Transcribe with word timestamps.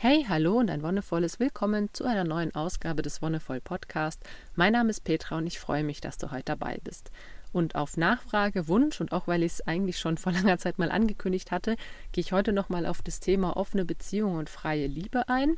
Hey, 0.00 0.24
hallo 0.28 0.60
und 0.60 0.70
ein 0.70 0.84
wundervolles 0.84 1.40
Willkommen 1.40 1.88
zu 1.92 2.04
einer 2.04 2.22
neuen 2.22 2.54
Ausgabe 2.54 3.02
des 3.02 3.20
Wonnevoll 3.20 3.60
Podcast. 3.60 4.22
Mein 4.54 4.74
Name 4.74 4.90
ist 4.90 5.00
Petra 5.00 5.38
und 5.38 5.48
ich 5.48 5.58
freue 5.58 5.82
mich, 5.82 6.00
dass 6.00 6.18
du 6.18 6.30
heute 6.30 6.44
dabei 6.44 6.78
bist. 6.84 7.10
Und 7.52 7.74
auf 7.74 7.96
Nachfrage, 7.96 8.68
Wunsch 8.68 9.00
und 9.00 9.10
auch 9.10 9.26
weil 9.26 9.42
ich 9.42 9.54
es 9.54 9.66
eigentlich 9.66 9.98
schon 9.98 10.16
vor 10.16 10.30
langer 10.34 10.56
Zeit 10.58 10.78
mal 10.78 10.92
angekündigt 10.92 11.50
hatte, 11.50 11.74
gehe 12.12 12.22
ich 12.22 12.30
heute 12.30 12.52
nochmal 12.52 12.86
auf 12.86 13.02
das 13.02 13.18
Thema 13.18 13.56
offene 13.56 13.84
Beziehung 13.84 14.36
und 14.36 14.48
freie 14.48 14.86
Liebe 14.86 15.28
ein 15.28 15.56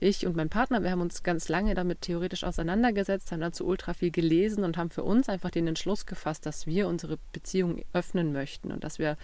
ich 0.00 0.26
und 0.26 0.36
mein 0.36 0.48
Partner, 0.48 0.82
wir 0.82 0.90
haben 0.90 1.00
uns 1.00 1.22
ganz 1.22 1.48
lange 1.48 1.74
damit 1.74 2.02
theoretisch 2.02 2.44
auseinandergesetzt, 2.44 3.32
haben 3.32 3.40
dazu 3.40 3.66
ultra 3.66 3.94
viel 3.94 4.10
gelesen 4.10 4.64
und 4.64 4.76
haben 4.76 4.90
für 4.90 5.02
uns 5.02 5.28
einfach 5.28 5.50
den 5.50 5.66
Entschluss 5.66 6.06
gefasst, 6.06 6.46
dass 6.46 6.66
wir 6.66 6.88
unsere 6.88 7.18
Beziehung 7.32 7.82
öffnen 7.92 8.32
möchten 8.32 8.72
und 8.72 8.84
dass 8.84 8.98
wir 8.98 9.16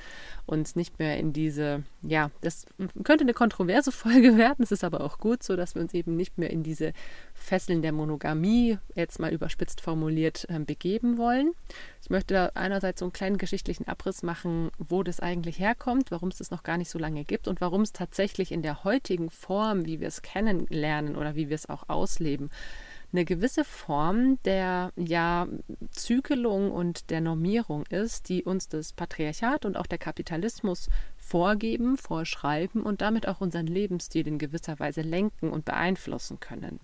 uns 0.46 0.76
nicht 0.76 0.98
mehr 0.98 1.18
in 1.18 1.32
diese, 1.32 1.82
ja, 2.02 2.30
das 2.40 2.66
könnte 3.04 3.24
eine 3.24 3.34
kontroverse 3.34 3.92
Folge 3.92 4.36
werden, 4.36 4.62
es 4.62 4.72
ist 4.72 4.84
aber 4.84 5.02
auch 5.02 5.18
gut 5.18 5.42
so, 5.42 5.56
dass 5.56 5.74
wir 5.74 5.82
uns 5.82 5.94
eben 5.94 6.16
nicht 6.16 6.38
mehr 6.38 6.50
in 6.50 6.62
diese 6.62 6.92
Fesseln 7.34 7.82
der 7.82 7.92
Monogamie, 7.92 8.78
jetzt 8.94 9.18
mal 9.18 9.32
überspitzt 9.32 9.80
formuliert, 9.80 10.46
ähm, 10.48 10.64
begeben 10.66 11.18
wollen. 11.18 11.52
Ich 12.02 12.10
möchte 12.10 12.34
da 12.34 12.50
einerseits 12.54 13.00
so 13.00 13.06
einen 13.06 13.12
kleinen 13.12 13.38
geschichtlichen 13.38 13.88
Abriss 13.88 14.22
machen, 14.22 14.70
wo 14.78 15.02
das 15.02 15.20
eigentlich 15.20 15.58
herkommt, 15.58 16.10
warum 16.10 16.28
es 16.28 16.38
das 16.38 16.50
noch 16.50 16.62
gar 16.62 16.78
nicht 16.78 16.90
so 16.90 16.98
lange 16.98 17.24
gibt 17.24 17.48
und 17.48 17.60
warum 17.60 17.82
es 17.82 17.92
tatsächlich 17.92 18.52
in 18.52 18.62
der 18.62 18.84
heutigen 18.84 19.30
Form, 19.30 19.86
wie 19.86 20.00
wir 20.00 20.08
es 20.08 20.22
kennen, 20.22 20.66
lernen 20.68 21.16
oder 21.16 21.34
wie 21.34 21.48
wir 21.48 21.54
es 21.54 21.68
auch 21.68 21.88
ausleben, 21.88 22.50
eine 23.12 23.24
gewisse 23.24 23.64
Form 23.64 24.38
der 24.44 24.92
ja, 24.96 25.46
Zügelung 25.90 26.72
und 26.72 27.10
der 27.10 27.20
Normierung 27.20 27.84
ist, 27.86 28.28
die 28.28 28.42
uns 28.42 28.68
das 28.68 28.92
Patriarchat 28.92 29.64
und 29.66 29.76
auch 29.76 29.86
der 29.86 29.98
Kapitalismus 29.98 30.88
vorgeben, 31.18 31.98
vorschreiben 31.98 32.82
und 32.82 33.02
damit 33.02 33.28
auch 33.28 33.40
unseren 33.40 33.66
Lebensstil 33.66 34.26
in 34.26 34.38
gewisser 34.38 34.78
Weise 34.78 35.02
lenken 35.02 35.50
und 35.50 35.64
beeinflussen 35.64 36.40
können. 36.40 36.80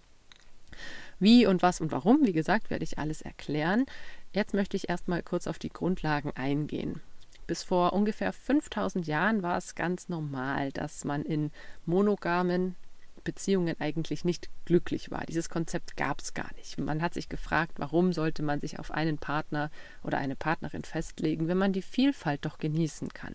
Wie 1.19 1.47
und 1.47 1.63
was 1.63 1.81
und 1.81 1.93
warum, 1.93 2.25
wie 2.25 2.33
gesagt, 2.33 2.71
werde 2.71 2.85
ich 2.85 2.99
alles 2.99 3.23
erklären. 3.23 3.87
Jetzt 4.33 4.55
möchte 4.55 4.77
ich 4.77 4.89
erstmal 4.89 5.23
kurz 5.23 5.47
auf 5.47 5.59
die 5.59 5.71
Grundlagen 5.71 6.33
eingehen. 6.35 7.01
Bis 7.47 7.63
vor 7.63 7.95
ungefähr 7.95 8.33
5000 8.33 9.07
Jahren 9.07 9.43
war 9.43 9.57
es 9.57 9.75
ganz 9.75 10.09
normal, 10.09 10.71
dass 10.71 11.05
man 11.05 11.25
in 11.25 11.51
monogamen 11.87 12.77
Beziehungen 13.25 13.77
eigentlich 13.81 14.25
nicht 14.25 14.49
glücklich 14.65 15.11
war. 15.11 15.25
Dieses 15.27 15.49
Konzept 15.49 15.97
gab 15.97 16.21
es 16.21 16.35
gar 16.35 16.51
nicht. 16.57 16.79
Man 16.79 17.03
hat 17.03 17.15
sich 17.15 17.29
gefragt, 17.29 17.73
warum 17.77 18.13
sollte 18.13 18.43
man 18.43 18.61
sich 18.61 18.79
auf 18.79 18.91
einen 18.91 19.19
Partner 19.19 19.71
oder 20.03 20.19
eine 20.19 20.37
Partnerin 20.37 20.85
festlegen, 20.85 21.49
wenn 21.49 21.59
man 21.59 21.73
die 21.73 21.83
Vielfalt 21.83 22.45
doch 22.45 22.59
genießen 22.59 23.09
kann. 23.09 23.35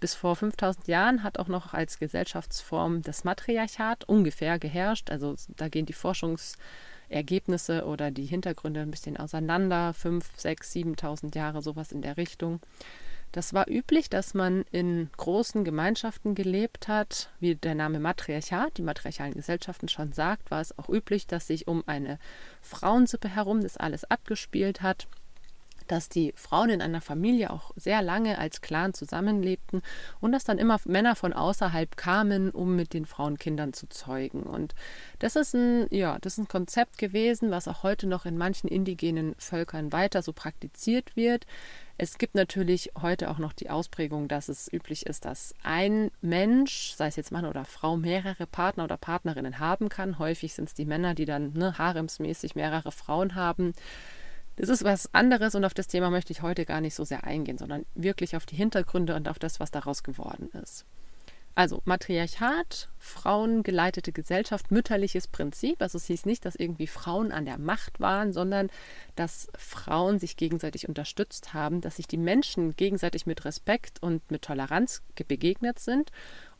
Bis 0.00 0.14
vor 0.14 0.36
5000 0.36 0.86
Jahren 0.88 1.22
hat 1.22 1.38
auch 1.38 1.48
noch 1.48 1.72
als 1.72 1.98
Gesellschaftsform 1.98 3.02
das 3.02 3.24
Matriarchat 3.24 4.04
ungefähr 4.04 4.58
geherrscht. 4.58 5.10
Also 5.10 5.34
da 5.56 5.68
gehen 5.68 5.86
die 5.86 5.92
Forschungsergebnisse 5.92 7.86
oder 7.86 8.10
die 8.10 8.26
Hintergründe 8.26 8.80
ein 8.80 8.90
bisschen 8.90 9.16
auseinander. 9.16 9.94
5, 9.94 10.28
6, 10.36 10.72
7.000 10.72 11.36
Jahre, 11.36 11.62
sowas 11.62 11.92
in 11.92 12.02
der 12.02 12.16
Richtung. 12.16 12.60
Das 13.32 13.52
war 13.52 13.68
üblich, 13.68 14.08
dass 14.08 14.32
man 14.32 14.64
in 14.70 15.10
großen 15.16 15.64
Gemeinschaften 15.64 16.36
gelebt 16.36 16.86
hat, 16.86 17.30
wie 17.40 17.56
der 17.56 17.74
Name 17.74 17.98
Matriarchat, 17.98 18.78
die 18.78 18.82
matriarchalen 18.82 19.34
Gesellschaften 19.34 19.88
schon 19.88 20.12
sagt, 20.12 20.52
war 20.52 20.60
es 20.60 20.78
auch 20.78 20.88
üblich, 20.88 21.26
dass 21.26 21.48
sich 21.48 21.66
um 21.66 21.82
eine 21.86 22.20
Frauensippe 22.60 23.28
herum 23.28 23.60
das 23.60 23.76
alles 23.76 24.04
abgespielt 24.04 24.82
hat 24.82 25.08
dass 25.86 26.08
die 26.08 26.32
Frauen 26.36 26.70
in 26.70 26.82
einer 26.82 27.00
Familie 27.00 27.50
auch 27.50 27.72
sehr 27.76 28.02
lange 28.02 28.38
als 28.38 28.60
Clan 28.60 28.94
zusammenlebten 28.94 29.82
und 30.20 30.32
dass 30.32 30.44
dann 30.44 30.58
immer 30.58 30.80
Männer 30.84 31.16
von 31.16 31.32
außerhalb 31.32 31.96
kamen, 31.96 32.50
um 32.50 32.76
mit 32.76 32.94
den 32.94 33.06
Frauenkindern 33.06 33.72
zu 33.72 33.88
zeugen. 33.88 34.42
Und 34.42 34.74
das 35.18 35.36
ist 35.36 35.54
ein, 35.54 35.86
ja, 35.90 36.18
das 36.20 36.34
ist 36.34 36.38
ein 36.38 36.48
Konzept 36.48 36.98
gewesen, 36.98 37.50
was 37.50 37.68
auch 37.68 37.82
heute 37.82 38.06
noch 38.06 38.26
in 38.26 38.38
manchen 38.38 38.68
indigenen 38.68 39.34
Völkern 39.38 39.92
weiter 39.92 40.22
so 40.22 40.32
praktiziert 40.32 41.16
wird. 41.16 41.46
Es 41.96 42.18
gibt 42.18 42.34
natürlich 42.34 42.90
heute 43.00 43.30
auch 43.30 43.38
noch 43.38 43.52
die 43.52 43.70
Ausprägung, 43.70 44.26
dass 44.26 44.48
es 44.48 44.72
üblich 44.72 45.06
ist, 45.06 45.24
dass 45.24 45.54
ein 45.62 46.10
Mensch, 46.20 46.92
sei 46.96 47.06
es 47.06 47.14
jetzt 47.14 47.30
Mann 47.30 47.44
oder 47.44 47.64
Frau, 47.64 47.96
mehrere 47.96 48.46
Partner 48.48 48.84
oder 48.84 48.96
Partnerinnen 48.96 49.60
haben 49.60 49.88
kann. 49.88 50.18
Häufig 50.18 50.54
sind 50.54 50.68
es 50.68 50.74
die 50.74 50.86
Männer, 50.86 51.14
die 51.14 51.24
dann 51.24 51.52
ne, 51.52 51.78
haremsmäßig 51.78 52.56
mehrere 52.56 52.90
Frauen 52.90 53.36
haben. 53.36 53.74
Das 54.56 54.68
ist 54.68 54.84
was 54.84 55.12
anderes 55.12 55.54
und 55.54 55.64
auf 55.64 55.74
das 55.74 55.88
Thema 55.88 56.10
möchte 56.10 56.32
ich 56.32 56.42
heute 56.42 56.64
gar 56.64 56.80
nicht 56.80 56.94
so 56.94 57.04
sehr 57.04 57.24
eingehen, 57.24 57.58
sondern 57.58 57.84
wirklich 57.94 58.36
auf 58.36 58.46
die 58.46 58.56
Hintergründe 58.56 59.14
und 59.14 59.28
auf 59.28 59.38
das, 59.38 59.58
was 59.60 59.70
daraus 59.70 60.02
geworden 60.02 60.50
ist. 60.62 60.84
Also 61.56 61.82
Matriarchat, 61.84 62.88
frauengeleitete 62.98 64.10
Gesellschaft, 64.10 64.72
mütterliches 64.72 65.28
Prinzip. 65.28 65.80
Also 65.82 65.98
es 65.98 66.06
hieß 66.06 66.26
nicht, 66.26 66.44
dass 66.44 66.56
irgendwie 66.56 66.88
Frauen 66.88 67.30
an 67.30 67.44
der 67.44 67.58
Macht 67.58 68.00
waren, 68.00 68.32
sondern 68.32 68.70
dass 69.14 69.46
Frauen 69.56 70.18
sich 70.18 70.36
gegenseitig 70.36 70.88
unterstützt 70.88 71.54
haben, 71.54 71.80
dass 71.80 71.96
sich 71.96 72.08
die 72.08 72.16
Menschen 72.16 72.74
gegenseitig 72.74 73.26
mit 73.26 73.44
Respekt 73.44 74.02
und 74.02 74.28
mit 74.32 74.42
Toleranz 74.42 75.02
begegnet 75.28 75.78
sind 75.78 76.10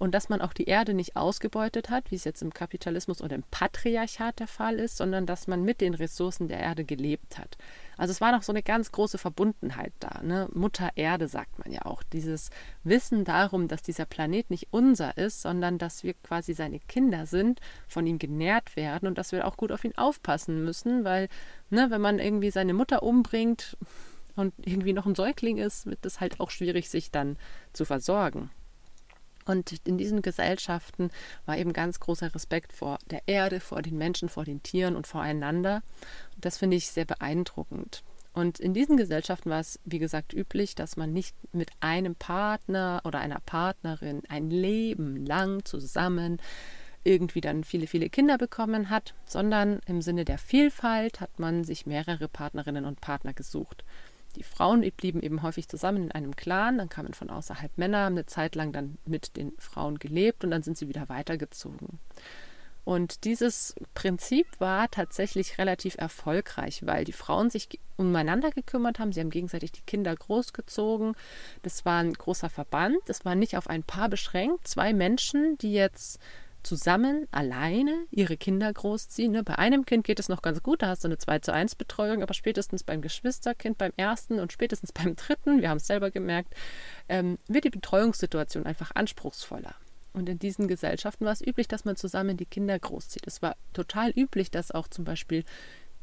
und 0.04 0.14
dass 0.14 0.28
man 0.28 0.42
auch 0.42 0.52
die 0.52 0.66
Erde 0.66 0.92
nicht 0.92 1.16
ausgebeutet 1.16 1.88
hat, 1.88 2.10
wie 2.10 2.16
es 2.16 2.24
jetzt 2.24 2.42
im 2.42 2.52
Kapitalismus 2.52 3.22
oder 3.22 3.34
im 3.34 3.42
Patriarchat 3.50 4.38
der 4.38 4.46
Fall 4.46 4.78
ist, 4.78 4.98
sondern 4.98 5.24
dass 5.24 5.46
man 5.46 5.64
mit 5.64 5.80
den 5.80 5.94
Ressourcen 5.94 6.46
der 6.46 6.60
Erde 6.60 6.84
gelebt 6.84 7.38
hat. 7.38 7.56
Also 7.96 8.10
es 8.10 8.20
war 8.20 8.30
noch 8.30 8.42
so 8.42 8.52
eine 8.52 8.62
ganz 8.62 8.92
große 8.92 9.16
Verbundenheit 9.16 9.94
da. 10.00 10.20
Ne? 10.22 10.48
Mutter 10.52 10.90
Erde 10.94 11.26
sagt 11.26 11.58
man 11.58 11.72
ja 11.72 11.86
auch. 11.86 12.02
Dieses 12.02 12.50
Wissen 12.82 13.24
darum, 13.24 13.66
dass 13.66 13.82
dieser 13.82 14.04
Planet 14.04 14.50
nicht 14.50 14.68
unser 14.72 15.16
ist, 15.16 15.40
sondern 15.40 15.78
dass 15.78 16.04
wir 16.04 16.12
quasi 16.12 16.52
seine 16.52 16.80
Kinder 16.80 17.24
sind, 17.24 17.60
von 17.88 18.06
ihm 18.06 18.18
genährt 18.18 18.76
werden 18.76 19.08
und 19.08 19.16
dass 19.16 19.32
wir 19.32 19.46
auch 19.46 19.56
gut 19.56 19.72
auf 19.72 19.84
ihn 19.84 19.96
aufpassen 19.96 20.64
müssen, 20.64 21.04
weil 21.04 21.28
ne, 21.70 21.86
wenn 21.88 22.02
man 22.02 22.18
irgendwie 22.18 22.50
seine 22.50 22.74
Mutter 22.74 23.02
umbringt 23.02 23.78
und 24.36 24.52
irgendwie 24.58 24.92
noch 24.92 25.06
ein 25.06 25.14
Säugling 25.14 25.56
ist, 25.56 25.86
wird 25.86 26.04
es 26.04 26.20
halt 26.20 26.40
auch 26.40 26.50
schwierig, 26.50 26.90
sich 26.90 27.10
dann 27.10 27.38
zu 27.72 27.86
versorgen. 27.86 28.50
Und 29.44 29.80
in 29.84 29.98
diesen 29.98 30.22
Gesellschaften 30.22 31.10
war 31.46 31.58
eben 31.58 31.72
ganz 31.72 32.00
großer 32.00 32.34
Respekt 32.34 32.72
vor 32.72 32.98
der 33.10 33.22
Erde, 33.26 33.60
vor 33.60 33.82
den 33.82 33.98
Menschen, 33.98 34.28
vor 34.28 34.44
den 34.44 34.62
Tieren 34.62 34.96
und 34.96 35.06
voreinander. 35.06 35.82
Und 36.34 36.44
das 36.44 36.58
finde 36.58 36.76
ich 36.76 36.88
sehr 36.88 37.04
beeindruckend. 37.04 38.02
Und 38.32 38.58
in 38.58 38.74
diesen 38.74 38.96
Gesellschaften 38.96 39.48
war 39.48 39.60
es, 39.60 39.78
wie 39.84 40.00
gesagt, 40.00 40.32
üblich, 40.32 40.74
dass 40.74 40.96
man 40.96 41.12
nicht 41.12 41.36
mit 41.52 41.70
einem 41.80 42.16
Partner 42.16 43.00
oder 43.04 43.20
einer 43.20 43.38
Partnerin 43.38 44.22
ein 44.28 44.50
Leben 44.50 45.24
lang 45.24 45.64
zusammen 45.64 46.40
irgendwie 47.04 47.40
dann 47.40 47.62
viele, 47.64 47.86
viele 47.86 48.08
Kinder 48.08 48.36
bekommen 48.36 48.90
hat, 48.90 49.14
sondern 49.26 49.80
im 49.86 50.02
Sinne 50.02 50.24
der 50.24 50.38
Vielfalt 50.38 51.20
hat 51.20 51.38
man 51.38 51.62
sich 51.62 51.86
mehrere 51.86 52.28
Partnerinnen 52.28 52.86
und 52.86 53.00
Partner 53.00 53.34
gesucht. 53.34 53.84
Die 54.36 54.42
Frauen 54.42 54.80
blieben 54.96 55.22
eben 55.22 55.42
häufig 55.42 55.68
zusammen 55.68 56.04
in 56.04 56.12
einem 56.12 56.36
Clan, 56.36 56.78
dann 56.78 56.88
kamen 56.88 57.14
von 57.14 57.30
außerhalb 57.30 57.76
Männer, 57.78 58.04
haben 58.04 58.14
eine 58.14 58.26
Zeit 58.26 58.54
lang 58.54 58.72
dann 58.72 58.98
mit 59.06 59.36
den 59.36 59.52
Frauen 59.58 59.98
gelebt 59.98 60.44
und 60.44 60.50
dann 60.50 60.62
sind 60.62 60.76
sie 60.76 60.88
wieder 60.88 61.08
weitergezogen. 61.08 61.98
Und 62.84 63.24
dieses 63.24 63.74
Prinzip 63.94 64.46
war 64.58 64.90
tatsächlich 64.90 65.56
relativ 65.56 65.96
erfolgreich, 65.96 66.82
weil 66.84 67.04
die 67.04 67.12
Frauen 67.12 67.48
sich 67.48 67.80
umeinander 67.96 68.50
gekümmert 68.50 68.98
haben. 68.98 69.10
Sie 69.10 69.20
haben 69.20 69.30
gegenseitig 69.30 69.72
die 69.72 69.80
Kinder 69.80 70.14
großgezogen. 70.14 71.14
Das 71.62 71.86
war 71.86 72.00
ein 72.00 72.12
großer 72.12 72.50
Verband. 72.50 72.98
Das 73.06 73.24
war 73.24 73.34
nicht 73.34 73.56
auf 73.56 73.68
ein 73.70 73.84
Paar 73.84 74.10
beschränkt. 74.10 74.68
Zwei 74.68 74.92
Menschen, 74.92 75.56
die 75.58 75.72
jetzt 75.72 76.20
zusammen, 76.64 77.28
alleine 77.30 78.06
ihre 78.10 78.36
Kinder 78.36 78.72
großziehen. 78.72 79.32
Ne? 79.32 79.44
Bei 79.44 79.58
einem 79.58 79.84
Kind 79.84 80.04
geht 80.04 80.18
es 80.18 80.28
noch 80.28 80.42
ganz 80.42 80.62
gut, 80.62 80.82
da 80.82 80.88
hast 80.88 81.04
du 81.04 81.08
eine 81.08 81.18
2 81.18 81.38
zu 81.40 81.52
1 81.52 81.76
Betreuung, 81.76 82.22
aber 82.22 82.34
spätestens 82.34 82.82
beim 82.82 83.02
Geschwisterkind, 83.02 83.78
beim 83.78 83.92
ersten 83.96 84.40
und 84.40 84.52
spätestens 84.52 84.92
beim 84.92 85.14
dritten, 85.16 85.60
wir 85.60 85.70
haben 85.70 85.76
es 85.76 85.86
selber 85.86 86.10
gemerkt, 86.10 86.54
ähm, 87.08 87.38
wird 87.46 87.64
die 87.64 87.70
Betreuungssituation 87.70 88.66
einfach 88.66 88.92
anspruchsvoller. 88.94 89.74
Und 90.14 90.28
in 90.28 90.38
diesen 90.38 90.68
Gesellschaften 90.68 91.24
war 91.24 91.32
es 91.32 91.44
üblich, 91.44 91.66
dass 91.66 91.84
man 91.84 91.96
zusammen 91.96 92.36
die 92.36 92.46
Kinder 92.46 92.78
großzieht. 92.78 93.26
Es 93.26 93.42
war 93.42 93.56
total 93.72 94.10
üblich, 94.10 94.50
dass 94.50 94.70
auch 94.70 94.86
zum 94.86 95.04
Beispiel 95.04 95.44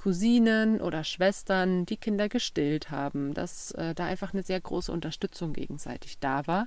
Cousinen 0.02 0.82
oder 0.82 1.04
Schwestern 1.04 1.86
die 1.86 1.96
Kinder 1.96 2.28
gestillt 2.28 2.90
haben, 2.90 3.36
dass 3.36 3.70
äh, 3.74 3.94
da 3.94 4.06
einfach 4.06 4.34
eine 4.34 4.42
sehr 4.42 4.60
große 4.60 4.92
Unterstützung 4.92 5.54
gegenseitig 5.54 6.18
da 6.18 6.48
war 6.48 6.66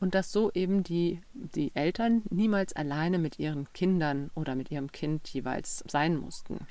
und 0.00 0.14
dass 0.14 0.32
so 0.32 0.52
eben 0.52 0.82
die, 0.82 1.22
die 1.32 1.74
Eltern 1.74 2.24
niemals 2.28 2.74
alleine 2.74 3.18
mit 3.18 3.38
ihren 3.38 3.72
Kindern 3.72 4.30
oder 4.34 4.54
mit 4.54 4.70
ihrem 4.70 4.92
Kind 4.92 5.26
jeweils 5.28 5.82
sein 5.88 6.14
mussten. 6.14 6.66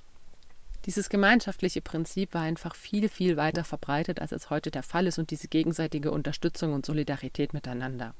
Dieses 0.85 1.09
gemeinschaftliche 1.09 1.81
Prinzip 1.81 2.35
war 2.35 2.43
einfach 2.43 2.75
viel, 2.75 3.09
viel 3.09 3.35
weiter 3.35 3.63
verbreitet, 3.63 4.21
als 4.21 4.33
es 4.33 4.51
heute 4.51 4.69
der 4.69 4.83
Fall 4.83 5.07
ist 5.07 5.17
und 5.17 5.31
diese 5.31 5.47
gegenseitige 5.47 6.11
Unterstützung 6.11 6.73
und 6.73 6.85
Solidarität 6.85 7.53
miteinander. 7.53 8.13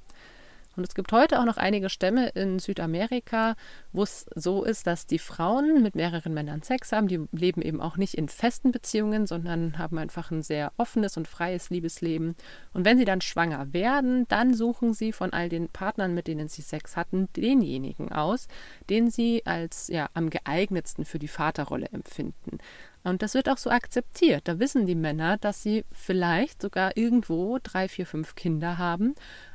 Und 0.75 0.87
es 0.87 0.95
gibt 0.95 1.11
heute 1.11 1.39
auch 1.39 1.45
noch 1.45 1.57
einige 1.57 1.89
Stämme 1.89 2.29
in 2.29 2.57
Südamerika, 2.59 3.55
wo 3.91 4.03
es 4.03 4.25
so 4.35 4.63
ist, 4.63 4.87
dass 4.87 5.05
die 5.05 5.19
Frauen 5.19 5.83
mit 5.83 5.95
mehreren 5.95 6.33
Männern 6.33 6.63
Sex 6.63 6.91
haben. 6.91 7.07
Die 7.07 7.27
leben 7.31 7.61
eben 7.61 7.79
auch 7.79 7.97
nicht 7.97 8.15
in 8.15 8.27
festen 8.27 8.71
Beziehungen, 8.71 9.27
sondern 9.27 9.77
haben 9.77 9.97
einfach 9.97 10.31
ein 10.31 10.41
sehr 10.41 10.71
offenes 10.77 11.15
und 11.15 11.27
freies 11.27 11.69
Liebesleben. 11.69 12.35
Und 12.73 12.85
wenn 12.85 12.97
sie 12.97 13.05
dann 13.05 13.21
schwanger 13.21 13.71
werden, 13.73 14.27
dann 14.29 14.53
suchen 14.53 14.93
sie 14.93 15.11
von 15.11 15.31
all 15.31 15.49
den 15.49 15.69
Partnern, 15.69 16.13
mit 16.15 16.27
denen 16.27 16.47
sie 16.47 16.63
Sex 16.63 16.97
hatten, 16.97 17.29
denjenigen 17.35 18.11
aus, 18.11 18.47
den 18.89 19.11
sie 19.11 19.45
als 19.45 19.87
ja, 19.89 20.09
am 20.13 20.29
geeignetsten 20.29 21.05
für 21.05 21.19
die 21.19 21.27
Vaterrolle 21.27 21.87
empfinden. 21.91 22.57
Und 23.03 23.21
das 23.21 23.33
wird 23.33 23.49
auch 23.49 23.57
so 23.57 23.69
akzeptiert. 23.69 24.47
Da 24.47 24.59
wissen 24.59 24.85
die 24.85 24.95
Männer, 24.95 25.37
dass 25.37 25.61
sie 25.61 25.83
vielleicht 25.91 26.61
sogar 26.61 26.95
irgendwo 26.95 27.59
drei, 27.61 27.89
vier, 27.89 28.05
fünf 28.05 28.35
Kinder 28.35 28.77
haben, 28.77 29.13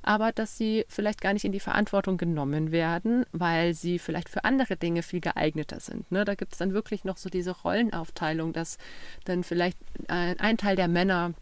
aber 0.08 0.32
dass 0.32 0.56
sie 0.56 0.86
vielleicht 0.88 1.20
gar 1.20 1.34
nicht 1.34 1.44
in 1.44 1.52
die 1.52 1.60
Verantwortung 1.60 2.16
genommen 2.16 2.72
werden, 2.72 3.26
weil 3.32 3.74
sie 3.74 3.98
vielleicht 3.98 4.30
für 4.30 4.42
andere 4.42 4.78
Dinge 4.78 5.02
viel 5.02 5.20
geeigneter 5.20 5.80
sind. 5.80 6.10
Ne? 6.10 6.24
Da 6.24 6.34
gibt 6.34 6.54
es 6.54 6.58
dann 6.58 6.72
wirklich 6.72 7.04
noch 7.04 7.18
so 7.18 7.28
diese 7.28 7.50
Rollenaufteilung, 7.50 8.54
dass 8.54 8.78
dann 9.26 9.44
vielleicht 9.44 9.76
ein, 10.08 10.40
ein 10.40 10.56
Teil 10.56 10.76
der 10.76 10.88
Männer 10.88 11.34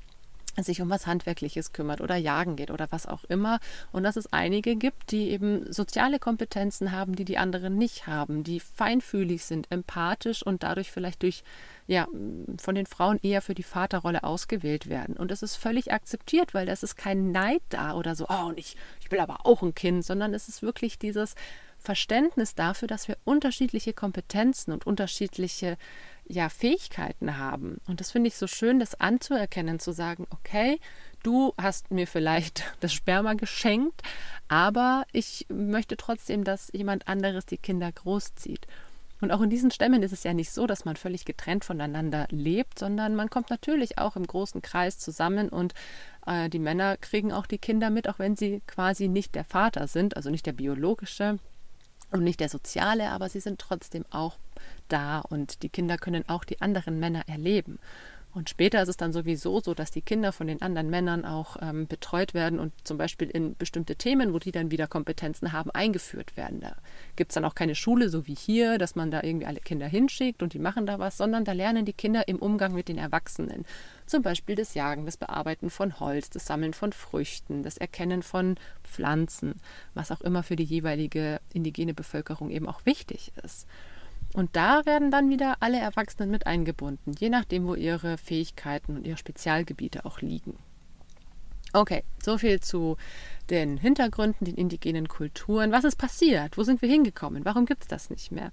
sich 0.65 0.81
um 0.81 0.91
was 0.91 1.07
Handwerkliches 1.07 1.73
kümmert 1.73 2.01
oder 2.01 2.17
jagen 2.17 2.57
geht 2.57 2.71
oder 2.71 2.87
was 2.91 3.07
auch 3.07 3.25
immer. 3.25 3.61
Und 3.93 4.03
dass 4.03 4.17
es 4.17 4.33
einige 4.33 4.77
gibt, 4.77 5.11
die 5.11 5.31
eben 5.31 5.73
soziale 5.73 6.19
Kompetenzen 6.19 6.93
haben, 6.93 7.15
die 7.15 7.25
die 7.25 7.39
anderen 7.39 7.77
nicht 7.77 8.07
haben, 8.07 8.45
die 8.45 8.61
feinfühlig 8.61 9.45
sind, 9.45 9.71
empathisch 9.71 10.43
und 10.43 10.63
dadurch 10.63 10.91
vielleicht 10.91 11.23
durch, 11.23 11.43
ja, 11.87 12.09
von 12.59 12.75
den 12.75 12.87
Frauen 12.87 13.19
eher 13.23 13.43
für 13.43 13.55
die 13.55 13.63
Vaterrolle 13.63 14.25
ausgewählt 14.25 14.89
werden. 14.89 15.17
Und 15.17 15.31
es 15.31 15.43
ist 15.43 15.57
völlig 15.57 15.93
akzeptiert, 15.93 16.55
weil 16.55 16.67
das 16.67 16.83
ist 16.83 16.97
kein 16.97 17.33
Neid 17.33 17.63
da 17.69 17.95
oder 17.95 18.15
so, 18.15 18.27
oh, 18.29 18.47
und 18.47 18.59
ich, 18.59 18.77
ich 19.01 19.11
will 19.11 19.21
aber 19.21 19.45
auch 19.45 19.63
ein 19.63 19.75
Kind, 19.75 20.05
sondern 20.05 20.35
es 20.35 20.49
ist 20.49 20.63
wirklich 20.63 20.99
dieses 20.99 21.35
Verständnis 21.79 22.55
dafür, 22.55 22.89
dass 22.89 23.07
wir 23.07 23.17
unterschiedliche 23.25 23.93
Kompetenzen 23.93 24.73
und 24.73 24.87
unterschiedliche 24.87 25.77
ja, 26.29 26.49
Fähigkeiten 26.49 27.39
haben. 27.39 27.81
Und 27.87 28.01
das 28.01 28.11
finde 28.11 28.29
ich 28.29 28.37
so 28.37 28.47
schön, 28.47 28.79
das 28.79 29.01
anzuerkennen, 29.01 29.79
zu 29.79 29.93
sagen, 29.93 30.27
okay, 30.31 30.79
du 31.23 31.55
hast 31.59 31.91
mir 31.91 32.07
vielleicht 32.07 32.65
das 32.81 32.93
Sperma 32.93 33.35
geschenkt, 33.35 34.03
aber 34.49 35.05
ich 35.13 35.47
möchte 35.49 35.97
trotzdem, 35.97 36.45
dass 36.45 36.71
jemand 36.73 37.09
anderes 37.09 37.47
die 37.47 37.59
Kinder 37.59 37.91
großzieht. 37.91 38.67
Und 39.21 39.31
auch 39.31 39.41
in 39.41 39.49
diesen 39.49 39.71
Stämmen 39.71 40.03
ist 40.03 40.13
es 40.13 40.25
ja 40.25 40.35
nicht 40.35 40.51
so, 40.51 40.67
dass 40.67 40.85
man 40.85 40.97
völlig 40.97 41.25
getrennt 41.25 41.65
voneinander 41.65 42.27
lebt, 42.31 42.79
sondern 42.79 43.15
man 43.15 43.31
kommt 43.31 43.49
natürlich 43.49 43.97
auch 43.97 44.15
im 44.17 44.27
großen 44.27 44.61
Kreis 44.61 44.99
zusammen 44.99 45.49
und 45.49 45.73
äh, 46.27 46.51
die 46.51 46.59
Männer 46.59 46.99
kriegen 46.99 47.33
auch 47.33 47.47
die 47.47 47.59
Kinder 47.59 47.89
mit, 47.89 48.09
auch 48.11 48.19
wenn 48.19 48.37
sie 48.37 48.61
quasi 48.67 49.09
nicht 49.09 49.35
der 49.35 49.45
Vater 49.45 49.89
sind, 49.89 50.17
also 50.17 50.29
nicht 50.29 50.45
der 50.45 50.53
biologische 50.53 51.39
und 52.17 52.25
nicht 52.25 52.41
der 52.41 52.49
soziale, 52.49 53.11
aber 53.11 53.29
sie 53.29 53.41
sind 53.41 53.61
trotzdem 53.61 54.05
auch 54.11 54.39
da 54.89 55.21
und 55.21 55.63
die 55.63 55.69
Kinder 55.69 55.99
können 55.99 56.29
auch 56.29 56.45
die 56.45 56.61
anderen 56.61 56.99
Männer 56.99 57.23
erleben. 57.29 57.79
Und 58.37 58.51
später 58.51 58.83
ist 58.83 58.91
es 58.91 58.99
dann 58.99 59.15
sowieso 59.15 59.61
so, 59.61 59.73
dass 59.73 59.91
die 59.91 60.03
Kinder 60.03 60.31
von 60.31 60.47
den 60.47 60.61
anderen 60.61 60.91
Männern 60.91 61.25
auch 61.25 61.57
ähm, 61.63 61.87
betreut 61.87 62.35
werden 62.35 62.59
und 62.59 62.75
zum 62.85 62.99
Beispiel 62.99 63.31
in 63.31 63.57
bestimmte 63.57 63.97
Themen, 63.97 64.35
wo 64.35 64.39
die 64.39 64.53
dann 64.53 64.71
wieder 64.71 64.87
Kompetenzen 64.87 65.53
haben, 65.53 65.71
eingeführt 65.71 66.37
werden. 66.37 66.61
Da 66.61 66.77
gibt 67.17 67.31
es 67.31 67.35
dann 67.35 67.47
auch 67.47 67.55
keine 67.55 67.75
Schule, 67.75 68.11
so 68.11 68.27
wie 68.27 68.35
hier, 68.35 68.77
dass 68.77 68.95
man 68.95 69.11
da 69.11 69.23
irgendwie 69.23 69.47
alle 69.47 69.61
Kinder 69.61 69.87
hinschickt 69.87 70.43
und 70.43 70.53
die 70.53 70.59
machen 70.59 70.85
da 70.85 70.99
was, 70.99 71.17
sondern 71.17 71.47
da 71.47 71.53
lernen 71.53 71.87
die 71.87 71.95
Kinder 71.95 72.29
im 72.29 72.37
Umgang 72.37 72.75
mit 72.75 72.89
den 72.89 72.99
Erwachsenen. 72.99 73.65
Zum 74.07 74.23
Beispiel 74.23 74.55
das 74.55 74.75
Jagen, 74.75 75.05
das 75.05 75.17
Bearbeiten 75.17 75.69
von 75.69 75.99
Holz, 75.99 76.31
das 76.31 76.47
Sammeln 76.47 76.75
von 76.75 76.93
Früchten, 76.93 77.63
das 77.63 77.77
Erkennen 77.77 78.23
von 78.23 78.57
Pflanzen, 78.85 79.61
was 79.95 80.13
auch 80.13 80.21
immer 80.21 80.43
für 80.43 80.57
die 80.57 80.65
jeweilige 80.65 81.41
indigene 81.53 81.93
Bevölkerung 81.93 82.51
eben 82.51 82.69
auch 82.69 82.87
wichtig 82.87 83.33
ist. 83.43 83.67
Und 84.33 84.55
da 84.55 84.87
werden 84.87 85.11
dann 85.11 85.31
wieder 85.31 85.57
alle 85.61 85.79
Erwachsenen 85.79 86.31
mit 86.31 86.47
eingebunden, 86.47 87.15
je 87.19 87.31
nachdem, 87.31 87.67
wo 87.67 87.75
ihre 87.75 88.19
Fähigkeiten 88.19 88.97
und 88.97 89.07
ihre 89.07 89.17
Spezialgebiete 89.17 90.05
auch 90.05 90.21
liegen. 90.21 90.59
Okay, 91.73 92.05
so 92.23 92.39
viel 92.39 92.61
zu 92.61 92.97
den 93.51 93.77
Hintergründen, 93.77 94.45
den 94.45 94.55
indigenen 94.55 95.09
Kulturen. 95.09 95.73
Was 95.73 95.85
ist 95.85 95.97
passiert? 95.97 96.57
Wo 96.57 96.63
sind 96.63 96.81
wir 96.81 96.89
hingekommen? 96.89 97.45
Warum 97.45 97.67
gibt 97.67 97.83
es 97.83 97.89
das 97.89 98.09
nicht 98.09 98.33
mehr? 98.33 98.51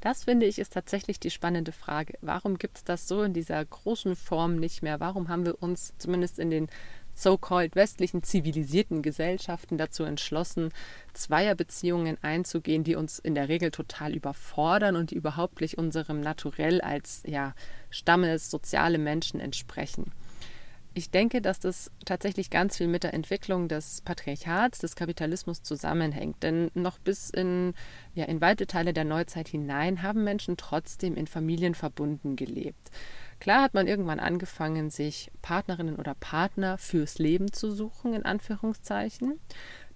Das 0.00 0.24
finde 0.24 0.46
ich 0.46 0.58
ist 0.58 0.72
tatsächlich 0.72 1.20
die 1.20 1.30
spannende 1.30 1.72
Frage. 1.72 2.14
Warum 2.22 2.56
gibt 2.56 2.78
es 2.78 2.84
das 2.84 3.06
so 3.06 3.22
in 3.22 3.34
dieser 3.34 3.62
großen 3.62 4.16
Form 4.16 4.56
nicht 4.56 4.82
mehr? 4.82 4.98
Warum 4.98 5.28
haben 5.28 5.44
wir 5.44 5.62
uns 5.62 5.92
zumindest 5.98 6.38
in 6.38 6.50
den 6.50 6.68
so-called 7.14 7.76
westlichen 7.76 8.22
zivilisierten 8.22 9.02
Gesellschaften 9.02 9.76
dazu 9.76 10.04
entschlossen, 10.04 10.70
Zweierbeziehungen 11.12 12.16
einzugehen, 12.22 12.82
die 12.82 12.94
uns 12.94 13.18
in 13.18 13.34
der 13.34 13.48
Regel 13.48 13.70
total 13.70 14.14
überfordern 14.14 14.96
und 14.96 15.10
die 15.10 15.16
überhaupt 15.16 15.60
nicht 15.60 15.76
unserem 15.76 16.20
Naturell 16.20 16.80
als 16.80 17.22
ja, 17.26 17.54
Stammes, 17.90 18.50
soziale 18.50 18.98
Menschen 18.98 19.38
entsprechen. 19.38 20.12
Ich 20.92 21.10
denke, 21.10 21.40
dass 21.40 21.60
das 21.60 21.92
tatsächlich 22.04 22.50
ganz 22.50 22.76
viel 22.76 22.88
mit 22.88 23.04
der 23.04 23.14
Entwicklung 23.14 23.68
des 23.68 24.00
Patriarchats, 24.00 24.80
des 24.80 24.96
Kapitalismus 24.96 25.62
zusammenhängt. 25.62 26.42
Denn 26.42 26.70
noch 26.74 26.98
bis 26.98 27.30
in, 27.30 27.74
ja, 28.14 28.24
in 28.24 28.40
weite 28.40 28.66
Teile 28.66 28.92
der 28.92 29.04
Neuzeit 29.04 29.48
hinein 29.48 30.02
haben 30.02 30.24
Menschen 30.24 30.56
trotzdem 30.56 31.14
in 31.14 31.28
Familien 31.28 31.76
verbunden 31.76 32.34
gelebt. 32.34 32.90
Klar 33.38 33.62
hat 33.62 33.72
man 33.72 33.86
irgendwann 33.86 34.20
angefangen, 34.20 34.90
sich 34.90 35.30
Partnerinnen 35.40 35.96
oder 35.96 36.14
Partner 36.14 36.76
fürs 36.76 37.18
Leben 37.18 37.52
zu 37.52 37.70
suchen, 37.70 38.12
in 38.12 38.24
Anführungszeichen. 38.24 39.40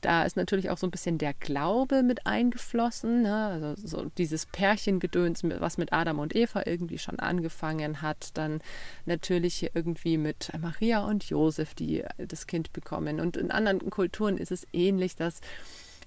Da 0.05 0.25
ist 0.25 0.37
natürlich 0.37 0.69
auch 0.69 0.77
so 0.77 0.87
ein 0.87 0.91
bisschen 0.91 1.17
der 1.17 1.33
Glaube 1.33 2.03
mit 2.03 2.27
eingeflossen. 2.27 3.23
Ne? 3.23 3.35
Also 3.35 3.75
so 3.77 4.11
dieses 4.19 4.45
Pärchengedöns, 4.45 5.43
was 5.45 5.79
mit 5.79 5.95
Adam 5.95 6.19
und 6.19 6.37
Eva 6.37 6.63
irgendwie 6.67 6.99
schon 6.99 7.19
angefangen 7.19 8.03
hat. 8.03 8.29
Dann 8.35 8.61
natürlich 9.07 9.71
irgendwie 9.73 10.19
mit 10.19 10.53
Maria 10.61 11.07
und 11.07 11.25
Josef, 11.25 11.75
die 11.75 12.05
das 12.19 12.47
Kind 12.47 12.75
bekommen. 12.75 13.19
Und 13.19 13.39
in 13.39 13.51
anderen 13.51 13.89
Kulturen 13.89 14.37
ist 14.37 14.53
es 14.53 14.67
ähnlich, 14.75 15.17
dass 15.17 15.41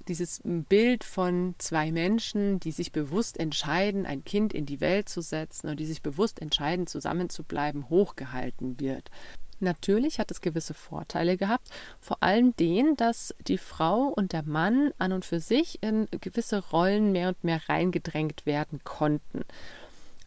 dieses 0.07 0.41
Bild 0.43 1.03
von 1.03 1.55
zwei 1.57 1.91
Menschen, 1.91 2.59
die 2.59 2.71
sich 2.71 2.91
bewusst 2.91 3.39
entscheiden, 3.39 4.05
ein 4.05 4.23
Kind 4.23 4.53
in 4.53 4.67
die 4.67 4.79
Welt 4.79 5.09
zu 5.09 5.21
setzen 5.21 5.69
und 5.69 5.79
die 5.79 5.87
sich 5.87 6.03
bewusst 6.03 6.39
entscheiden, 6.39 6.85
zusammenzubleiben, 6.85 7.89
hochgehalten 7.89 8.79
wird. 8.79 9.09
Natürlich 9.59 10.19
hat 10.19 10.29
es 10.31 10.41
gewisse 10.41 10.73
Vorteile 10.73 11.37
gehabt, 11.37 11.67
vor 11.99 12.21
allem 12.21 12.55
den, 12.55 12.95
dass 12.95 13.33
die 13.47 13.57
Frau 13.57 14.03
und 14.03 14.33
der 14.33 14.43
Mann 14.43 14.91
an 14.99 15.13
und 15.13 15.25
für 15.25 15.39
sich 15.39 15.81
in 15.81 16.07
gewisse 16.11 16.59
Rollen 16.69 17.11
mehr 17.11 17.29
und 17.29 17.43
mehr 17.43 17.61
reingedrängt 17.67 18.45
werden 18.45 18.81
konnten. 18.83 19.45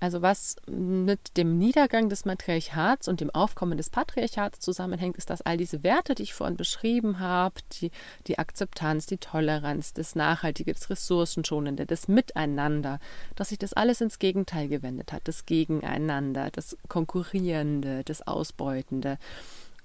Also 0.01 0.23
was 0.23 0.57
mit 0.67 1.37
dem 1.37 1.59
Niedergang 1.59 2.09
des 2.09 2.25
Matriarchats 2.25 3.07
und 3.07 3.21
dem 3.21 3.29
Aufkommen 3.31 3.77
des 3.77 3.91
Patriarchats 3.91 4.59
zusammenhängt, 4.61 5.19
ist, 5.19 5.29
dass 5.29 5.43
all 5.43 5.59
diese 5.59 5.83
Werte, 5.83 6.15
die 6.15 6.23
ich 6.23 6.33
vorhin 6.33 6.57
beschrieben 6.57 7.21
habe, 7.21 7.61
die, 7.75 7.91
die 8.27 8.39
Akzeptanz, 8.39 9.05
die 9.05 9.19
Toleranz, 9.19 9.93
das 9.93 10.15
Nachhaltige, 10.15 10.73
das 10.73 10.89
Ressourcenschonende, 10.89 11.85
das 11.85 12.09
Miteinander, 12.09 12.99
dass 13.37 13.51
sich 13.51 13.59
das 13.59 13.75
alles 13.75 14.01
ins 14.01 14.19
Gegenteil 14.19 14.69
gewendet 14.69 15.13
hat, 15.13 15.29
das 15.29 15.45
Gegeneinander, 15.45 16.51
das 16.51 16.79
Konkurrierende, 16.89 18.03
das 18.05 18.27
Ausbeutende. 18.27 19.19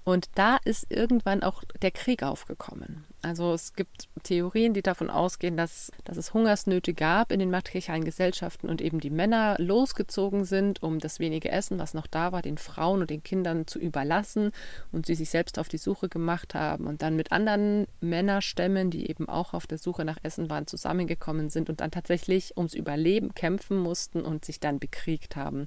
Und 0.06 0.28
da 0.36 0.58
ist 0.64 0.86
irgendwann 0.88 1.42
auch 1.42 1.64
der 1.82 1.90
Krieg 1.90 2.22
aufgekommen. 2.22 3.04
Also 3.22 3.52
es 3.52 3.72
gibt 3.72 4.06
Theorien, 4.22 4.72
die 4.72 4.82
davon 4.82 5.10
ausgehen, 5.10 5.56
dass, 5.56 5.90
dass 6.04 6.16
es 6.16 6.32
Hungersnöte 6.32 6.94
gab 6.94 7.32
in 7.32 7.40
den 7.40 7.50
matriarchalen 7.50 8.04
Gesellschaften 8.04 8.68
und 8.68 8.80
eben 8.80 9.00
die 9.00 9.10
Männer 9.10 9.56
losgezogen 9.58 10.44
sind, 10.44 10.80
um 10.80 11.00
das 11.00 11.18
wenige 11.18 11.50
Essen, 11.50 11.80
was 11.80 11.92
noch 11.92 12.06
da 12.06 12.30
war, 12.30 12.40
den 12.40 12.56
Frauen 12.56 13.00
und 13.00 13.10
den 13.10 13.24
Kindern 13.24 13.66
zu 13.66 13.80
überlassen 13.80 14.52
und 14.92 15.06
sie 15.06 15.16
sich 15.16 15.30
selbst 15.30 15.58
auf 15.58 15.68
die 15.68 15.76
Suche 15.76 16.08
gemacht 16.08 16.54
haben 16.54 16.86
und 16.86 17.02
dann 17.02 17.16
mit 17.16 17.32
anderen 17.32 17.88
Männerstämmen, 18.00 18.92
die 18.92 19.10
eben 19.10 19.28
auch 19.28 19.54
auf 19.54 19.66
der 19.66 19.78
Suche 19.78 20.04
nach 20.04 20.18
Essen 20.22 20.48
waren, 20.48 20.68
zusammengekommen 20.68 21.50
sind 21.50 21.68
und 21.68 21.80
dann 21.80 21.90
tatsächlich 21.90 22.56
ums 22.56 22.74
Überleben 22.74 23.34
kämpfen 23.34 23.76
mussten 23.76 24.20
und 24.20 24.44
sich 24.44 24.60
dann 24.60 24.78
bekriegt 24.78 25.34
haben. 25.34 25.66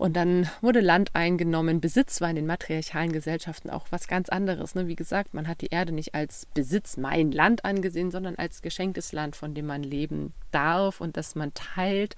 Und 0.00 0.14
dann 0.14 0.48
wurde 0.62 0.80
Land 0.80 1.10
eingenommen. 1.12 1.82
Besitz 1.82 2.22
war 2.22 2.30
in 2.30 2.36
den 2.36 2.46
matriarchalen 2.46 3.12
Gesellschaften 3.12 3.68
auch 3.68 3.88
was 3.90 4.08
ganz 4.08 4.30
anderes. 4.30 4.74
Ne? 4.74 4.88
Wie 4.88 4.96
gesagt, 4.96 5.34
man 5.34 5.46
hat 5.46 5.60
die 5.60 5.66
Erde 5.66 5.92
nicht 5.92 6.14
als 6.14 6.46
Besitz, 6.54 6.96
mein 6.96 7.30
Land 7.32 7.66
angesehen, 7.66 8.10
sondern 8.10 8.36
als 8.36 8.62
geschenktes 8.62 9.12
Land, 9.12 9.36
von 9.36 9.52
dem 9.52 9.66
man 9.66 9.82
leben 9.82 10.32
darf 10.52 11.02
und 11.02 11.18
das 11.18 11.34
man 11.34 11.52
teilt. 11.52 12.16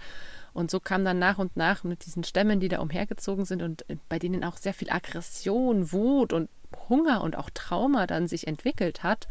Und 0.52 0.70
so 0.70 0.78
kam 0.78 1.04
dann 1.04 1.18
nach 1.18 1.38
und 1.38 1.56
nach 1.56 1.82
mit 1.82 2.06
diesen 2.06 2.22
Stämmen, 2.22 2.60
die 2.60 2.68
da 2.68 2.78
umhergezogen 2.78 3.46
sind 3.46 3.62
und 3.62 3.84
bei 4.08 4.20
denen 4.20 4.44
auch 4.44 4.58
sehr 4.58 4.74
viel 4.74 4.88
Aggression, 4.88 5.90
Wut 5.90 6.32
und 6.32 6.50
Hunger 6.88 7.20
und 7.24 7.36
auch 7.36 7.50
Trauma 7.50 8.06
dann 8.06 8.28
sich 8.28 8.46
entwickelt 8.46 9.02
hat. 9.02 9.26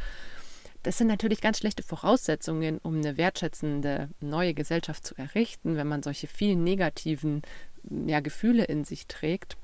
Das 0.84 0.98
sind 0.98 1.08
natürlich 1.08 1.42
ganz 1.42 1.60
schlechte 1.60 1.84
Voraussetzungen, 1.84 2.80
um 2.80 2.96
eine 2.98 3.16
wertschätzende 3.16 4.10
neue 4.20 4.56
Gesellschaft 4.56 5.06
zu 5.06 5.16
errichten, 5.16 5.78
wenn 5.78 5.88
man 5.88 6.02
solche 6.02 6.28
vielen 6.28 6.64
negativen 6.64 7.44
ja, 7.90 8.20
Gefühle 8.20 8.66
in 8.66 8.84
sich 8.84 9.08
trägt. 9.08 9.58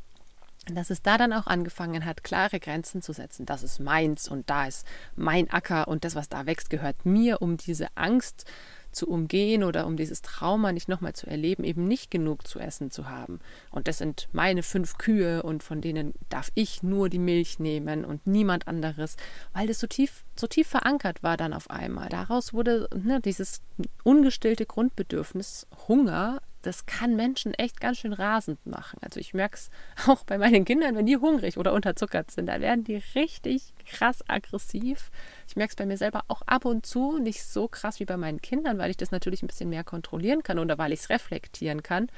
dass 0.70 0.90
es 0.90 1.02
da 1.02 1.18
dann 1.18 1.32
auch 1.32 1.48
angefangen 1.48 2.04
hat, 2.04 2.26
klare 2.26 2.60
Grenzen 2.60 3.02
zu 3.02 3.14
setzen. 3.14 3.46
Das 3.46 3.64
ist 3.64 3.80
meins 3.80 4.28
und 4.28 4.50
da 4.50 4.68
ist 4.68 4.86
mein 5.16 5.50
Acker 5.50 5.88
und 5.88 6.04
das, 6.04 6.14
was 6.14 6.28
da 6.28 6.46
wächst, 6.46 6.70
gehört 6.70 7.06
mir, 7.06 7.42
um 7.42 7.56
diese 7.56 7.88
Angst 7.96 8.46
zu 8.92 9.08
umgehen 9.08 9.64
oder 9.64 9.86
um 9.86 9.96
dieses 9.96 10.22
Trauma 10.22 10.72
nicht 10.72 10.90
nochmal 10.90 11.14
zu 11.14 11.28
erleben, 11.28 11.64
eben 11.64 11.88
nicht 11.88 12.12
genug 12.12 12.48
zu 12.48 12.60
essen 12.60 12.92
zu 12.92 13.10
haben. 13.10 13.40
Und 13.70 13.88
das 13.88 14.00
sind 14.00 14.28
meine 14.32 14.64
fünf 14.64 14.98
Kühe 14.98 15.44
und 15.44 15.64
von 15.64 15.82
denen 15.82 16.14
darf 16.30 16.52
ich 16.56 16.84
nur 16.84 17.10
die 17.10 17.20
Milch 17.20 17.60
nehmen 17.60 18.04
und 18.04 18.26
niemand 18.26 18.68
anderes, 18.68 19.16
weil 19.54 19.68
das 19.68 19.80
so 19.80 19.88
tief, 19.88 20.24
so 20.36 20.48
tief 20.48 20.68
verankert 20.68 21.24
war 21.24 21.38
dann 21.38 21.54
auf 21.54 21.70
einmal. 21.70 22.10
Daraus 22.10 22.54
wurde 22.54 22.90
ne, 22.96 23.22
dieses 23.22 23.62
ungestillte 24.04 24.66
Grundbedürfnis 24.66 25.68
Hunger 25.88 26.42
das 26.68 26.86
kann 26.86 27.16
Menschen 27.16 27.54
echt 27.54 27.80
ganz 27.80 28.00
schön 28.00 28.14
rasend 28.14 28.66
machen. 28.66 29.00
Also 29.02 29.20
ich 29.20 29.34
merke 29.34 29.56
es 29.56 29.70
auch 30.08 30.24
bei 30.26 30.38
meinen 30.38 30.66
Kindern, 30.66 30.96
wenn 30.96 31.06
die 31.06 31.18
hungrig 31.18 31.58
oder 31.58 31.74
unterzuckert 31.74 32.30
sind, 32.30 32.48
da 32.48 32.60
werden 32.60 32.84
die 32.84 33.02
richtig 33.16 33.74
krass 33.86 34.24
aggressiv. 34.28 35.10
Ich 35.48 35.56
merke 35.56 35.72
es 35.72 35.76
bei 35.76 35.86
mir 35.86 35.98
selber 35.98 36.26
auch 36.28 36.42
ab 36.44 36.66
und 36.66 36.86
zu, 36.86 37.20
nicht 37.20 37.44
so 37.44 37.68
krass 37.68 38.00
wie 38.00 38.06
bei 38.06 38.18
meinen 38.18 38.42
Kindern, 38.42 38.78
weil 38.78 38.90
ich 38.90 38.98
das 38.98 39.12
natürlich 39.12 39.42
ein 39.42 39.48
bisschen 39.48 39.70
mehr 39.70 39.84
kontrollieren 39.84 40.44
kann 40.44 40.60
oder 40.60 40.78
weil 40.78 40.92
ich 40.92 41.00
es 41.00 41.10
reflektieren 41.10 41.84
kann. 41.84 42.10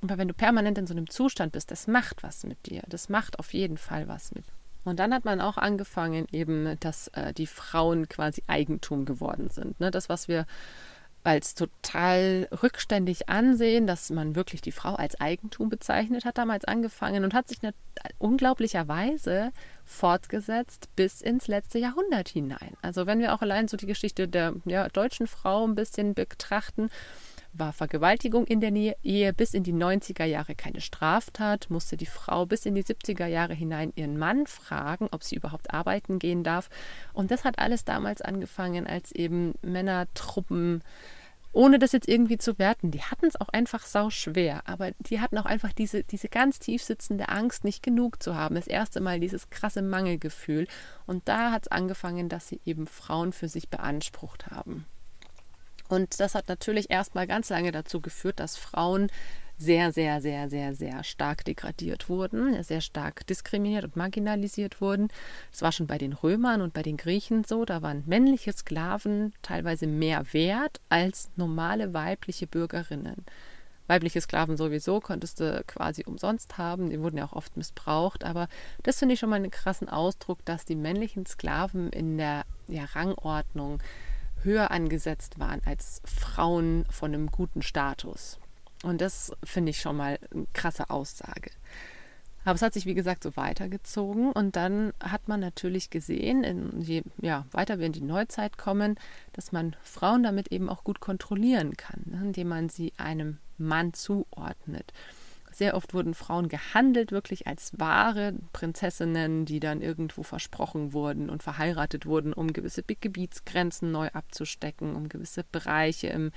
Aber 0.00 0.18
wenn 0.18 0.28
du 0.28 0.34
permanent 0.34 0.78
in 0.78 0.86
so 0.86 0.94
einem 0.94 1.08
Zustand 1.08 1.52
bist, 1.52 1.70
das 1.70 1.86
macht 1.86 2.22
was 2.22 2.44
mit 2.44 2.66
dir. 2.66 2.82
Das 2.88 3.08
macht 3.08 3.38
auf 3.38 3.52
jeden 3.52 3.78
Fall 3.78 4.08
was 4.08 4.34
mit. 4.34 4.44
Und 4.84 4.98
dann 4.98 5.14
hat 5.14 5.24
man 5.24 5.40
auch 5.40 5.58
angefangen, 5.58 6.26
eben, 6.32 6.76
dass 6.80 7.08
äh, 7.08 7.32
die 7.32 7.46
Frauen 7.46 8.08
quasi 8.08 8.42
Eigentum 8.48 9.04
geworden 9.04 9.48
sind. 9.50 9.78
Ne? 9.78 9.92
Das, 9.92 10.08
was 10.08 10.26
wir 10.26 10.46
als 11.24 11.54
total 11.54 12.48
rückständig 12.62 13.28
ansehen, 13.28 13.86
dass 13.86 14.10
man 14.10 14.34
wirklich 14.34 14.60
die 14.60 14.72
Frau 14.72 14.94
als 14.94 15.20
Eigentum 15.20 15.68
bezeichnet 15.68 16.24
hat, 16.24 16.38
damals 16.38 16.64
angefangen 16.64 17.24
und 17.24 17.34
hat 17.34 17.48
sich 17.48 17.58
unglaublicherweise 18.18 19.52
fortgesetzt 19.84 20.88
bis 20.96 21.20
ins 21.20 21.46
letzte 21.46 21.78
Jahrhundert 21.78 22.28
hinein. 22.28 22.76
Also 22.82 23.06
wenn 23.06 23.20
wir 23.20 23.34
auch 23.34 23.42
allein 23.42 23.68
so 23.68 23.76
die 23.76 23.86
Geschichte 23.86 24.26
der 24.26 24.54
ja, 24.64 24.88
deutschen 24.88 25.26
Frau 25.26 25.64
ein 25.66 25.74
bisschen 25.74 26.14
betrachten, 26.14 26.90
war 27.52 27.72
Vergewaltigung 27.72 28.46
in 28.46 28.60
der 28.60 28.72
Ehe 29.02 29.32
bis 29.32 29.54
in 29.54 29.62
die 29.62 29.74
90er 29.74 30.24
Jahre 30.24 30.54
keine 30.54 30.80
Straftat, 30.80 31.70
musste 31.70 31.96
die 31.96 32.06
Frau 32.06 32.46
bis 32.46 32.66
in 32.66 32.74
die 32.74 32.84
70er 32.84 33.26
Jahre 33.26 33.54
hinein 33.54 33.92
ihren 33.94 34.18
Mann 34.18 34.46
fragen, 34.46 35.08
ob 35.10 35.22
sie 35.22 35.36
überhaupt 35.36 35.72
arbeiten 35.72 36.18
gehen 36.18 36.44
darf. 36.44 36.70
Und 37.12 37.30
das 37.30 37.44
hat 37.44 37.58
alles 37.58 37.84
damals 37.84 38.22
angefangen, 38.22 38.86
als 38.86 39.12
eben 39.12 39.54
Männertruppen 39.62 40.82
ohne 41.52 41.78
das 41.78 41.92
jetzt 41.92 42.08
irgendwie 42.08 42.38
zu 42.38 42.58
werten, 42.58 42.90
die 42.90 43.02
hatten 43.02 43.26
es 43.26 43.38
auch 43.38 43.50
einfach 43.50 43.84
sau 43.84 44.08
schwer, 44.08 44.62
aber 44.66 44.92
die 45.00 45.20
hatten 45.20 45.36
auch 45.36 45.44
einfach 45.44 45.72
diese, 45.72 46.02
diese 46.02 46.28
ganz 46.28 46.58
tief 46.58 46.82
sitzende 46.82 47.28
Angst, 47.28 47.64
nicht 47.64 47.82
genug 47.82 48.22
zu 48.22 48.34
haben. 48.34 48.54
Das 48.54 48.66
erste 48.66 49.00
Mal 49.00 49.20
dieses 49.20 49.50
krasse 49.50 49.82
Mangelgefühl. 49.82 50.66
Und 51.06 51.28
da 51.28 51.52
hat 51.52 51.64
es 51.64 51.68
angefangen, 51.68 52.30
dass 52.30 52.48
sie 52.48 52.60
eben 52.64 52.86
Frauen 52.86 53.34
für 53.34 53.48
sich 53.48 53.68
beansprucht 53.68 54.46
haben. 54.50 54.86
Und 55.92 56.20
das 56.20 56.34
hat 56.34 56.48
natürlich 56.48 56.88
erstmal 56.88 57.26
ganz 57.26 57.50
lange 57.50 57.70
dazu 57.70 58.00
geführt, 58.00 58.40
dass 58.40 58.56
Frauen 58.56 59.08
sehr, 59.58 59.92
sehr, 59.92 60.22
sehr, 60.22 60.48
sehr, 60.48 60.74
sehr 60.74 61.04
stark 61.04 61.44
degradiert 61.44 62.08
wurden, 62.08 62.62
sehr 62.62 62.80
stark 62.80 63.26
diskriminiert 63.26 63.84
und 63.84 63.94
marginalisiert 63.94 64.80
wurden. 64.80 65.08
Das 65.50 65.60
war 65.60 65.70
schon 65.70 65.86
bei 65.86 65.98
den 65.98 66.14
Römern 66.14 66.62
und 66.62 66.72
bei 66.72 66.82
den 66.82 66.96
Griechen 66.96 67.44
so. 67.44 67.66
Da 67.66 67.82
waren 67.82 68.04
männliche 68.06 68.54
Sklaven 68.54 69.34
teilweise 69.42 69.86
mehr 69.86 70.32
wert 70.32 70.80
als 70.88 71.28
normale 71.36 71.92
weibliche 71.92 72.46
Bürgerinnen. 72.46 73.26
Weibliche 73.86 74.22
Sklaven 74.22 74.56
sowieso 74.56 74.98
konntest 74.98 75.40
du 75.40 75.62
quasi 75.66 76.04
umsonst 76.06 76.56
haben, 76.56 76.88
die 76.88 77.00
wurden 77.02 77.18
ja 77.18 77.26
auch 77.26 77.34
oft 77.34 77.58
missbraucht, 77.58 78.24
aber 78.24 78.48
das 78.82 78.98
finde 78.98 79.12
ich 79.12 79.20
schon 79.20 79.28
mal 79.28 79.36
einen 79.36 79.50
krassen 79.50 79.90
Ausdruck, 79.90 80.42
dass 80.46 80.64
die 80.64 80.76
männlichen 80.76 81.26
Sklaven 81.26 81.90
in 81.90 82.16
der 82.16 82.44
ja, 82.68 82.84
Rangordnung 82.94 83.82
höher 84.42 84.70
angesetzt 84.70 85.38
waren 85.38 85.60
als 85.64 86.02
Frauen 86.04 86.84
von 86.90 87.14
einem 87.14 87.30
guten 87.30 87.62
Status. 87.62 88.38
Und 88.82 89.00
das 89.00 89.32
finde 89.44 89.70
ich 89.70 89.80
schon 89.80 89.96
mal 89.96 90.18
eine 90.32 90.46
krasse 90.52 90.90
Aussage. 90.90 91.50
Aber 92.44 92.56
es 92.56 92.62
hat 92.62 92.74
sich, 92.74 92.86
wie 92.86 92.94
gesagt, 92.94 93.22
so 93.22 93.36
weitergezogen. 93.36 94.32
Und 94.32 94.56
dann 94.56 94.92
hat 95.00 95.28
man 95.28 95.40
natürlich 95.40 95.90
gesehen, 95.90 96.42
in, 96.42 96.80
je 96.80 97.02
ja, 97.20 97.46
weiter 97.52 97.78
wir 97.78 97.86
in 97.86 97.92
die 97.92 98.00
Neuzeit 98.00 98.58
kommen, 98.58 98.96
dass 99.32 99.52
man 99.52 99.76
Frauen 99.82 100.22
damit 100.22 100.48
eben 100.48 100.68
auch 100.68 100.82
gut 100.82 101.00
kontrollieren 101.00 101.76
kann, 101.76 102.02
ne, 102.06 102.20
indem 102.22 102.48
man 102.48 102.68
sie 102.68 102.92
einem 102.96 103.38
Mann 103.58 103.94
zuordnet. 103.94 104.92
Sehr 105.62 105.76
oft 105.76 105.94
wurden 105.94 106.14
Frauen 106.14 106.48
gehandelt, 106.48 107.12
wirklich 107.12 107.46
als 107.46 107.78
wahre 107.78 108.34
Prinzessinnen, 108.52 109.44
die 109.44 109.60
dann 109.60 109.80
irgendwo 109.80 110.24
versprochen 110.24 110.92
wurden 110.92 111.30
und 111.30 111.44
verheiratet 111.44 112.04
wurden, 112.04 112.32
um 112.32 112.52
gewisse 112.52 112.82
Gebietsgrenzen 112.82 113.92
neu 113.92 114.08
abzustecken, 114.08 114.96
um 114.96 115.08
gewisse 115.08 115.44
Bereiche 115.44 116.08
im, 116.08 116.32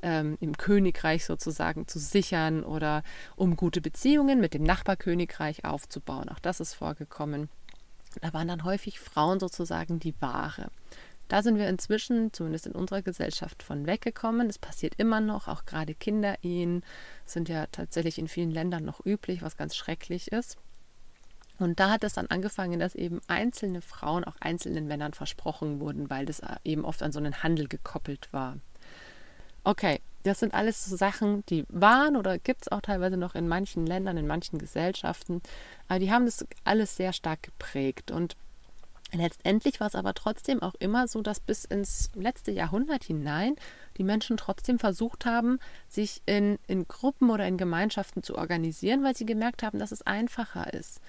ähm, 0.00 0.38
im 0.40 0.56
Königreich 0.56 1.26
sozusagen 1.26 1.86
zu 1.86 1.98
sichern 1.98 2.64
oder 2.64 3.02
um 3.36 3.56
gute 3.56 3.82
Beziehungen 3.82 4.40
mit 4.40 4.54
dem 4.54 4.62
Nachbarkönigreich 4.62 5.66
aufzubauen. 5.66 6.30
Auch 6.30 6.38
das 6.38 6.60
ist 6.60 6.72
vorgekommen. 6.72 7.50
Da 8.22 8.32
waren 8.32 8.48
dann 8.48 8.64
häufig 8.64 9.00
Frauen 9.00 9.38
sozusagen 9.38 10.00
die 10.00 10.14
Ware. 10.20 10.70
Da 11.28 11.42
sind 11.42 11.56
wir 11.58 11.68
inzwischen, 11.68 12.32
zumindest 12.32 12.66
in 12.66 12.72
unserer 12.72 13.02
Gesellschaft, 13.02 13.62
von 13.62 13.86
weggekommen. 13.86 14.50
Es 14.50 14.58
passiert 14.58 14.94
immer 14.98 15.20
noch, 15.20 15.48
auch 15.48 15.64
gerade 15.64 15.94
Kinderehen 15.94 16.84
sind 17.24 17.48
ja 17.48 17.66
tatsächlich 17.72 18.18
in 18.18 18.28
vielen 18.28 18.50
Ländern 18.50 18.84
noch 18.84 19.04
üblich, 19.04 19.42
was 19.42 19.56
ganz 19.56 19.74
schrecklich 19.74 20.30
ist. 20.30 20.58
Und 21.58 21.80
da 21.80 21.90
hat 21.90 22.04
es 22.04 22.14
dann 22.14 22.26
angefangen, 22.26 22.80
dass 22.80 22.94
eben 22.94 23.20
einzelne 23.28 23.82
Frauen 23.82 24.24
auch 24.24 24.36
einzelnen 24.40 24.86
Männern 24.86 25.14
versprochen 25.14 25.80
wurden, 25.80 26.10
weil 26.10 26.26
das 26.26 26.42
eben 26.64 26.84
oft 26.84 27.02
an 27.02 27.12
so 27.12 27.18
einen 27.18 27.42
Handel 27.42 27.68
gekoppelt 27.68 28.32
war. 28.32 28.58
Okay, 29.64 30.00
das 30.24 30.40
sind 30.40 30.54
alles 30.54 30.84
so 30.84 30.96
Sachen, 30.96 31.44
die 31.46 31.64
waren 31.68 32.16
oder 32.16 32.38
gibt 32.38 32.62
es 32.62 32.72
auch 32.72 32.80
teilweise 32.80 33.16
noch 33.16 33.34
in 33.34 33.48
manchen 33.48 33.86
Ländern, 33.86 34.16
in 34.16 34.26
manchen 34.26 34.58
Gesellschaften, 34.58 35.40
aber 35.88 35.98
die 35.98 36.10
haben 36.10 36.26
das 36.26 36.44
alles 36.64 36.96
sehr 36.96 37.12
stark 37.12 37.42
geprägt. 37.42 38.10
Und 38.10 38.36
Letztendlich 39.14 39.78
war 39.78 39.88
es 39.88 39.94
aber 39.94 40.14
trotzdem 40.14 40.62
auch 40.62 40.74
immer 40.78 41.06
so, 41.06 41.20
dass 41.20 41.38
bis 41.38 41.66
ins 41.66 42.10
letzte 42.14 42.50
Jahrhundert 42.50 43.04
hinein 43.04 43.56
die 43.98 44.04
Menschen 44.04 44.38
trotzdem 44.38 44.78
versucht 44.78 45.26
haben, 45.26 45.58
sich 45.86 46.22
in, 46.24 46.58
in 46.66 46.88
Gruppen 46.88 47.28
oder 47.28 47.46
in 47.46 47.58
Gemeinschaften 47.58 48.22
zu 48.22 48.36
organisieren, 48.36 49.04
weil 49.04 49.14
sie 49.14 49.26
gemerkt 49.26 49.62
haben, 49.62 49.78
dass 49.78 49.92
es 49.92 50.00
einfacher 50.02 50.72
ist. 50.72 51.00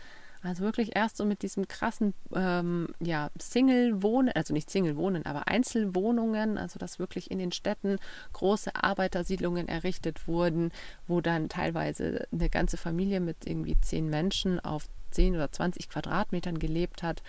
Also 0.42 0.64
wirklich 0.66 0.94
erst 0.94 1.16
so 1.16 1.24
mit 1.24 1.42
diesem 1.42 1.70
krassen 1.70 2.14
ähm, 2.36 2.90
ja, 3.00 3.30
Single-Wohnen, 3.40 4.34
also 4.36 4.54
nicht 4.54 4.70
Single-Wohnen, 4.70 5.26
aber 5.26 5.48
Einzelwohnungen, 5.48 6.58
also 6.58 6.78
dass 6.78 7.00
wirklich 7.00 7.32
in 7.32 7.40
den 7.40 7.54
Städten 7.54 7.98
große 8.34 8.76
Arbeitersiedlungen 8.76 9.70
errichtet 9.70 10.28
wurden, 10.28 10.74
wo 11.08 11.22
dann 11.22 11.48
teilweise 11.48 12.28
eine 12.34 12.50
ganze 12.50 12.76
Familie 12.76 13.22
mit 13.22 13.48
irgendwie 13.48 13.78
zehn 13.80 14.10
Menschen 14.10 14.60
auf 14.60 14.90
zehn 15.12 15.34
oder 15.34 15.54
zwanzig 15.54 15.88
Quadratmetern 15.88 16.60
gelebt 16.60 17.04
hat. 17.04 17.24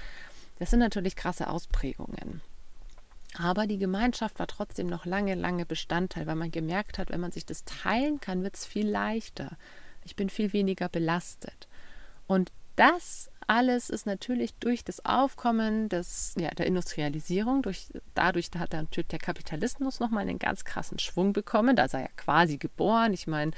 Das 0.58 0.70
sind 0.70 0.80
natürlich 0.80 1.16
krasse 1.16 1.48
Ausprägungen. 1.48 2.40
Aber 3.36 3.66
die 3.66 3.78
Gemeinschaft 3.78 4.38
war 4.38 4.46
trotzdem 4.46 4.86
noch 4.86 5.06
lange, 5.06 5.34
lange 5.34 5.66
Bestandteil, 5.66 6.26
weil 6.26 6.36
man 6.36 6.52
gemerkt 6.52 6.98
hat, 6.98 7.10
wenn 7.10 7.20
man 7.20 7.32
sich 7.32 7.44
das 7.44 7.64
teilen 7.64 8.20
kann, 8.20 8.42
wird 8.44 8.54
es 8.54 8.64
viel 8.64 8.88
leichter. 8.88 9.56
Ich 10.04 10.14
bin 10.14 10.30
viel 10.30 10.52
weniger 10.52 10.88
belastet. 10.88 11.68
Und 12.26 12.52
das 12.76 13.30
alles 13.46 13.90
ist 13.90 14.06
natürlich 14.06 14.54
durch 14.54 14.84
das 14.84 15.04
Aufkommen 15.04 15.88
des, 15.88 16.34
ja, 16.38 16.50
der 16.50 16.66
Industrialisierung, 16.66 17.62
durch, 17.62 17.88
dadurch 18.14 18.50
hat 18.56 18.72
natürlich 18.72 19.08
der 19.08 19.18
Kapitalismus 19.18 20.00
nochmal 20.00 20.22
einen 20.22 20.38
ganz 20.38 20.64
krassen 20.64 20.98
Schwung 20.98 21.32
bekommen. 21.32 21.76
Da 21.76 21.84
ist 21.84 21.94
er 21.94 22.08
quasi 22.16 22.56
geboren. 22.56 23.12
Ich 23.12 23.26
meine, 23.26 23.52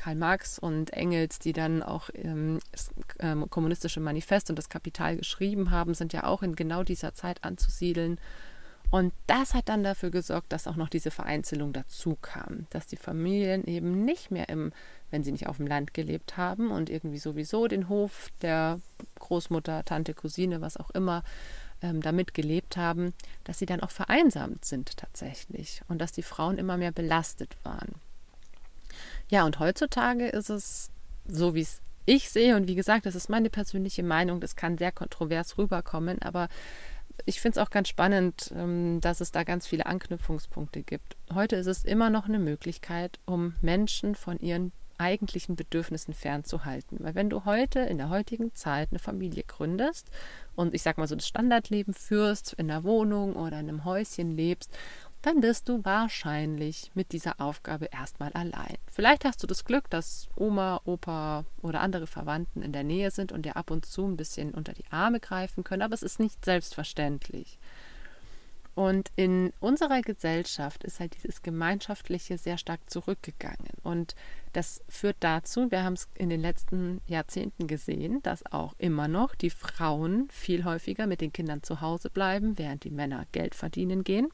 Karl 0.00 0.14
Marx 0.14 0.58
und 0.58 0.94
Engels, 0.94 1.40
die 1.40 1.52
dann 1.52 1.82
auch 1.82 2.08
ähm, 2.14 2.58
das 2.72 2.90
ähm, 3.18 3.50
kommunistische 3.50 4.00
Manifest 4.00 4.48
und 4.48 4.56
das 4.56 4.70
Kapital 4.70 5.18
geschrieben 5.18 5.70
haben, 5.70 5.92
sind 5.92 6.14
ja 6.14 6.24
auch 6.24 6.42
in 6.42 6.56
genau 6.56 6.84
dieser 6.84 7.12
Zeit 7.12 7.44
anzusiedeln. 7.44 8.18
Und 8.90 9.12
das 9.26 9.52
hat 9.52 9.68
dann 9.68 9.84
dafür 9.84 10.10
gesorgt, 10.10 10.52
dass 10.52 10.66
auch 10.66 10.76
noch 10.76 10.88
diese 10.88 11.10
Vereinzelung 11.10 11.74
dazu 11.74 12.16
kam, 12.22 12.66
dass 12.70 12.86
die 12.86 12.96
Familien 12.96 13.66
eben 13.66 14.06
nicht 14.06 14.30
mehr 14.30 14.48
im, 14.48 14.72
wenn 15.10 15.22
sie 15.22 15.32
nicht 15.32 15.46
auf 15.46 15.58
dem 15.58 15.66
Land 15.66 15.92
gelebt 15.92 16.38
haben 16.38 16.70
und 16.70 16.88
irgendwie 16.88 17.18
sowieso 17.18 17.68
den 17.68 17.90
Hof 17.90 18.30
der 18.40 18.80
Großmutter, 19.18 19.84
Tante, 19.84 20.14
Cousine, 20.14 20.62
was 20.62 20.78
auch 20.78 20.90
immer, 20.92 21.24
ähm, 21.82 22.00
damit 22.00 22.32
gelebt 22.32 22.78
haben, 22.78 23.12
dass 23.44 23.58
sie 23.58 23.66
dann 23.66 23.80
auch 23.80 23.90
vereinsamt 23.90 24.64
sind 24.64 24.96
tatsächlich 24.96 25.82
und 25.88 26.00
dass 26.00 26.12
die 26.12 26.22
Frauen 26.22 26.56
immer 26.56 26.78
mehr 26.78 26.92
belastet 26.92 27.54
waren. 27.64 27.96
Ja, 29.30 29.46
und 29.46 29.60
heutzutage 29.60 30.26
ist 30.26 30.50
es 30.50 30.90
so, 31.26 31.54
wie 31.54 31.60
es 31.62 31.80
ich 32.04 32.30
sehe, 32.30 32.56
und 32.56 32.66
wie 32.66 32.74
gesagt, 32.74 33.06
das 33.06 33.14
ist 33.14 33.28
meine 33.28 33.50
persönliche 33.50 34.02
Meinung, 34.02 34.40
das 34.40 34.56
kann 34.56 34.76
sehr 34.76 34.90
kontrovers 34.90 35.56
rüberkommen, 35.56 36.20
aber 36.22 36.48
ich 37.26 37.40
finde 37.40 37.60
es 37.60 37.64
auch 37.64 37.70
ganz 37.70 37.88
spannend, 37.88 38.52
ähm, 38.56 39.00
dass 39.00 39.20
es 39.20 39.30
da 39.30 39.44
ganz 39.44 39.68
viele 39.68 39.86
Anknüpfungspunkte 39.86 40.82
gibt. 40.82 41.16
Heute 41.32 41.56
ist 41.56 41.66
es 41.66 41.84
immer 41.84 42.10
noch 42.10 42.26
eine 42.26 42.40
Möglichkeit, 42.40 43.20
um 43.26 43.54
Menschen 43.60 44.16
von 44.16 44.40
ihren 44.40 44.72
eigentlichen 44.98 45.56
Bedürfnissen 45.56 46.12
fernzuhalten. 46.12 46.98
Weil 47.00 47.14
wenn 47.14 47.30
du 47.30 47.44
heute 47.44 47.80
in 47.80 47.98
der 47.98 48.10
heutigen 48.10 48.54
Zeit 48.54 48.90
eine 48.90 48.98
Familie 48.98 49.44
gründest 49.44 50.10
und 50.56 50.74
ich 50.74 50.82
sag 50.82 50.98
mal 50.98 51.08
so 51.08 51.14
das 51.14 51.26
Standardleben 51.26 51.94
führst, 51.94 52.52
in 52.54 52.70
einer 52.70 52.84
Wohnung 52.84 53.34
oder 53.34 53.60
in 53.60 53.68
einem 53.68 53.84
Häuschen 53.84 54.36
lebst 54.36 54.76
dann 55.22 55.40
bist 55.40 55.68
du 55.68 55.84
wahrscheinlich 55.84 56.90
mit 56.94 57.12
dieser 57.12 57.40
Aufgabe 57.40 57.86
erstmal 57.86 58.32
allein. 58.32 58.76
Vielleicht 58.90 59.24
hast 59.24 59.42
du 59.42 59.46
das 59.46 59.64
Glück, 59.64 59.90
dass 59.90 60.28
Oma, 60.36 60.80
Opa 60.84 61.44
oder 61.60 61.80
andere 61.80 62.06
Verwandten 62.06 62.62
in 62.62 62.72
der 62.72 62.84
Nähe 62.84 63.10
sind 63.10 63.32
und 63.32 63.44
dir 63.44 63.56
ab 63.56 63.70
und 63.70 63.84
zu 63.84 64.06
ein 64.06 64.16
bisschen 64.16 64.52
unter 64.54 64.72
die 64.72 64.86
Arme 64.90 65.20
greifen 65.20 65.64
können, 65.64 65.82
aber 65.82 65.94
es 65.94 66.02
ist 66.02 66.20
nicht 66.20 66.44
selbstverständlich. 66.44 67.58
Und 68.74 69.10
in 69.16 69.52
unserer 69.60 70.00
Gesellschaft 70.00 70.84
ist 70.84 71.00
halt 71.00 71.14
dieses 71.14 71.42
Gemeinschaftliche 71.42 72.38
sehr 72.38 72.56
stark 72.56 72.80
zurückgegangen. 72.88 73.68
Und 73.82 74.14
das 74.52 74.80
führt 74.88 75.16
dazu, 75.20 75.70
wir 75.70 75.82
haben 75.82 75.94
es 75.94 76.08
in 76.14 76.30
den 76.30 76.40
letzten 76.40 77.00
Jahrzehnten 77.06 77.66
gesehen, 77.66 78.22
dass 78.22 78.46
auch 78.46 78.74
immer 78.78 79.08
noch 79.08 79.34
die 79.34 79.50
Frauen 79.50 80.28
viel 80.30 80.64
häufiger 80.64 81.06
mit 81.06 81.20
den 81.20 81.32
Kindern 81.32 81.62
zu 81.62 81.80
Hause 81.80 82.10
bleiben, 82.10 82.58
während 82.58 82.84
die 82.84 82.90
Männer 82.90 83.26
Geld 83.32 83.54
verdienen 83.54 84.02
gehen. 84.02 84.28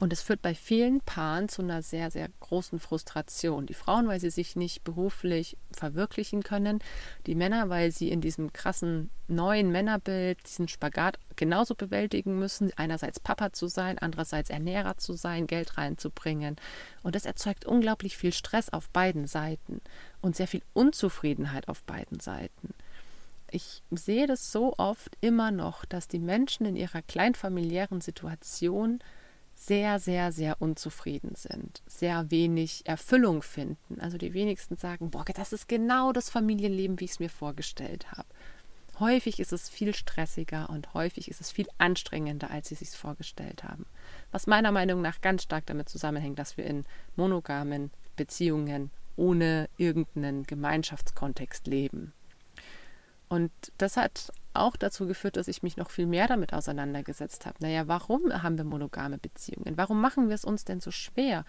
Und 0.00 0.12
es 0.12 0.22
führt 0.22 0.42
bei 0.42 0.54
vielen 0.54 1.00
Paaren 1.00 1.48
zu 1.48 1.62
einer 1.62 1.82
sehr, 1.82 2.10
sehr 2.10 2.28
großen 2.40 2.78
Frustration. 2.78 3.66
Die 3.66 3.74
Frauen, 3.74 4.08
weil 4.08 4.20
sie 4.20 4.30
sich 4.30 4.56
nicht 4.56 4.84
beruflich 4.84 5.56
verwirklichen 5.72 6.42
können, 6.42 6.80
die 7.26 7.34
Männer, 7.34 7.68
weil 7.68 7.90
sie 7.92 8.10
in 8.10 8.20
diesem 8.20 8.52
krassen 8.52 9.10
neuen 9.28 9.70
Männerbild 9.70 10.38
diesen 10.46 10.68
Spagat 10.68 11.18
genauso 11.36 11.74
bewältigen 11.74 12.38
müssen, 12.38 12.70
einerseits 12.76 13.20
Papa 13.20 13.52
zu 13.52 13.68
sein, 13.68 13.98
andererseits 13.98 14.50
Ernährer 14.50 14.98
zu 14.98 15.14
sein, 15.14 15.46
Geld 15.46 15.78
reinzubringen. 15.78 16.56
Und 17.02 17.14
das 17.14 17.24
erzeugt 17.24 17.64
unglaublich 17.64 18.16
viel 18.16 18.32
Stress 18.32 18.68
auf 18.68 18.90
beiden 18.90 19.26
Seiten 19.26 19.80
und 20.20 20.36
sehr 20.36 20.48
viel 20.48 20.62
Unzufriedenheit 20.74 21.68
auf 21.68 21.82
beiden 21.84 22.20
Seiten 22.20 22.74
ich 23.52 23.82
sehe 23.90 24.26
das 24.26 24.50
so 24.50 24.74
oft 24.78 25.16
immer 25.20 25.50
noch, 25.50 25.84
dass 25.84 26.08
die 26.08 26.18
Menschen 26.18 26.66
in 26.66 26.76
ihrer 26.76 27.02
kleinfamiliären 27.02 28.00
Situation 28.00 29.00
sehr, 29.64 30.00
sehr, 30.00 30.32
sehr 30.32 30.60
unzufrieden 30.60 31.36
sind, 31.36 31.82
sehr 31.86 32.32
wenig 32.32 32.84
Erfüllung 32.84 33.42
finden. 33.42 34.00
Also 34.00 34.18
die 34.18 34.34
wenigsten 34.34 34.76
sagen, 34.76 35.10
boah, 35.10 35.24
das 35.24 35.52
ist 35.52 35.68
genau 35.68 36.12
das 36.12 36.30
Familienleben, 36.30 36.98
wie 36.98 37.04
ich 37.04 37.12
es 37.12 37.20
mir 37.20 37.30
vorgestellt 37.30 38.10
habe. 38.10 38.26
Häufig 38.98 39.38
ist 39.38 39.52
es 39.52 39.68
viel 39.68 39.94
stressiger 39.94 40.68
und 40.68 40.94
häufig 40.94 41.28
ist 41.28 41.40
es 41.40 41.52
viel 41.52 41.68
anstrengender, 41.78 42.50
als 42.50 42.68
sie 42.68 42.74
sich 42.74 42.90
vorgestellt 42.90 43.62
haben. 43.62 43.86
Was 44.32 44.48
meiner 44.48 44.72
Meinung 44.72 45.00
nach 45.00 45.20
ganz 45.20 45.44
stark 45.44 45.64
damit 45.66 45.88
zusammenhängt, 45.88 46.40
dass 46.40 46.56
wir 46.56 46.66
in 46.66 46.84
monogamen 47.14 47.92
Beziehungen 48.16 48.90
ohne 49.14 49.68
irgendeinen 49.76 50.42
Gemeinschaftskontext 50.42 51.68
leben. 51.68 52.12
Und 53.28 53.52
das 53.78 53.96
hat 53.96 54.32
auch 54.54 54.76
dazu 54.76 55.06
geführt, 55.06 55.36
dass 55.36 55.48
ich 55.48 55.62
mich 55.62 55.76
noch 55.76 55.90
viel 55.90 56.06
mehr 56.06 56.26
damit 56.28 56.52
auseinandergesetzt 56.52 57.46
habe. 57.46 57.56
Naja, 57.60 57.88
warum 57.88 58.32
haben 58.42 58.56
wir 58.56 58.64
monogame 58.64 59.18
Beziehungen? 59.18 59.76
Warum 59.76 60.00
machen 60.00 60.28
wir 60.28 60.34
es 60.34 60.44
uns 60.44 60.64
denn 60.64 60.80
so 60.80 60.90
schwer? 60.90 61.44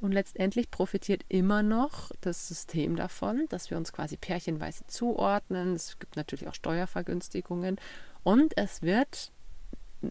Und 0.00 0.12
letztendlich 0.12 0.70
profitiert 0.70 1.24
immer 1.28 1.62
noch 1.62 2.10
das 2.20 2.48
System 2.48 2.96
davon, 2.96 3.46
dass 3.48 3.70
wir 3.70 3.76
uns 3.76 3.92
quasi 3.92 4.16
pärchenweise 4.16 4.86
zuordnen. 4.86 5.74
Es 5.74 5.98
gibt 5.98 6.16
natürlich 6.16 6.48
auch 6.48 6.54
Steuervergünstigungen 6.54 7.76
und 8.22 8.56
es 8.56 8.82
wird 8.82 9.32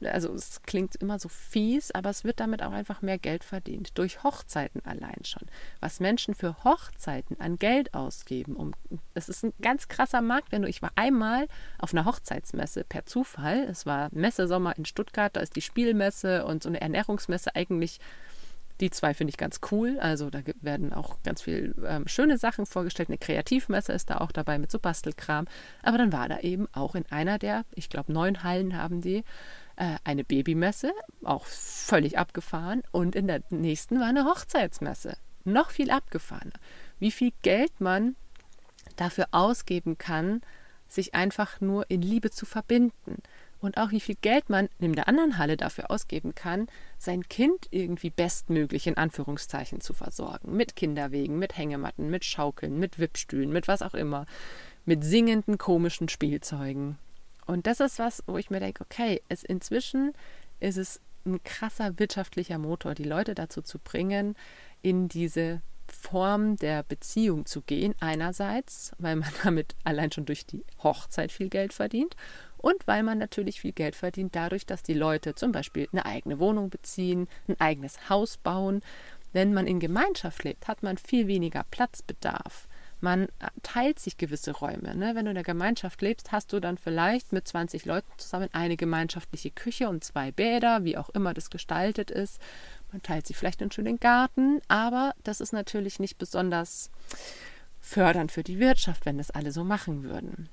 also 0.03 0.33
es 0.33 0.61
klingt 0.63 0.95
immer 0.95 1.17
so 1.19 1.29
fies, 1.29 1.91
aber 1.91 2.09
es 2.09 2.23
wird 2.23 2.39
damit 2.39 2.61
auch 2.61 2.71
einfach 2.71 3.01
mehr 3.01 3.17
Geld 3.17 3.43
verdient. 3.43 3.97
Durch 3.97 4.23
Hochzeiten 4.23 4.85
allein 4.85 5.23
schon. 5.23 5.47
Was 5.79 5.99
Menschen 5.99 6.33
für 6.33 6.63
Hochzeiten 6.63 7.39
an 7.39 7.57
Geld 7.57 7.93
ausgeben, 7.93 8.55
um 8.55 8.73
das 9.13 9.29
ist 9.29 9.43
ein 9.43 9.53
ganz 9.61 9.87
krasser 9.87 10.21
Markt, 10.21 10.51
wenn 10.51 10.61
du, 10.61 10.67
ich 10.67 10.81
war 10.81 10.91
einmal 10.95 11.47
auf 11.79 11.93
einer 11.93 12.05
Hochzeitsmesse 12.05 12.83
per 12.83 13.05
Zufall. 13.05 13.65
Es 13.69 13.85
war 13.85 14.09
Messesommer 14.11 14.77
in 14.77 14.85
Stuttgart, 14.85 15.35
da 15.35 15.39
ist 15.39 15.55
die 15.55 15.61
Spielmesse 15.61 16.45
und 16.45 16.63
so 16.63 16.69
eine 16.69 16.81
Ernährungsmesse 16.81 17.55
eigentlich. 17.55 17.99
Die 18.79 18.91
zwei 18.91 19.15
finde 19.15 19.31
ich 19.31 19.37
ganz 19.37 19.59
cool. 19.71 19.97
Also 19.99 20.29
da 20.29 20.41
werden 20.61 20.93
auch 20.93 21.17
ganz 21.23 21.41
viel 21.41 21.73
ähm, 21.87 22.07
schöne 22.07 22.37
Sachen 22.37 22.67
vorgestellt. 22.67 23.09
Eine 23.09 23.17
Kreativmesse 23.17 23.91
ist 23.91 24.11
da 24.11 24.17
auch 24.17 24.31
dabei 24.31 24.59
mit 24.59 24.71
so 24.71 24.77
Bastelkram. 24.77 25.47
Aber 25.81 25.97
dann 25.97 26.13
war 26.13 26.29
da 26.29 26.39
eben 26.39 26.67
auch 26.73 26.93
in 26.93 27.05
einer 27.09 27.39
der, 27.39 27.65
ich 27.73 27.89
glaube, 27.89 28.13
neun 28.13 28.43
Hallen 28.43 28.77
haben 28.77 29.01
die, 29.01 29.23
äh, 29.77 29.97
eine 30.03 30.23
Babymesse, 30.23 30.91
auch 31.23 31.45
völlig 31.45 32.17
abgefahren. 32.17 32.83
Und 32.91 33.15
in 33.15 33.27
der 33.27 33.41
nächsten 33.49 33.99
war 33.99 34.07
eine 34.07 34.25
Hochzeitsmesse, 34.25 35.17
noch 35.45 35.71
viel 35.71 35.91
abgefahrener. 35.91 36.59
Wie 36.99 37.11
viel 37.11 37.31
Geld 37.41 37.79
man 37.79 38.15
dafür 38.95 39.27
ausgeben 39.31 39.97
kann, 39.97 40.41
sich 40.87 41.13
einfach 41.13 41.61
nur 41.61 41.89
in 41.89 42.01
Liebe 42.01 42.31
zu 42.31 42.45
verbinden. 42.45 43.21
Und 43.59 43.77
auch 43.77 43.91
wie 43.91 43.99
viel 43.99 44.15
Geld 44.21 44.49
man 44.49 44.69
in 44.79 44.93
der 44.93 45.07
anderen 45.07 45.37
Halle 45.39 45.57
dafür 45.57 45.89
ausgeben 45.89 46.35
kann, 46.35 46.67
sein 46.99 47.27
Kind 47.27 47.67
irgendwie 47.71 48.11
bestmöglich 48.11 48.85
in 48.85 48.97
Anführungszeichen 48.97 49.81
zu 49.81 49.93
versorgen. 49.93 50.55
Mit 50.55 50.75
Kinderwegen, 50.75 51.39
mit 51.39 51.57
Hängematten, 51.57 52.09
mit 52.09 52.23
Schaukeln, 52.23 52.79
mit 52.79 52.99
Wippstühlen, 52.99 53.51
mit 53.51 53.67
was 53.67 53.81
auch 53.81 53.95
immer. 53.95 54.25
Mit 54.85 55.03
singenden 55.03 55.57
komischen 55.57 56.07
Spielzeugen. 56.07 56.97
Und 57.47 57.65
das 57.65 57.79
ist 57.79 57.97
was, 57.97 58.23
wo 58.27 58.37
ich 58.37 58.49
mir 58.49 58.59
denke, 58.59 58.83
okay, 58.83 59.21
es 59.29 59.43
inzwischen 59.43 60.13
ist 60.59 60.77
es 60.77 61.01
ein 61.25 61.41
krasser 61.43 61.97
wirtschaftlicher 61.97 62.57
Motor, 62.57 62.93
die 62.93 63.03
Leute 63.03 63.35
dazu 63.35 63.61
zu 63.61 63.79
bringen, 63.79 64.35
in 64.81 65.07
diese 65.07 65.61
Form 65.87 66.57
der 66.57 66.83
Beziehung 66.83 67.45
zu 67.45 67.61
gehen. 67.61 67.95
Einerseits, 67.99 68.91
weil 68.97 69.15
man 69.15 69.29
damit 69.43 69.75
allein 69.83 70.11
schon 70.11 70.25
durch 70.25 70.45
die 70.45 70.65
Hochzeit 70.83 71.31
viel 71.31 71.49
Geld 71.49 71.73
verdient 71.73 72.15
und 72.57 72.85
weil 72.85 73.03
man 73.03 73.17
natürlich 73.17 73.61
viel 73.61 73.71
Geld 73.71 73.95
verdient 73.95 74.35
dadurch, 74.35 74.65
dass 74.65 74.83
die 74.83 74.93
Leute 74.93 75.35
zum 75.35 75.51
Beispiel 75.51 75.87
eine 75.91 76.05
eigene 76.05 76.39
Wohnung 76.39 76.69
beziehen, 76.69 77.27
ein 77.47 77.59
eigenes 77.59 78.09
Haus 78.09 78.37
bauen. 78.37 78.81
Wenn 79.31 79.53
man 79.53 79.67
in 79.67 79.79
Gemeinschaft 79.79 80.43
lebt, 80.43 80.67
hat 80.67 80.83
man 80.83 80.97
viel 80.97 81.27
weniger 81.27 81.63
Platzbedarf 81.69 82.66
man 82.99 83.27
teilt 83.63 83.99
sich 83.99 84.17
gewisse 84.17 84.51
Räume. 84.51 84.95
Ne? 84.95 85.15
Wenn 85.15 85.25
du 85.25 85.31
in 85.31 85.35
der 85.35 85.43
Gemeinschaft 85.43 86.01
lebst, 86.01 86.31
hast 86.31 86.51
du 86.51 86.59
dann 86.59 86.77
vielleicht 86.77 87.31
mit 87.31 87.47
20 87.47 87.85
Leuten 87.85 88.11
zusammen 88.17 88.49
eine 88.53 88.77
gemeinschaftliche 88.77 89.51
Küche 89.51 89.89
und 89.89 90.03
zwei 90.03 90.31
Bäder, 90.31 90.83
wie 90.83 90.97
auch 90.97 91.09
immer 91.09 91.33
das 91.33 91.49
gestaltet 91.49 92.11
ist. 92.11 92.39
Man 92.91 93.03
teilt 93.03 93.27
sich 93.27 93.37
vielleicht 93.37 93.61
einen 93.61 93.71
schönen 93.71 93.99
Garten, 93.99 94.61
aber 94.67 95.13
das 95.23 95.41
ist 95.41 95.53
natürlich 95.53 95.99
nicht 95.99 96.17
besonders 96.17 96.89
fördernd 97.79 98.31
für 98.31 98.43
die 98.43 98.59
Wirtschaft, 98.59 99.05
wenn 99.05 99.17
das 99.17 99.31
alle 99.31 99.51
so 99.51 99.63
machen 99.63 100.03
würden. 100.03 100.49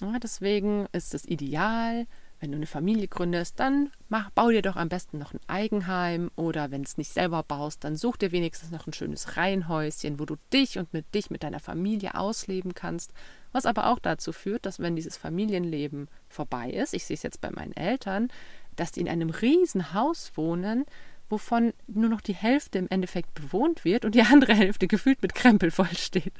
Ja, 0.00 0.18
deswegen 0.18 0.86
ist 0.92 1.14
es 1.14 1.24
ideal, 1.24 2.06
wenn 2.40 2.50
du 2.50 2.56
eine 2.56 2.66
Familie 2.66 3.08
gründest, 3.08 3.58
dann 3.58 3.90
mach, 4.08 4.30
bau 4.30 4.50
dir 4.50 4.62
doch 4.62 4.76
am 4.76 4.88
besten 4.88 5.18
noch 5.18 5.32
ein 5.32 5.40
Eigenheim 5.46 6.30
oder 6.36 6.70
wenn 6.70 6.82
es 6.82 6.98
nicht 6.98 7.12
selber 7.12 7.42
baust, 7.42 7.84
dann 7.84 7.96
such 7.96 8.16
dir 8.16 8.32
wenigstens 8.32 8.70
noch 8.70 8.86
ein 8.86 8.92
schönes 8.92 9.36
Reihenhäuschen, 9.36 10.18
wo 10.18 10.26
du 10.26 10.36
dich 10.52 10.78
und 10.78 10.92
mit 10.92 11.14
dich 11.14 11.30
mit 11.30 11.42
deiner 11.42 11.60
Familie 11.60 12.14
ausleben 12.14 12.74
kannst. 12.74 13.12
Was 13.52 13.66
aber 13.66 13.86
auch 13.86 13.98
dazu 13.98 14.32
führt, 14.32 14.66
dass 14.66 14.80
wenn 14.80 14.96
dieses 14.96 15.16
Familienleben 15.16 16.08
vorbei 16.28 16.70
ist, 16.70 16.92
ich 16.92 17.04
sehe 17.04 17.14
es 17.14 17.22
jetzt 17.22 17.40
bei 17.40 17.50
meinen 17.50 17.72
Eltern, 17.72 18.28
dass 18.76 18.92
die 18.92 19.00
in 19.00 19.08
einem 19.08 19.30
riesen 19.30 19.94
Haus 19.94 20.32
wohnen, 20.34 20.84
wovon 21.28 21.72
nur 21.86 22.10
noch 22.10 22.20
die 22.20 22.34
Hälfte 22.34 22.78
im 22.78 22.88
Endeffekt 22.90 23.32
bewohnt 23.34 23.84
wird 23.84 24.04
und 24.04 24.14
die 24.14 24.22
andere 24.22 24.54
Hälfte 24.54 24.86
gefühlt 24.86 25.22
mit 25.22 25.34
Krempel 25.34 25.70
vollsteht. 25.70 26.34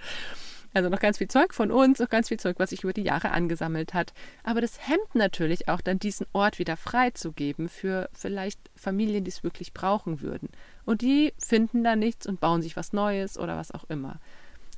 Also 0.74 0.88
noch 0.88 0.98
ganz 0.98 1.18
viel 1.18 1.28
Zeug 1.28 1.54
von 1.54 1.70
uns, 1.70 2.00
noch 2.00 2.10
ganz 2.10 2.28
viel 2.28 2.38
Zeug, 2.38 2.56
was 2.58 2.70
sich 2.70 2.82
über 2.82 2.92
die 2.92 3.04
Jahre 3.04 3.30
angesammelt 3.30 3.94
hat. 3.94 4.12
Aber 4.42 4.60
das 4.60 4.88
hemmt 4.88 5.14
natürlich 5.14 5.68
auch 5.68 5.80
dann 5.80 6.00
diesen 6.00 6.26
Ort 6.32 6.58
wieder 6.58 6.76
freizugeben 6.76 7.68
für 7.68 8.10
vielleicht 8.12 8.58
Familien, 8.74 9.22
die 9.22 9.30
es 9.30 9.44
wirklich 9.44 9.72
brauchen 9.72 10.20
würden. 10.20 10.48
Und 10.84 11.00
die 11.00 11.32
finden 11.38 11.84
da 11.84 11.94
nichts 11.94 12.26
und 12.26 12.40
bauen 12.40 12.60
sich 12.60 12.76
was 12.76 12.92
Neues 12.92 13.38
oder 13.38 13.56
was 13.56 13.70
auch 13.70 13.84
immer. 13.88 14.18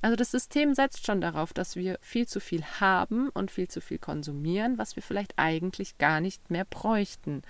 Also 0.02 0.16
das 0.16 0.30
System 0.30 0.74
setzt 0.74 1.06
schon 1.06 1.22
darauf, 1.22 1.54
dass 1.54 1.76
wir 1.76 1.98
viel 2.02 2.28
zu 2.28 2.40
viel 2.40 2.62
haben 2.78 3.30
und 3.30 3.50
viel 3.50 3.68
zu 3.68 3.80
viel 3.80 3.98
konsumieren, 3.98 4.76
was 4.76 4.96
wir 4.96 5.02
vielleicht 5.02 5.32
eigentlich 5.38 5.96
gar 5.96 6.20
nicht 6.20 6.50
mehr 6.50 6.66
bräuchten. 6.66 7.40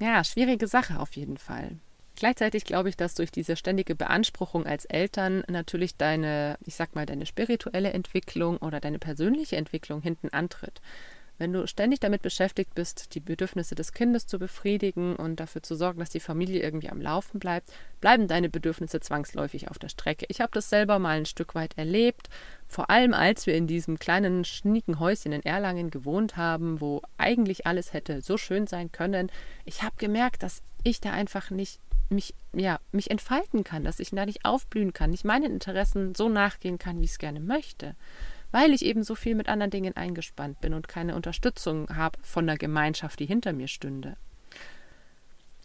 Ja, 0.00 0.24
schwierige 0.24 0.66
Sache 0.66 0.98
auf 0.98 1.14
jeden 1.14 1.38
Fall. 1.38 1.78
Gleichzeitig 2.16 2.64
glaube 2.64 2.88
ich, 2.88 2.96
dass 2.96 3.14
durch 3.14 3.30
diese 3.30 3.56
ständige 3.56 3.94
Beanspruchung 3.94 4.66
als 4.66 4.86
Eltern 4.86 5.44
natürlich 5.48 5.96
deine, 5.96 6.56
ich 6.64 6.74
sag 6.74 6.94
mal, 6.94 7.04
deine 7.04 7.26
spirituelle 7.26 7.92
Entwicklung 7.92 8.56
oder 8.56 8.80
deine 8.80 8.98
persönliche 8.98 9.56
Entwicklung 9.56 10.00
hinten 10.00 10.30
antritt. 10.30 10.80
Wenn 11.38 11.52
du 11.52 11.66
ständig 11.66 12.00
damit 12.00 12.22
beschäftigt 12.22 12.74
bist, 12.74 13.14
die 13.14 13.20
Bedürfnisse 13.20 13.74
des 13.74 13.92
Kindes 13.92 14.26
zu 14.26 14.38
befriedigen 14.38 15.16
und 15.16 15.38
dafür 15.38 15.62
zu 15.62 15.74
sorgen, 15.74 16.00
dass 16.00 16.08
die 16.08 16.20
Familie 16.20 16.62
irgendwie 16.62 16.88
am 16.88 17.02
Laufen 17.02 17.38
bleibt, 17.38 17.70
bleiben 18.00 18.26
deine 18.26 18.48
Bedürfnisse 18.48 19.00
zwangsläufig 19.00 19.68
auf 19.70 19.78
der 19.78 19.90
Strecke. 19.90 20.24
Ich 20.30 20.40
habe 20.40 20.52
das 20.54 20.70
selber 20.70 20.98
mal 20.98 21.18
ein 21.18 21.26
Stück 21.26 21.54
weit 21.54 21.76
erlebt, 21.76 22.30
vor 22.66 22.88
allem 22.88 23.12
als 23.12 23.46
wir 23.46 23.54
in 23.54 23.66
diesem 23.66 23.98
kleinen, 23.98 24.46
schnieken 24.46 24.98
Häuschen 24.98 25.32
in 25.32 25.42
Erlangen 25.42 25.90
gewohnt 25.90 26.38
haben, 26.38 26.80
wo 26.80 27.02
eigentlich 27.18 27.66
alles 27.66 27.92
hätte 27.92 28.22
so 28.22 28.38
schön 28.38 28.66
sein 28.66 28.90
können. 28.90 29.30
Ich 29.66 29.82
habe 29.82 29.96
gemerkt, 29.98 30.42
dass 30.42 30.62
ich 30.84 31.02
da 31.02 31.10
einfach 31.10 31.50
nicht 31.50 31.80
mich, 32.08 32.34
ja, 32.52 32.78
mich 32.92 33.10
entfalten 33.10 33.64
kann, 33.64 33.84
dass 33.84 34.00
ich 34.00 34.10
da 34.10 34.26
nicht 34.26 34.44
aufblühen 34.44 34.92
kann, 34.92 35.10
nicht 35.10 35.24
meinen 35.24 35.52
Interessen 35.52 36.14
so 36.14 36.28
nachgehen 36.28 36.78
kann, 36.78 37.00
wie 37.00 37.04
ich 37.04 37.12
es 37.12 37.18
gerne 37.18 37.40
möchte, 37.40 37.96
weil 38.50 38.72
ich 38.72 38.84
eben 38.84 39.02
so 39.02 39.14
viel 39.14 39.34
mit 39.34 39.48
anderen 39.48 39.70
Dingen 39.70 39.96
eingespannt 39.96 40.60
bin 40.60 40.74
und 40.74 40.88
keine 40.88 41.14
Unterstützung 41.14 41.88
habe 41.94 42.18
von 42.22 42.46
der 42.46 42.56
Gemeinschaft, 42.56 43.18
die 43.18 43.26
hinter 43.26 43.52
mir 43.52 43.68
stünde. 43.68 44.16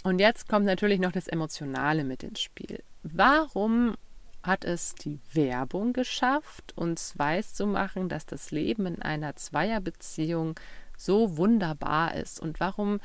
Und 0.03 0.19
jetzt 0.19 0.49
kommt 0.49 0.65
natürlich 0.65 0.99
noch 0.99 1.11
das 1.11 1.27
Emotionale 1.27 2.03
mit 2.03 2.23
ins 2.23 2.41
Spiel. 2.41 2.83
Warum 3.03 3.95
hat 4.41 4.65
es 4.65 4.95
die 4.95 5.19
Werbung 5.33 5.93
geschafft, 5.93 6.73
uns 6.75 7.17
weiszumachen, 7.19 8.09
dass 8.09 8.25
das 8.25 8.49
Leben 8.49 8.87
in 8.87 9.01
einer 9.01 9.35
Zweierbeziehung 9.35 10.59
so 10.97 11.37
wunderbar 11.37 12.15
ist? 12.15 12.39
Und 12.39 12.59
warum 12.59 12.99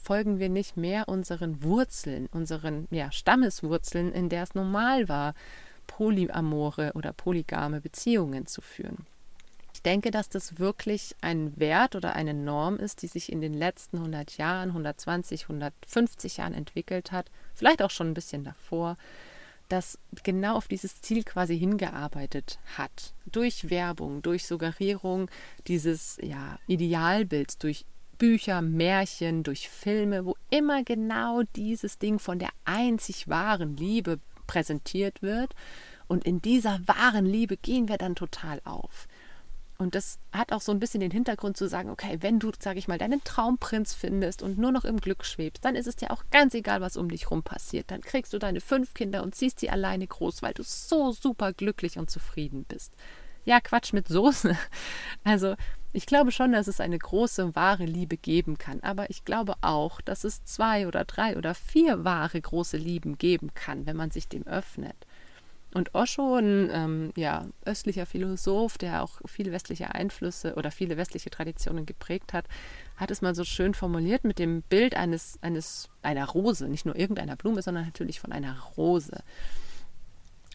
folgen 0.00 0.38
wir 0.38 0.48
nicht 0.48 0.76
mehr 0.76 1.08
unseren 1.08 1.62
Wurzeln, 1.62 2.26
unseren 2.32 2.88
ja, 2.90 3.12
Stammeswurzeln, 3.12 4.12
in 4.12 4.28
der 4.28 4.44
es 4.44 4.54
normal 4.54 5.08
war, 5.08 5.34
polyamore 5.86 6.92
oder 6.94 7.12
polygame 7.12 7.80
Beziehungen 7.80 8.46
zu 8.46 8.60
führen. 8.60 9.06
Ich 9.74 9.82
denke, 9.82 10.10
dass 10.10 10.28
das 10.28 10.58
wirklich 10.58 11.16
ein 11.20 11.58
Wert 11.58 11.96
oder 11.96 12.14
eine 12.14 12.34
Norm 12.34 12.76
ist, 12.76 13.02
die 13.02 13.06
sich 13.06 13.32
in 13.32 13.40
den 13.40 13.54
letzten 13.54 13.98
100 13.98 14.36
Jahren, 14.36 14.70
120, 14.70 15.44
150 15.44 16.38
Jahren 16.38 16.54
entwickelt 16.54 17.12
hat, 17.12 17.30
vielleicht 17.54 17.82
auch 17.82 17.90
schon 17.90 18.08
ein 18.08 18.14
bisschen 18.14 18.44
davor, 18.44 18.96
das 19.70 19.98
genau 20.24 20.56
auf 20.56 20.68
dieses 20.68 21.00
Ziel 21.00 21.22
quasi 21.22 21.58
hingearbeitet 21.58 22.58
hat. 22.76 23.14
Durch 23.26 23.70
Werbung, 23.70 24.20
durch 24.20 24.46
Suggerierung 24.46 25.30
dieses 25.66 26.18
ja, 26.20 26.58
Idealbilds, 26.66 27.58
durch 27.58 27.86
Bücher, 28.20 28.60
Märchen, 28.60 29.42
durch 29.42 29.70
Filme, 29.70 30.26
wo 30.26 30.36
immer 30.50 30.84
genau 30.84 31.40
dieses 31.56 31.98
Ding 31.98 32.18
von 32.18 32.38
der 32.38 32.50
einzig 32.66 33.28
wahren 33.28 33.78
Liebe 33.78 34.20
präsentiert 34.46 35.22
wird. 35.22 35.54
Und 36.06 36.24
in 36.24 36.42
dieser 36.42 36.80
wahren 36.86 37.24
Liebe 37.24 37.56
gehen 37.56 37.88
wir 37.88 37.96
dann 37.96 38.14
total 38.14 38.60
auf. 38.64 39.08
Und 39.78 39.94
das 39.94 40.18
hat 40.32 40.52
auch 40.52 40.60
so 40.60 40.70
ein 40.70 40.80
bisschen 40.80 41.00
den 41.00 41.10
Hintergrund 41.10 41.56
zu 41.56 41.66
sagen, 41.66 41.88
okay, 41.88 42.18
wenn 42.20 42.38
du, 42.38 42.52
sage 42.58 42.78
ich 42.78 42.88
mal, 42.88 42.98
deinen 42.98 43.24
Traumprinz 43.24 43.94
findest 43.94 44.42
und 44.42 44.58
nur 44.58 44.70
noch 44.70 44.84
im 44.84 45.00
Glück 45.00 45.24
schwebst, 45.24 45.64
dann 45.64 45.74
ist 45.74 45.86
es 45.86 45.96
dir 45.96 46.10
auch 46.10 46.24
ganz 46.30 46.52
egal, 46.52 46.82
was 46.82 46.98
um 46.98 47.08
dich 47.08 47.30
rum 47.30 47.42
passiert. 47.42 47.90
Dann 47.90 48.02
kriegst 48.02 48.34
du 48.34 48.38
deine 48.38 48.60
fünf 48.60 48.92
Kinder 48.92 49.22
und 49.22 49.34
ziehst 49.34 49.60
sie 49.60 49.70
alleine 49.70 50.06
groß, 50.06 50.42
weil 50.42 50.52
du 50.52 50.62
so 50.62 51.12
super 51.12 51.54
glücklich 51.54 51.96
und 51.96 52.10
zufrieden 52.10 52.66
bist. 52.68 52.92
Ja, 53.46 53.60
Quatsch 53.60 53.94
mit 53.94 54.08
Soße. 54.08 54.54
Also 55.24 55.56
ich 55.92 56.06
glaube 56.06 56.30
schon, 56.32 56.52
dass 56.52 56.68
es 56.68 56.80
eine 56.80 56.98
große, 56.98 57.54
wahre 57.54 57.84
Liebe 57.84 58.16
geben 58.16 58.58
kann, 58.58 58.80
aber 58.80 59.10
ich 59.10 59.24
glaube 59.24 59.54
auch, 59.60 60.00
dass 60.00 60.24
es 60.24 60.44
zwei 60.44 60.86
oder 60.86 61.04
drei 61.04 61.36
oder 61.36 61.54
vier 61.54 62.04
wahre, 62.04 62.40
große 62.40 62.76
Lieben 62.76 63.18
geben 63.18 63.52
kann, 63.54 63.86
wenn 63.86 63.96
man 63.96 64.10
sich 64.10 64.28
dem 64.28 64.46
öffnet. 64.46 64.96
Und 65.72 65.94
Osho, 65.94 66.36
ein 66.36 66.68
ähm, 66.72 67.12
ja, 67.16 67.46
östlicher 67.64 68.04
Philosoph, 68.04 68.76
der 68.76 69.02
auch 69.02 69.20
viele 69.26 69.52
westliche 69.52 69.94
Einflüsse 69.94 70.54
oder 70.54 70.72
viele 70.72 70.96
westliche 70.96 71.30
Traditionen 71.30 71.86
geprägt 71.86 72.32
hat, 72.32 72.46
hat 72.96 73.12
es 73.12 73.22
mal 73.22 73.36
so 73.36 73.44
schön 73.44 73.74
formuliert 73.74 74.24
mit 74.24 74.40
dem 74.40 74.62
Bild 74.62 74.96
eines, 74.96 75.38
eines, 75.42 75.88
einer 76.02 76.26
Rose, 76.26 76.68
nicht 76.68 76.86
nur 76.86 76.96
irgendeiner 76.96 77.36
Blume, 77.36 77.62
sondern 77.62 77.84
natürlich 77.84 78.18
von 78.18 78.32
einer 78.32 78.58
Rose. 78.76 79.22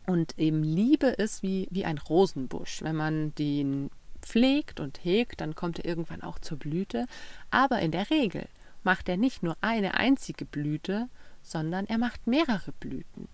Und 0.06 0.38
eben 0.38 0.63
Liebe 0.63 1.08
ist 1.08 1.43
wie, 1.43 1.67
wie 1.71 1.86
ein 1.86 1.98
Rosenbusch. 1.98 2.82
Wenn 2.82 2.95
man 2.98 3.34
den 3.36 3.89
pflegt 4.25 4.79
und 4.79 5.03
hegt, 5.03 5.41
dann 5.41 5.55
kommt 5.55 5.79
er 5.79 5.85
irgendwann 5.85 6.21
auch 6.21 6.39
zur 6.39 6.57
Blüte. 6.57 7.05
Aber 7.51 7.79
in 7.79 7.91
der 7.91 8.09
Regel 8.09 8.47
macht 8.83 9.07
er 9.09 9.17
nicht 9.17 9.43
nur 9.43 9.57
eine 9.61 9.95
einzige 9.95 10.45
Blüte, 10.45 11.07
sondern 11.41 11.85
er 11.85 11.97
macht 11.97 12.27
mehrere 12.27 12.71
Blüten. 12.73 13.27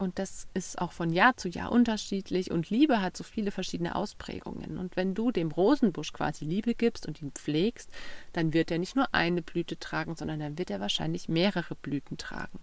Und 0.00 0.18
das 0.18 0.48
ist 0.54 0.80
auch 0.80 0.92
von 0.92 1.12
Jahr 1.12 1.36
zu 1.36 1.48
Jahr 1.48 1.70
unterschiedlich 1.70 2.50
und 2.50 2.70
Liebe 2.70 3.02
hat 3.02 3.18
so 3.18 3.22
viele 3.22 3.50
verschiedene 3.50 3.94
Ausprägungen. 3.94 4.78
Und 4.78 4.96
wenn 4.96 5.14
du 5.14 5.30
dem 5.30 5.50
Rosenbusch 5.50 6.14
quasi 6.14 6.46
Liebe 6.46 6.74
gibst 6.74 7.06
und 7.06 7.20
ihn 7.20 7.32
pflegst, 7.32 7.90
dann 8.32 8.54
wird 8.54 8.70
er 8.70 8.78
nicht 8.78 8.96
nur 8.96 9.14
eine 9.14 9.42
Blüte 9.42 9.78
tragen, 9.78 10.16
sondern 10.16 10.40
dann 10.40 10.56
wird 10.56 10.70
er 10.70 10.80
wahrscheinlich 10.80 11.28
mehrere 11.28 11.74
Blüten 11.74 12.16
tragen. 12.16 12.60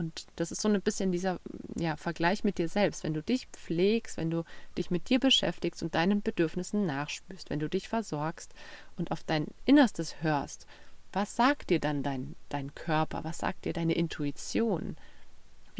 Und 0.00 0.26
das 0.36 0.50
ist 0.50 0.62
so 0.62 0.68
ein 0.70 0.80
bisschen 0.80 1.12
dieser 1.12 1.40
ja, 1.76 1.94
Vergleich 1.94 2.42
mit 2.42 2.56
dir 2.56 2.70
selbst. 2.70 3.04
Wenn 3.04 3.12
du 3.12 3.22
dich 3.22 3.48
pflegst, 3.48 4.16
wenn 4.16 4.30
du 4.30 4.44
dich 4.78 4.90
mit 4.90 5.10
dir 5.10 5.20
beschäftigst 5.20 5.82
und 5.82 5.94
deinen 5.94 6.22
Bedürfnissen 6.22 6.86
nachspürst, 6.86 7.50
wenn 7.50 7.60
du 7.60 7.68
dich 7.68 7.86
versorgst 7.86 8.54
und 8.96 9.12
auf 9.12 9.22
dein 9.24 9.48
Innerstes 9.66 10.22
hörst, 10.22 10.66
was 11.12 11.36
sagt 11.36 11.68
dir 11.68 11.80
dann 11.80 12.02
dein, 12.02 12.34
dein 12.48 12.74
Körper? 12.74 13.24
Was 13.24 13.38
sagt 13.38 13.66
dir 13.66 13.74
deine 13.74 13.92
Intuition? 13.92 14.96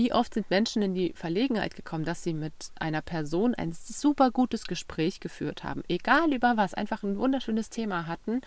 Wie 0.00 0.14
oft 0.14 0.32
sind 0.32 0.48
Menschen 0.48 0.80
in 0.80 0.94
die 0.94 1.12
Verlegenheit 1.14 1.76
gekommen, 1.76 2.06
dass 2.06 2.22
sie 2.22 2.32
mit 2.32 2.54
einer 2.76 3.02
Person 3.02 3.54
ein 3.54 3.72
super 3.74 4.30
gutes 4.30 4.64
Gespräch 4.64 5.20
geführt 5.20 5.62
haben, 5.62 5.82
egal 5.88 6.32
über 6.32 6.56
was, 6.56 6.72
einfach 6.72 7.02
ein 7.02 7.18
wunderschönes 7.18 7.68
Thema 7.68 8.06
hatten 8.06 8.40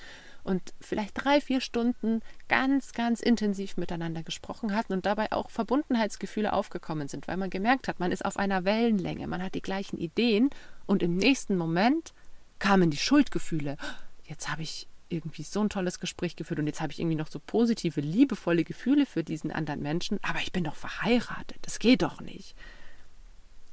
und 0.44 0.74
vielleicht 0.82 1.12
drei, 1.13 1.42
vier 1.42 1.62
Stunden 1.62 2.22
ganz, 2.48 2.94
ganz 2.94 3.20
intensiv 3.22 3.78
miteinander 3.78 4.24
gesprochen 4.24 4.76
hatten 4.76 4.94
und 4.94 5.06
dabei 5.06 5.32
auch 5.32 5.52
Verbundenheitsgefühle 5.52 6.54
aufgekommen 6.54 7.08
sind, 7.08 7.28
weil 7.28 7.38
man 7.38 7.52
gemerkt 7.52 7.88
hat, 7.88 8.00
man 8.00 8.12
ist 8.12 8.26
auf 8.26 8.38
einer 8.38 8.66
Wellenlänge, 8.66 9.28
man 9.28 9.44
hat 9.44 9.54
die 9.54 9.62
gleichen 9.62 10.00
Ideen 10.00 10.50
und 10.88 11.04
im 11.04 11.18
nächsten 11.18 11.56
Moment 11.56 12.16
kamen 12.58 12.89
die 12.89 12.98
Schuldgefühle. 12.98 13.78
Jetzt 14.24 14.50
habe 14.50 14.63
ich 14.63 14.88
irgendwie 15.13 15.43
so 15.43 15.62
ein 15.62 15.69
tolles 15.69 15.99
Gespräch 15.99 16.36
geführt 16.36 16.60
und 16.60 16.67
jetzt 16.67 16.82
habe 16.82 16.91
ich 16.91 16.99
irgendwie 16.99 17.15
noch 17.15 17.28
so 17.28 17.39
positive, 17.39 18.02
liebevolle 18.02 18.63
Gefühle 18.63 19.06
für 19.06 19.23
diesen 19.23 19.52
anderen 19.52 19.82
Menschen, 19.82 20.19
aber 20.23 20.39
ich 20.39 20.52
bin 20.52 20.63
doch 20.63 20.76
verheiratet, 20.76 21.58
das 21.62 21.80
geht 21.80 22.02
doch 22.02 22.21
nicht. 22.21 22.56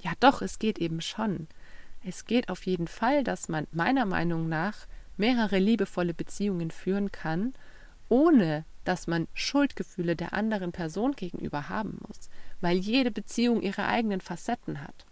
Ja, 0.01 0.13
doch, 0.21 0.43
es 0.43 0.59
geht 0.59 0.79
eben 0.79 1.01
schon. 1.01 1.49
Es 2.05 2.25
geht 2.25 2.49
auf 2.49 2.65
jeden 2.65 2.89
Fall, 2.89 3.25
dass 3.25 3.49
man 3.49 3.67
meiner 3.73 4.07
Meinung 4.07 4.49
nach 4.49 4.87
mehrere 5.17 5.59
liebevolle 5.59 6.15
Beziehungen 6.15 6.71
führen 6.71 7.13
kann, 7.13 7.53
ohne 8.09 8.65
dass 8.85 9.07
man 9.07 9.29
Schuldgefühle 9.35 10.17
der 10.17 10.33
anderen 10.33 10.73
Person 10.73 11.13
gegenüber 11.13 11.69
haben 11.69 11.99
muss, 12.07 12.31
weil 12.61 12.79
jede 12.79 13.11
Beziehung 13.11 13.61
ihre 13.61 13.87
eigenen 13.87 14.21
Facetten 14.21 14.83
hat. 14.83 15.05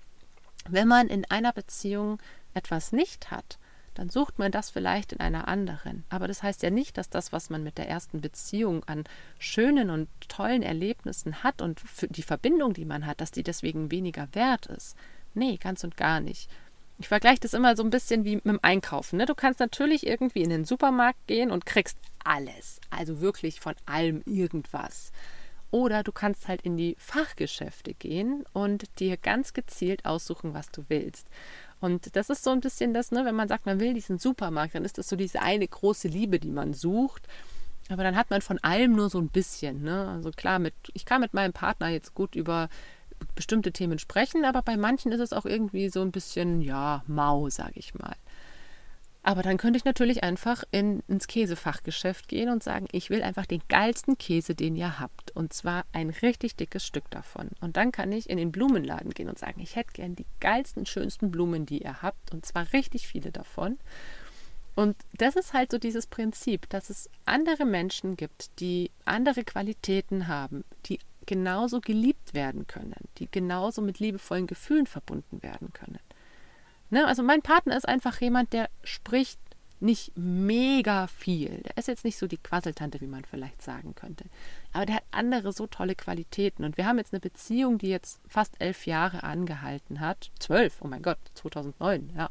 Wenn 0.69 0.89
man 0.89 1.09
in 1.09 1.25
einer 1.27 1.53
Beziehung 1.53 2.19
etwas 2.55 2.93
nicht 2.93 3.31
hat, 3.31 3.59
dann 3.99 4.11
sucht 4.11 4.39
man 4.39 4.53
das 4.53 4.71
vielleicht 4.71 5.13
in 5.13 5.19
einer 5.19 5.49
anderen. 5.49 6.05
Aber 6.09 6.29
das 6.29 6.45
heißt 6.45 6.63
ja 6.63 6.71
nicht, 6.71 6.97
dass 6.97 7.11
das, 7.11 7.33
was 7.33 7.51
man 7.51 7.65
mit 7.65 7.79
der 7.79 7.89
ersten 7.89 8.21
Beziehung 8.21 8.85
an 8.85 9.03
schönen 9.41 9.91
und 9.91 10.09
tollen 10.29 10.63
Erlebnissen 10.63 11.43
hat 11.43 11.61
und 11.61 11.83
die 12.09 12.23
Verbindung, 12.23 12.75
die 12.75 12.85
man 12.85 13.07
hat, 13.07 13.21
dass 13.21 13.33
die 13.33 13.43
deswegen 13.43 13.91
weniger 13.91 14.29
wert 14.35 14.67
ist. 14.67 14.97
Nee, 15.35 15.57
ganz 15.57 15.83
und 15.83 15.97
gar 15.97 16.21
nicht. 16.21 16.49
Ich 17.01 17.09
vergleiche 17.09 17.41
das 17.41 17.55
immer 17.55 17.75
so 17.75 17.83
ein 17.83 17.91
bisschen 17.91 18.25
wie 18.25 18.37
mit 18.37 18.45
dem 18.45 18.61
Einkaufen. 18.63 19.17
Ne? 19.17 19.27
Du 19.27 19.35
kannst 19.35 19.59
natürlich 19.59 20.07
irgendwie 20.07 20.43
in 20.43 20.51
den 20.51 20.65
Supermarkt 20.65 21.27
gehen 21.27 21.51
und 21.51 21.67
kriegst 21.67 21.99
alles. 22.23 22.81
Also 22.91 23.21
wirklich 23.21 23.59
von 23.59 23.75
allem 23.85 24.23
irgendwas. 24.27 25.11
Oder 25.73 26.05
du 26.05 26.13
kannst 26.13 26.47
halt 26.47 26.63
in 26.63 26.77
die 26.77 26.95
Fachgeschäfte 26.99 27.95
gehen 27.95 28.45
und 28.53 28.85
dir 29.01 29.17
ganz 29.17 29.53
gezielt 29.55 30.07
aussuchen, 30.07 30.55
was 30.55 30.71
du 30.71 30.85
willst. 30.89 31.27
Und 31.81 32.17
das 32.17 32.31
ist 32.31 32.43
so 32.43 32.51
ein 32.51 32.61
bisschen 32.61 32.93
das, 32.93 33.13
ne, 33.13 33.25
wenn 33.25 33.35
man 33.35 33.49
sagt, 33.49 33.67
man 33.67 33.81
will 33.81 33.95
diesen 33.95 34.19
Supermarkt, 34.19 34.75
dann 34.75 34.85
ist 34.85 34.99
das 34.99 35.09
so 35.09 35.17
diese 35.17 35.43
eine 35.43 35.67
große 35.67 36.09
Liebe, 36.09 36.39
die 36.39 36.51
man 36.51 36.75
sucht. 36.75 37.29
Aber 37.89 38.03
dann 38.03 38.17
hat 38.17 38.31
man 38.31 38.43
von 38.43 38.59
allem 38.59 38.93
nur 38.93 39.09
so 39.11 39.19
ein 39.19 39.29
bisschen. 39.29 39.83
Ne? 39.83 40.09
Also 40.09 40.31
klar, 40.31 40.59
mit, 40.59 40.75
ich 40.93 41.05
kann 41.05 41.21
mit 41.21 41.35
meinem 41.35 41.53
Partner 41.53 41.89
jetzt 41.89 42.15
gut 42.15 42.35
über 42.35 42.69
bestimmte 43.35 43.73
Themen 43.73 43.99
sprechen, 43.99 44.45
aber 44.45 44.63
bei 44.63 44.77
manchen 44.77 45.13
ist 45.13 45.21
es 45.21 45.33
auch 45.33 45.45
irgendwie 45.45 45.89
so 45.89 46.03
ein 46.03 46.13
bisschen, 46.13 46.61
ja, 46.61 47.03
mau, 47.07 47.49
sage 47.49 47.75
ich 47.75 47.95
mal. 47.95 48.15
Aber 49.23 49.43
dann 49.43 49.59
könnte 49.59 49.77
ich 49.77 49.85
natürlich 49.85 50.23
einfach 50.23 50.65
in, 50.71 51.03
ins 51.09 51.27
Käsefachgeschäft 51.27 52.29
gehen 52.29 52.49
und 52.49 52.63
sagen, 52.63 52.87
ich 52.93 53.11
will 53.11 53.23
einfach 53.23 53.47
den 53.47 53.61
geilsten 53.69 54.17
Käse, 54.17 54.55
den 54.55 54.77
ihr 54.77 55.01
habt. 55.01 55.33
Und 55.33 55.53
zwar 55.53 55.85
ein 55.93 56.11
richtig 56.11 56.57
dickes 56.57 56.87
Stück 56.87 57.11
davon. 57.11 57.51
Und 57.61 57.77
dann 57.77 57.93
kann 57.93 58.13
ich 58.13 58.31
in 58.31 58.39
den 58.39 58.53
Blumenladen 58.53 59.11
gehen 59.11 59.29
und 59.29 59.39
sagen, 59.39 59.61
ich 59.61 59.77
hätte 59.77 59.93
gern 59.93 60.15
die 60.15 60.27
geilsten, 60.41 60.87
schönsten 60.87 61.31
Blumen, 61.31 61.67
die 61.67 61.83
ihr 61.83 62.01
habt. 62.01 62.33
Und 62.33 62.47
zwar 62.47 62.73
richtig 62.73 63.07
viele 63.07 63.31
davon. 63.33 63.79
Und 64.77 64.97
das 65.15 65.35
ist 65.35 65.53
halt 65.53 65.73
so 65.73 65.79
dieses 65.79 66.07
Prinzip, 66.07 66.69
dass 66.71 66.89
es 66.89 67.11
andere 67.25 67.65
Menschen 67.65 68.17
gibt, 68.17 68.61
die 68.61 68.93
andere 69.05 69.43
Qualitäten 69.43 70.29
haben, 70.29 70.65
die 70.87 71.01
genauso 71.27 71.81
geliebt 71.81 72.33
werden 72.33 72.67
können, 72.69 72.95
die 73.19 73.29
genauso 73.31 73.83
mit 73.83 73.99
liebevollen 73.99 74.47
Gefühlen 74.47 74.87
verbunden 74.87 75.43
werden 75.43 75.73
können. 75.73 75.99
Ne? 76.91 77.07
Also 77.07 77.23
mein 77.23 77.43
Partner 77.43 77.77
ist 77.77 77.89
einfach 77.89 78.21
jemand, 78.21 78.53
der 78.53 78.69
spricht 78.83 79.39
nicht 79.81 80.17
mega 80.17 81.07
viel. 81.07 81.63
Der 81.63 81.77
ist 81.77 81.89
jetzt 81.89 82.05
nicht 82.05 82.19
so 82.19 82.27
die 82.27 82.39
Quasseltante, 82.39 83.01
wie 83.01 83.07
man 83.07 83.25
vielleicht 83.25 83.63
sagen 83.63 83.95
könnte. 83.95 84.25
Aber 84.73 84.87
der 84.87 84.97
hat 84.97 85.05
andere 85.13 85.53
so 85.53 85.67
tolle 85.67 85.95
Qualitäten. 85.95 86.65
Und 86.65 86.77
wir 86.77 86.87
haben 86.87 86.99
jetzt 86.99 87.13
eine 87.13 87.21
Beziehung, 87.21 87.79
die 87.79 87.89
jetzt 87.89 88.21
fast 88.27 88.61
elf 88.61 88.87
Jahre 88.87 89.23
angehalten 89.23 90.01
hat. 90.01 90.31
Zwölf, 90.41 90.79
oh 90.81 90.89
mein 90.89 91.03
Gott, 91.03 91.19
2009, 91.35 92.11
ja. 92.17 92.31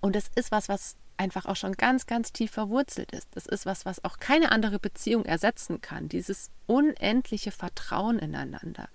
Und 0.00 0.16
das 0.16 0.30
ist 0.34 0.50
was, 0.50 0.68
was 0.68 0.96
einfach 1.16 1.46
auch 1.46 1.56
schon 1.56 1.72
ganz, 1.74 2.06
ganz 2.06 2.32
tief 2.32 2.50
verwurzelt 2.50 3.12
ist. 3.12 3.28
Das 3.32 3.46
ist 3.46 3.64
was, 3.64 3.86
was 3.86 4.04
auch 4.04 4.18
keine 4.18 4.50
andere 4.50 4.78
Beziehung 4.78 5.24
ersetzen 5.24 5.80
kann. 5.80 6.08
Dieses 6.08 6.50
unendliche 6.66 7.52
Vertrauen 7.52 8.18
ineinander. 8.18 8.88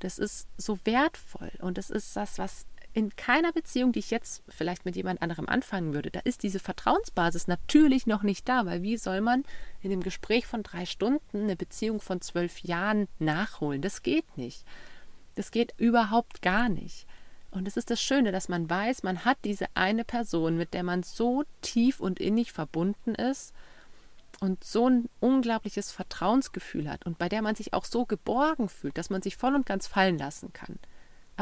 Das 0.00 0.18
ist 0.18 0.48
so 0.56 0.78
wertvoll 0.84 1.52
und 1.60 1.78
das 1.78 1.88
ist 1.88 2.16
das, 2.16 2.38
was 2.38 2.66
in 2.94 3.14
keiner 3.16 3.52
Beziehung, 3.52 3.92
die 3.92 4.00
ich 4.00 4.10
jetzt 4.10 4.42
vielleicht 4.48 4.84
mit 4.84 4.96
jemand 4.96 5.22
anderem 5.22 5.48
anfangen 5.48 5.94
würde, 5.94 6.10
da 6.10 6.20
ist 6.20 6.42
diese 6.42 6.58
Vertrauensbasis 6.58 7.46
natürlich 7.46 8.06
noch 8.06 8.22
nicht 8.22 8.48
da, 8.48 8.66
weil 8.66 8.82
wie 8.82 8.96
soll 8.96 9.20
man 9.20 9.44
in 9.80 9.90
dem 9.90 10.02
Gespräch 10.02 10.46
von 10.46 10.62
drei 10.62 10.84
Stunden 10.84 11.42
eine 11.42 11.56
Beziehung 11.56 12.00
von 12.00 12.20
zwölf 12.20 12.58
Jahren 12.60 13.08
nachholen? 13.18 13.80
Das 13.80 14.02
geht 14.02 14.36
nicht. 14.36 14.64
Das 15.34 15.50
geht 15.50 15.74
überhaupt 15.78 16.42
gar 16.42 16.68
nicht. 16.68 17.06
Und 17.50 17.68
es 17.68 17.76
ist 17.76 17.90
das 17.90 18.00
Schöne, 18.00 18.32
dass 18.32 18.48
man 18.48 18.68
weiß, 18.68 19.02
man 19.02 19.24
hat 19.24 19.38
diese 19.44 19.66
eine 19.74 20.04
Person, 20.04 20.56
mit 20.56 20.74
der 20.74 20.82
man 20.82 21.02
so 21.02 21.44
tief 21.60 22.00
und 22.00 22.20
innig 22.20 22.52
verbunden 22.52 23.14
ist 23.14 23.54
und 24.40 24.64
so 24.64 24.88
ein 24.88 25.08
unglaubliches 25.20 25.92
Vertrauensgefühl 25.92 26.90
hat 26.90 27.06
und 27.06 27.18
bei 27.18 27.28
der 27.28 27.42
man 27.42 27.54
sich 27.54 27.74
auch 27.74 27.84
so 27.84 28.06
geborgen 28.06 28.68
fühlt, 28.68 28.98
dass 28.98 29.10
man 29.10 29.22
sich 29.22 29.36
voll 29.36 29.54
und 29.54 29.66
ganz 29.66 29.86
fallen 29.86 30.18
lassen 30.18 30.52
kann. 30.52 30.78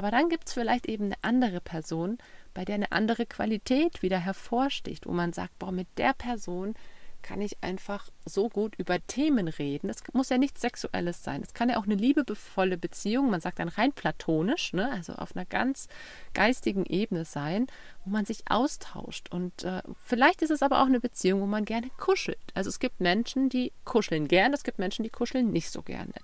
Aber 0.00 0.10
dann 0.10 0.30
gibt 0.30 0.48
es 0.48 0.54
vielleicht 0.54 0.86
eben 0.86 1.04
eine 1.04 1.16
andere 1.20 1.60
Person, 1.60 2.16
bei 2.54 2.64
der 2.64 2.76
eine 2.76 2.90
andere 2.90 3.26
Qualität 3.26 4.00
wieder 4.00 4.18
hervorsticht, 4.18 5.04
wo 5.04 5.12
man 5.12 5.34
sagt, 5.34 5.58
boah, 5.58 5.72
mit 5.72 5.88
der 5.98 6.14
Person 6.14 6.74
kann 7.20 7.42
ich 7.42 7.58
einfach 7.62 8.08
so 8.24 8.48
gut 8.48 8.74
über 8.78 8.98
Themen 9.06 9.46
reden. 9.46 9.88
Das 9.88 9.98
muss 10.14 10.30
ja 10.30 10.38
nichts 10.38 10.62
Sexuelles 10.62 11.22
sein. 11.22 11.42
Es 11.42 11.52
kann 11.52 11.68
ja 11.68 11.78
auch 11.78 11.84
eine 11.84 11.96
liebevolle 11.96 12.78
Beziehung, 12.78 13.28
man 13.28 13.42
sagt 13.42 13.58
dann 13.58 13.68
rein 13.68 13.92
platonisch, 13.92 14.72
ne? 14.72 14.90
also 14.90 15.12
auf 15.12 15.36
einer 15.36 15.44
ganz 15.44 15.88
geistigen 16.32 16.86
Ebene 16.86 17.26
sein, 17.26 17.66
wo 18.06 18.10
man 18.10 18.24
sich 18.24 18.44
austauscht. 18.48 19.28
Und 19.30 19.64
äh, 19.64 19.82
vielleicht 20.02 20.40
ist 20.40 20.50
es 20.50 20.62
aber 20.62 20.80
auch 20.80 20.86
eine 20.86 21.00
Beziehung, 21.00 21.42
wo 21.42 21.46
man 21.46 21.66
gerne 21.66 21.90
kuschelt. 21.98 22.38
Also 22.54 22.70
es 22.70 22.78
gibt 22.78 23.00
Menschen, 23.00 23.50
die 23.50 23.70
kuscheln 23.84 24.28
gerne, 24.28 24.54
es 24.54 24.64
gibt 24.64 24.78
Menschen, 24.78 25.02
die 25.02 25.10
kuscheln 25.10 25.50
nicht 25.50 25.70
so 25.70 25.82
gerne. 25.82 26.14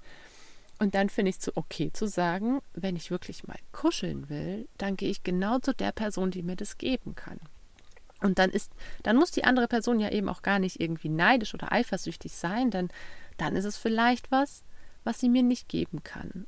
Und 0.79 0.95
dann 0.95 1.09
finde 1.09 1.31
ich 1.31 1.39
es 1.39 1.57
okay 1.57 1.91
zu 1.93 2.07
sagen, 2.07 2.61
wenn 2.75 2.97
ich 2.97 3.11
wirklich 3.11 3.47
mal 3.47 3.59
kuscheln 3.73 4.29
will, 4.29 4.69
dann 4.77 4.97
gehe 4.97 5.09
ich 5.09 5.23
genau 5.23 5.59
zu 5.59 5.75
der 5.75 5.93
Person, 5.93 6.31
die 6.31 6.43
mir 6.43 6.57
das 6.57 6.77
geben 6.77 7.15
kann. 7.15 7.41
Und 8.23 8.39
dann 8.39 8.51
ist, 8.51 8.73
dann 9.03 9.17
muss 9.17 9.31
die 9.31 9.45
andere 9.45 9.69
Person 9.69 10.01
ja 10.01 10.11
eben 10.11 10.29
auch 10.29 10.43
gar 10.43 10.59
nicht 10.59 10.81
irgendwie 10.81 11.09
neidisch 11.09 11.55
oder 11.55 11.73
eifersüchtig 11.73 12.33
sein, 12.33 12.71
denn 12.71 12.89
dann 13.37 13.57
ist 13.57 13.65
es 13.65 13.77
vielleicht 13.77 14.31
was, 14.31 14.65
was 15.05 15.21
sie 15.21 15.29
mir 15.29 15.43
nicht 15.43 15.69
geben 15.69 16.03
kann. 16.03 16.47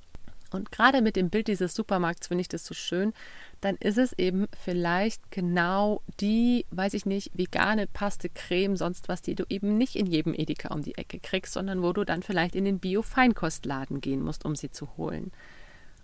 Und 0.50 0.72
gerade 0.72 1.02
mit 1.02 1.16
dem 1.16 1.30
Bild 1.30 1.48
dieses 1.48 1.74
Supermarkts 1.74 2.28
finde 2.28 2.42
ich 2.42 2.48
das 2.48 2.64
so 2.64 2.74
schön, 2.74 3.12
dann 3.60 3.76
ist 3.76 3.98
es 3.98 4.12
eben 4.14 4.46
vielleicht 4.58 5.30
genau 5.30 6.00
die, 6.20 6.64
weiß 6.70 6.94
ich 6.94 7.06
nicht, 7.06 7.30
vegane 7.34 7.86
Paste, 7.86 8.28
Creme, 8.28 8.76
sonst 8.76 9.08
was, 9.08 9.20
die 9.20 9.34
du 9.34 9.44
eben 9.48 9.76
nicht 9.76 9.96
in 9.96 10.06
jedem 10.06 10.34
Edeka 10.34 10.72
um 10.72 10.82
die 10.82 10.96
Ecke 10.96 11.18
kriegst, 11.20 11.52
sondern 11.52 11.82
wo 11.82 11.92
du 11.92 12.04
dann 12.04 12.22
vielleicht 12.22 12.54
in 12.54 12.64
den 12.64 12.78
Bio-Feinkostladen 12.78 14.00
gehen 14.00 14.22
musst, 14.22 14.44
um 14.44 14.56
sie 14.56 14.70
zu 14.70 14.96
holen. 14.96 15.32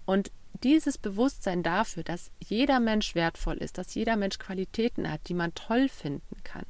Und 0.05 0.31
dieses 0.63 0.99
Bewusstsein 0.99 1.63
dafür, 1.63 2.03
dass 2.05 2.31
jeder 2.39 2.81
Mensch 2.81 3.15
wertvoll 3.15 3.57
ist, 3.57 3.79
dass 3.79 3.95
jeder 3.95 4.17
Mensch 4.17 4.39
Qualitäten 4.39 5.11
hat, 5.11 5.21
die 5.29 5.35
man 5.35 5.55
toll 5.55 5.89
finden 5.89 6.37
kann, 6.45 6.67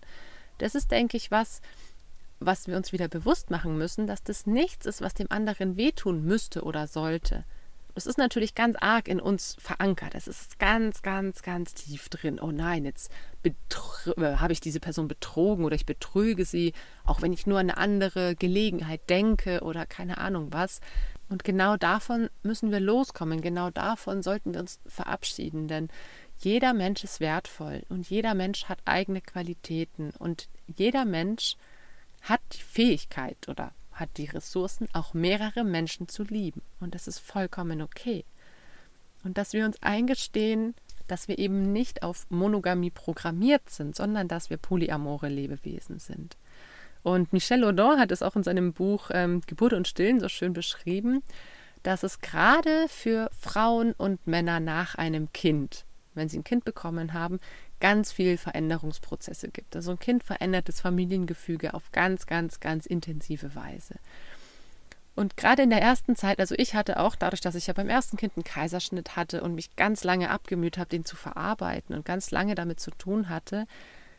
das 0.59 0.75
ist, 0.75 0.91
denke 0.91 1.17
ich, 1.17 1.31
was, 1.31 1.61
was 2.41 2.67
wir 2.67 2.77
uns 2.77 2.93
wieder 2.93 3.09
bewusst 3.09 3.51
machen 3.51 3.77
müssen, 3.77 4.07
dass 4.07 4.23
das 4.23 4.47
nichts 4.47 4.87
ist, 4.87 5.01
was 5.01 5.15
dem 5.15 5.31
anderen 5.31 5.77
wehtun 5.77 6.25
müsste 6.25 6.63
oder 6.63 6.87
sollte. 6.87 7.45
Das 7.95 8.07
ist 8.07 8.19
natürlich 8.19 8.55
ganz 8.57 8.77
arg 8.81 9.07
in 9.07 9.21
uns 9.21 9.57
verankert. 9.61 10.15
Das 10.15 10.27
ist 10.27 10.59
ganz, 10.59 11.03
ganz, 11.03 11.43
ganz 11.43 11.75
tief 11.75 12.09
drin. 12.09 12.41
Oh 12.41 12.51
nein, 12.51 12.85
jetzt 12.85 13.11
äh, 13.45 13.53
habe 14.19 14.53
ich 14.53 14.61
diese 14.61 14.81
Person 14.81 15.07
betrogen 15.07 15.65
oder 15.65 15.77
ich 15.77 15.87
betrüge 15.87 16.45
sie, 16.45 16.73
auch 17.05 17.23
wenn 17.23 17.33
ich 17.33 17.47
nur 17.47 17.59
an 17.61 17.71
eine 17.71 17.79
andere 17.79 18.35
Gelegenheit 18.35 19.09
denke 19.09 19.61
oder 19.63 19.87
keine 19.87 20.19
Ahnung 20.19 20.49
was. 20.53 20.81
Und 21.29 21.45
genau 21.45 21.77
davon 21.77 22.29
müssen 22.43 22.71
wir 22.71 22.81
loskommen, 22.81 23.41
genau 23.41 23.71
davon 23.71 24.23
sollten 24.23 24.53
wir 24.53 24.61
uns 24.61 24.81
verabschieden, 24.87 25.69
denn 25.69 25.89
jeder 26.39 26.75
Mensch 26.75 27.05
ist 27.05 27.21
wertvoll 27.21 27.85
und 27.89 28.11
jeder 28.11 28.35
Mensch 28.35 28.65
hat 28.65 28.79
eigene 28.85 29.21
Qualitäten 29.21 30.11
und 30.19 30.49
jeder 30.67 31.05
Mensch 31.05 31.57
hat 32.23 32.41
die 32.53 32.63
Fähigkeit 32.63 33.49
oder 33.49 33.73
hat 33.95 34.11
die 34.17 34.27
Ressourcen, 34.27 34.89
auch 34.93 35.15
mehrere 35.15 35.65
Menschen 35.65 36.09
zu 36.09 36.25
lieben. 36.25 36.63
Und 36.81 36.95
das 36.95 37.09
ist 37.09 37.19
vollkommen 37.19 37.81
okay. 37.81 38.25
Und 39.25 39.39
dass 39.39 39.53
wir 39.53 39.65
uns 39.65 39.83
eingestehen, 39.83 40.75
dass 41.07 41.29
wir 41.29 41.39
eben 41.39 41.73
nicht 41.73 42.03
auf 42.03 42.27
Monogamie 42.31 42.91
programmiert 42.91 43.69
sind, 43.71 43.95
sondern 43.95 44.29
dass 44.29 44.51
wir 44.51 44.57
polyamore 44.57 45.29
Lebewesen 45.29 45.99
sind. 45.99 46.37
Und 47.03 47.33
Michel 47.33 47.65
Audin 47.65 48.01
hat 48.01 48.11
es 48.11 48.23
auch 48.23 48.37
in 48.37 48.43
seinem 48.43 48.73
Buch 48.73 49.11
ähm, 49.13 49.43
Geburt 49.47 49.75
und 49.75 49.87
Stillen 49.87 50.21
so 50.21 50.29
schön 50.29 50.55
beschrieben, 50.55 51.23
dass 51.83 52.03
es 52.03 52.21
gerade 52.21 52.87
für 52.89 53.31
Frauen 53.39 53.93
und 53.93 54.27
Männer 54.27 54.59
nach 54.59 54.95
einem 54.95 55.31
Kind, 55.33 55.85
wenn 56.15 56.31
sie 56.31 56.39
ein 56.39 56.45
Kind 56.45 56.65
bekommen 56.65 57.13
haben, 57.13 57.41
ganz 57.85 58.13
viel 58.13 58.39
Veränderungsprozesse 58.39 59.51
gibt. 59.51 59.77
Also 59.77 59.91
ein 59.91 59.99
Kind 59.99 60.25
verändert 60.25 60.71
das 60.71 60.81
Familiengefüge 60.81 61.75
auf 61.75 61.93
ganz, 61.93 62.25
ganz, 62.25 62.59
ganz 62.59 62.87
intensive 62.87 63.55
Weise. 63.55 63.97
Und 65.15 65.37
gerade 65.37 65.65
in 65.65 65.69
der 65.69 65.83
ersten 65.83 66.17
Zeit, 66.17 66.41
also 66.41 66.55
ich 66.57 66.75
hatte 66.75 66.99
auch 66.99 67.15
dadurch, 67.15 67.43
dass 67.43 67.55
ich 67.55 67.67
ja 67.67 67.75
beim 67.75 67.91
ersten 67.91 68.17
Kind 68.17 68.39
einen 68.39 68.45
Kaiserschnitt 68.45 69.17
hatte 69.17 69.43
und 69.43 69.55
mich 69.55 69.77
ganz 69.77 70.03
lange 70.03 70.31
abgemüht 70.31 70.79
habe, 70.79 70.89
den 70.89 71.05
zu 71.05 71.15
verarbeiten 71.15 71.95
und 71.95 72.07
ganz 72.07 72.31
lange 72.31 72.55
damit 72.55 72.81
zu 72.81 72.91
tun 72.91 73.29
hatte, 73.29 73.67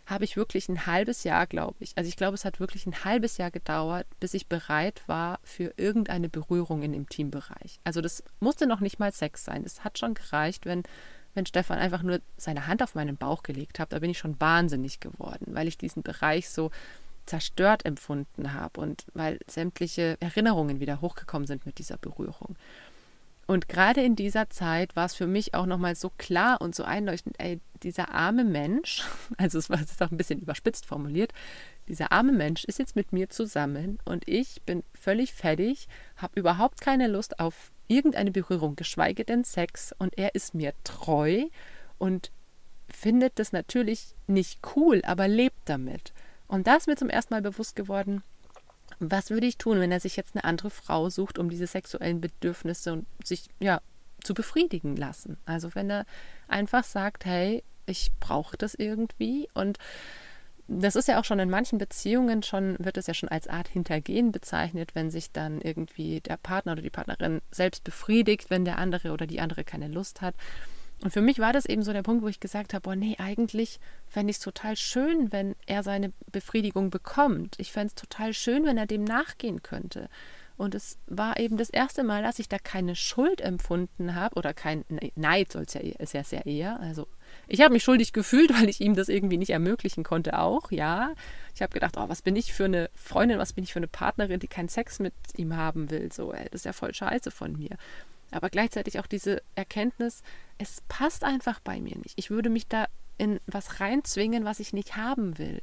habe 0.06 0.26
ich 0.26 0.38
wirklich 0.38 0.70
ein 0.70 0.86
halbes 0.86 1.24
Jahr, 1.24 1.48
glaube 1.48 1.78
ich. 1.80 1.94
Also 1.96 2.08
ich 2.08 2.18
glaube, 2.18 2.36
es 2.36 2.46
hat 2.46 2.60
wirklich 2.60 2.86
ein 2.86 3.04
halbes 3.04 3.38
Jahr 3.38 3.50
gedauert, 3.50 4.06
bis 4.20 4.36
ich 4.36 4.46
bereit 4.46 5.02
war 5.08 5.40
für 5.42 5.74
irgendeine 5.78 6.30
Berührung 6.30 6.84
im 6.84 6.94
Intimbereich. 6.94 7.80
Also 7.84 8.02
das 8.02 8.24
musste 8.40 8.68
noch 8.68 8.80
nicht 8.80 9.00
mal 9.00 9.12
Sex 9.12 9.44
sein. 9.44 9.64
Es 9.66 9.84
hat 9.84 9.98
schon 9.98 10.14
gereicht, 10.14 10.68
wenn, 10.68 10.84
wenn 11.36 11.46
Stefan 11.46 11.78
einfach 11.78 12.02
nur 12.02 12.20
seine 12.38 12.66
Hand 12.68 12.82
auf 12.82 12.96
meinen 12.96 13.18
Bauch 13.18 13.44
gelegt 13.44 13.78
hat. 13.80 13.94
Da 13.94 14.00
bin 14.00 14.10
ich 14.10 14.18
schon 14.18 14.40
wahnsinnig 14.40 15.00
geworden, 15.00 15.48
weil 15.54 15.68
ich 15.68 15.78
diesen 15.78 16.02
Bereich 16.02 16.50
so 16.50 16.72
zerstört 17.26 17.86
empfunden 17.86 18.54
habe 18.54 18.82
und 18.82 19.06
weil 19.14 19.40
sämtliche 19.48 20.18
Erinnerungen 20.20 20.80
wieder 20.80 21.02
hochgekommen 21.02 21.48
sind 21.48 21.66
mit 21.66 21.78
dieser 21.78 21.98
Berührung. 21.98 22.56
Und 23.48 23.70
gerade 23.70 24.02
in 24.02 24.16
dieser 24.16 24.50
Zeit 24.50 24.96
war 24.96 25.06
es 25.06 25.14
für 25.14 25.28
mich 25.28 25.54
auch 25.54 25.68
nochmal 25.68 25.96
so 25.96 26.12
klar 26.18 26.62
und 26.62 26.74
so 26.74 26.84
einleuchtend, 26.84 27.36
ey, 27.40 27.60
dieser 27.84 28.12
arme 28.14 28.44
Mensch, 28.44 29.04
also 29.38 29.60
es 29.60 29.70
war 29.70 29.80
jetzt 29.80 30.02
auch 30.02 30.12
ein 30.12 30.18
bisschen 30.18 30.40
überspitzt 30.40 30.86
formuliert, 30.86 31.32
dieser 31.88 32.12
arme 32.12 32.32
Mensch 32.32 32.64
ist 32.66 32.80
jetzt 32.80 32.96
mit 32.96 33.14
mir 33.14 33.30
zusammen 33.30 34.00
und 34.06 34.28
ich 34.28 34.64
bin 34.64 34.84
völlig 35.00 35.34
fertig, 35.34 35.88
habe 36.18 36.40
überhaupt 36.40 36.82
keine 36.82 37.08
Lust 37.08 37.40
auf 37.40 37.72
irgendeine 37.88 38.32
Berührung, 38.32 38.76
geschweige 38.76 39.26
denn 39.26 39.44
Sex 39.44 39.94
und 39.98 40.18
er 40.18 40.36
ist 40.36 40.54
mir 40.54 40.74
treu 40.84 41.46
und 41.98 42.32
findet 42.90 43.40
das 43.40 43.52
natürlich 43.52 44.16
nicht 44.28 44.60
cool, 44.76 45.02
aber 45.06 45.28
lebt 45.28 45.58
damit. 45.66 46.14
Und 46.48 46.68
da 46.68 46.76
ist 46.76 46.88
mir 46.88 46.96
zum 46.96 47.10
ersten 47.10 47.34
Mal 47.34 47.42
bewusst 47.42 47.76
geworden, 47.76 48.24
was 49.00 49.30
würde 49.30 49.48
ich 49.48 49.58
tun, 49.58 49.80
wenn 49.80 49.92
er 49.92 50.00
sich 50.00 50.16
jetzt 50.16 50.36
eine 50.36 50.44
andere 50.44 50.70
Frau 50.70 51.10
sucht, 51.10 51.38
um 51.38 51.50
diese 51.50 51.68
sexuellen 51.68 52.22
Bedürfnisse 52.22 52.94
und 52.94 53.08
sich 53.24 53.50
ja 53.60 53.82
zu 54.24 54.34
befriedigen 54.34 54.96
lassen? 54.96 55.38
Also 55.46 55.74
wenn 55.76 55.90
er 55.90 56.06
einfach 56.48 56.84
sagt, 56.84 57.26
hey, 57.26 57.64
ich 57.86 58.12
brauche 58.20 58.58
das 58.58 58.76
irgendwie 58.76 59.50
und 59.54 59.78
das 60.68 60.96
ist 60.96 61.08
ja 61.08 61.20
auch 61.20 61.26
schon 61.26 61.40
in 61.40 61.50
manchen 61.50 61.78
Beziehungen 61.78 62.42
schon, 62.42 62.76
wird 62.80 62.98
es 62.98 63.08
ja 63.08 63.14
schon 63.14 63.30
als 63.30 63.48
Art 63.48 63.68
Hintergehen 63.68 64.32
bezeichnet, 64.32 64.96
wenn 64.96 65.12
sich 65.12 65.32
dann 65.32 65.62
irgendwie 65.62 66.22
der 66.22 66.38
Partner 66.38 66.74
oder 66.74 66.82
die 66.82 66.90
Partnerin 66.90 67.42
selbst 67.52 67.84
befriedigt, 67.84 68.50
wenn 68.50 68.66
der 68.66 68.80
andere 68.80 69.12
oder 69.12 69.28
die 69.28 69.40
andere 69.40 69.64
keine 69.64 69.88
Lust 69.88 70.22
hat. 70.22 70.36
Und 71.04 71.12
für 71.12 71.22
mich 71.22 71.40
war 71.40 71.54
das 71.54 71.66
eben 71.66 71.84
so 71.84 71.94
der 71.94 72.04
Punkt, 72.04 72.24
wo 72.24 72.28
ich 72.28 72.40
gesagt 72.40 72.74
habe, 72.74 72.82
boah, 72.82 72.96
nee, 72.96 73.16
eigentlich 73.20 73.80
fände 74.08 74.32
ich 74.32 74.38
es 74.38 74.44
total 74.44 74.76
schön, 74.76 75.32
wenn 75.32 75.56
er 75.68 75.84
seine 75.84 76.14
Befriedigung 76.32 76.90
bekommt. 76.90 77.56
Ich 77.60 77.72
fände 77.72 77.88
es 77.88 77.96
total 77.96 78.34
schön, 78.34 78.66
wenn 78.66 78.78
er 78.78 78.88
dem 78.88 79.04
nachgehen 79.04 79.62
könnte. 79.62 80.10
Und 80.58 80.74
es 80.74 80.98
war 81.08 81.38
eben 81.38 81.58
das 81.58 81.70
erste 81.70 82.04
Mal, 82.04 82.24
dass 82.24 82.40
ich 82.40 82.48
da 82.48 82.58
keine 82.58 82.96
Schuld 82.96 83.42
empfunden 83.42 84.16
habe 84.16 84.36
oder 84.36 84.54
kein 84.54 84.86
Neid 85.16 85.52
soll 85.52 85.64
es 85.64 85.74
ja, 85.74 85.82
ist 85.82 86.14
ja 86.14 86.24
sehr 86.24 86.46
eher. 86.46 86.80
Also 86.80 87.08
ich 87.48 87.62
habe 87.62 87.74
mich 87.74 87.84
schuldig 87.84 88.14
gefühlt, 88.14 88.54
weil 88.60 88.70
ich 88.70 88.80
ihm 88.80 88.96
das 88.96 89.10
irgendwie 89.10 89.38
nicht 89.38 89.50
ermöglichen 89.50 90.04
konnte 90.04 90.40
auch, 90.40 90.72
ja. 90.72 91.12
Ich 91.54 91.62
habe 91.62 91.74
gedacht, 91.74 91.96
oh, 91.98 92.08
was 92.08 92.22
bin 92.22 92.36
ich 92.36 92.54
für 92.54 92.66
eine 92.66 92.90
Freundin, 92.94 93.38
was 93.38 93.54
bin 93.54 93.64
ich 93.64 93.74
für 93.74 93.80
eine 93.80 93.88
Partnerin, 93.88 94.40
die 94.40 94.48
keinen 94.48 94.70
Sex 94.70 95.00
mit 95.00 95.14
ihm 95.36 95.56
haben 95.56 95.90
will. 95.90 96.12
So, 96.12 96.34
ey, 96.34 96.46
das 96.46 96.62
ist 96.62 96.66
ja 96.66 96.74
voll 96.74 96.94
scheiße 96.94 97.32
von 97.32 97.58
mir 97.58 97.78
aber 98.32 98.50
gleichzeitig 98.50 99.00
auch 99.00 99.08
diese 99.08 99.42
Erkenntnis, 99.56 100.22
es 100.58 100.82
passt 100.88 101.24
einfach 101.24 101.60
bei 101.60 101.80
mir 101.80 101.98
nicht. 101.98 102.14
Ich 102.18 102.30
würde 102.30 102.50
mich 102.50 102.68
da 102.68 102.88
in 103.18 103.40
was 103.48 103.80
reinzwingen, 103.80 104.46
was 104.46 104.60
ich 104.60 104.74
nicht 104.74 104.98
haben 104.98 105.38
will. 105.38 105.62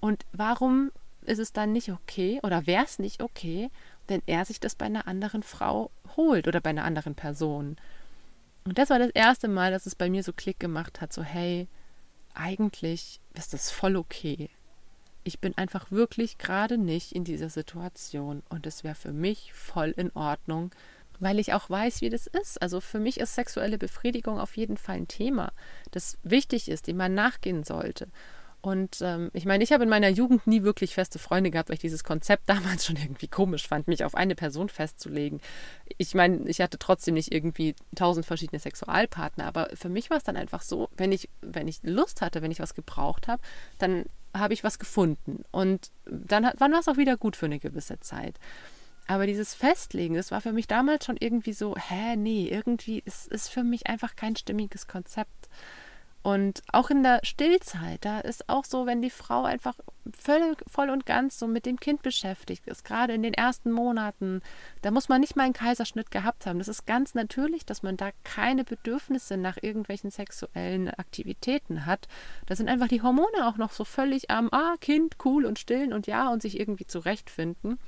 Und 0.00 0.24
warum 0.32 0.90
ist 1.22 1.38
es 1.38 1.52
dann 1.52 1.72
nicht 1.72 1.90
okay 1.92 2.40
oder 2.42 2.66
wäre 2.66 2.84
es 2.84 2.98
nicht 2.98 3.22
okay, 3.22 3.70
wenn 4.08 4.22
er 4.26 4.44
sich 4.44 4.60
das 4.60 4.74
bei 4.74 4.86
einer 4.86 5.06
anderen 5.06 5.42
Frau 5.42 5.90
holt 6.16 6.48
oder 6.48 6.60
bei 6.60 6.70
einer 6.70 6.84
anderen 6.84 7.14
Person? 7.14 7.76
Und 8.64 8.78
das 8.78 8.90
war 8.90 8.98
das 8.98 9.10
erste 9.10 9.48
Mal, 9.48 9.70
dass 9.70 9.86
es 9.86 9.94
bei 9.94 10.10
mir 10.10 10.22
so 10.22 10.32
Klick 10.32 10.60
gemacht 10.60 11.00
hat, 11.00 11.12
so 11.12 11.22
hey, 11.22 11.68
eigentlich 12.34 13.20
ist 13.34 13.52
das 13.52 13.70
voll 13.70 13.96
okay. 13.96 14.50
Ich 15.24 15.40
bin 15.40 15.56
einfach 15.56 15.90
wirklich 15.90 16.38
gerade 16.38 16.78
nicht 16.78 17.12
in 17.12 17.24
dieser 17.24 17.50
Situation 17.50 18.42
und 18.48 18.66
es 18.66 18.84
wäre 18.84 18.94
für 18.94 19.12
mich 19.12 19.52
voll 19.52 19.94
in 19.96 20.10
Ordnung, 20.12 20.70
weil 21.20 21.38
ich 21.38 21.52
auch 21.52 21.68
weiß, 21.68 22.00
wie 22.00 22.10
das 22.10 22.26
ist. 22.26 22.62
Also 22.62 22.80
für 22.80 23.00
mich 23.00 23.18
ist 23.18 23.34
sexuelle 23.34 23.78
Befriedigung 23.78 24.38
auf 24.38 24.56
jeden 24.56 24.76
Fall 24.76 24.96
ein 24.96 25.08
Thema, 25.08 25.52
das 25.90 26.18
wichtig 26.22 26.68
ist, 26.68 26.86
dem 26.86 26.96
man 26.96 27.14
nachgehen 27.14 27.64
sollte. 27.64 28.08
Und 28.60 29.00
ähm, 29.02 29.30
ich 29.34 29.44
meine, 29.44 29.62
ich 29.62 29.72
habe 29.72 29.84
in 29.84 29.88
meiner 29.88 30.08
Jugend 30.08 30.46
nie 30.46 30.62
wirklich 30.62 30.94
feste 30.94 31.18
Freunde 31.18 31.50
gehabt, 31.50 31.68
weil 31.68 31.74
ich 31.74 31.80
dieses 31.80 32.04
Konzept 32.04 32.42
damals 32.48 32.86
schon 32.86 32.96
irgendwie 32.96 33.28
komisch 33.28 33.66
fand, 33.66 33.88
mich 33.88 34.04
auf 34.04 34.14
eine 34.14 34.34
Person 34.34 34.68
festzulegen. 34.68 35.40
Ich 35.96 36.14
meine, 36.14 36.48
ich 36.48 36.60
hatte 36.60 36.78
trotzdem 36.78 37.14
nicht 37.14 37.32
irgendwie 37.32 37.74
tausend 37.94 38.26
verschiedene 38.26 38.58
Sexualpartner, 38.58 39.44
aber 39.44 39.68
für 39.74 39.88
mich 39.88 40.10
war 40.10 40.16
es 40.16 40.24
dann 40.24 40.36
einfach 40.36 40.62
so, 40.62 40.88
wenn 40.96 41.12
ich, 41.12 41.28
wenn 41.40 41.68
ich 41.68 41.80
Lust 41.82 42.20
hatte, 42.20 42.42
wenn 42.42 42.50
ich 42.50 42.60
was 42.60 42.74
gebraucht 42.74 43.28
habe, 43.28 43.42
dann 43.78 44.06
habe 44.34 44.54
ich 44.54 44.64
was 44.64 44.78
gefunden. 44.78 45.44
Und 45.50 45.90
dann, 46.04 46.50
dann 46.56 46.72
war 46.72 46.80
es 46.80 46.88
auch 46.88 46.96
wieder 46.96 47.16
gut 47.16 47.36
für 47.36 47.46
eine 47.46 47.58
gewisse 47.58 48.00
Zeit. 48.00 48.38
Aber 49.06 49.26
dieses 49.26 49.54
Festlegen, 49.54 50.14
das 50.14 50.30
war 50.30 50.42
für 50.42 50.52
mich 50.52 50.66
damals 50.66 51.06
schon 51.06 51.16
irgendwie 51.18 51.54
so, 51.54 51.74
hä, 51.76 52.14
nee, 52.16 52.48
irgendwie 52.48 53.02
ist 53.04 53.32
es 53.32 53.48
für 53.48 53.64
mich 53.64 53.86
einfach 53.86 54.16
kein 54.16 54.36
stimmiges 54.36 54.86
Konzept. 54.86 55.48
Und 56.28 56.62
auch 56.72 56.90
in 56.90 57.02
der 57.02 57.20
Stillzeit, 57.22 58.04
da 58.04 58.20
ist 58.20 58.50
auch 58.50 58.66
so, 58.66 58.84
wenn 58.84 59.00
die 59.00 59.08
Frau 59.08 59.44
einfach 59.44 59.76
völlig, 60.12 60.58
voll 60.70 60.90
und 60.90 61.06
ganz 61.06 61.38
so 61.38 61.46
mit 61.46 61.64
dem 61.64 61.80
Kind 61.80 62.02
beschäftigt 62.02 62.66
ist, 62.66 62.84
gerade 62.84 63.14
in 63.14 63.22
den 63.22 63.32
ersten 63.32 63.72
Monaten, 63.72 64.42
da 64.82 64.90
muss 64.90 65.08
man 65.08 65.22
nicht 65.22 65.36
mal 65.36 65.44
einen 65.44 65.54
Kaiserschnitt 65.54 66.10
gehabt 66.10 66.44
haben. 66.44 66.58
Das 66.58 66.68
ist 66.68 66.84
ganz 66.84 67.14
natürlich, 67.14 67.64
dass 67.64 67.82
man 67.82 67.96
da 67.96 68.10
keine 68.24 68.64
Bedürfnisse 68.64 69.38
nach 69.38 69.56
irgendwelchen 69.62 70.10
sexuellen 70.10 70.90
Aktivitäten 70.90 71.86
hat. 71.86 72.08
Da 72.44 72.56
sind 72.56 72.68
einfach 72.68 72.88
die 72.88 73.00
Hormone 73.00 73.46
auch 73.46 73.56
noch 73.56 73.72
so 73.72 73.84
völlig 73.84 74.30
am, 74.30 74.50
ah, 74.52 74.74
Kind, 74.82 75.16
cool 75.24 75.46
und 75.46 75.58
stillen 75.58 75.94
und 75.94 76.06
ja 76.06 76.28
und 76.28 76.42
sich 76.42 76.60
irgendwie 76.60 76.86
zurechtfinden. 76.86 77.78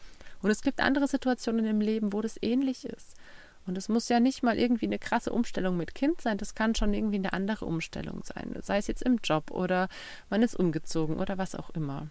Und 0.41 0.51
es 0.51 0.63
gibt 0.63 0.81
andere 0.81 1.09
Situationen 1.09 1.67
im 1.67 1.83
Leben, 1.83 2.15
wo 2.15 2.23
das 2.23 2.39
ähnlich 2.41 2.87
ist. 2.87 3.17
Und 3.67 3.77
es 3.79 3.89
muss 3.89 4.09
ja 4.09 4.21
nicht 4.21 4.43
mal 4.43 4.59
irgendwie 4.59 4.87
eine 4.87 4.99
krasse 4.99 5.33
Umstellung 5.33 5.77
mit 5.77 5.95
Kind 5.95 6.21
sein, 6.21 6.39
das 6.39 6.55
kann 6.55 6.75
schon 6.75 6.95
irgendwie 6.95 7.17
eine 7.17 7.33
andere 7.33 7.67
Umstellung 7.67 8.23
sein, 8.25 8.55
sei 8.63 8.79
es 8.79 8.87
jetzt 8.87 9.03
im 9.03 9.19
Job 9.23 9.51
oder 9.51 9.89
man 10.29 10.43
ist 10.43 10.57
umgezogen 10.57 11.19
oder 11.19 11.39
was 11.39 11.55
auch 11.55 11.71
immer. 11.71 12.09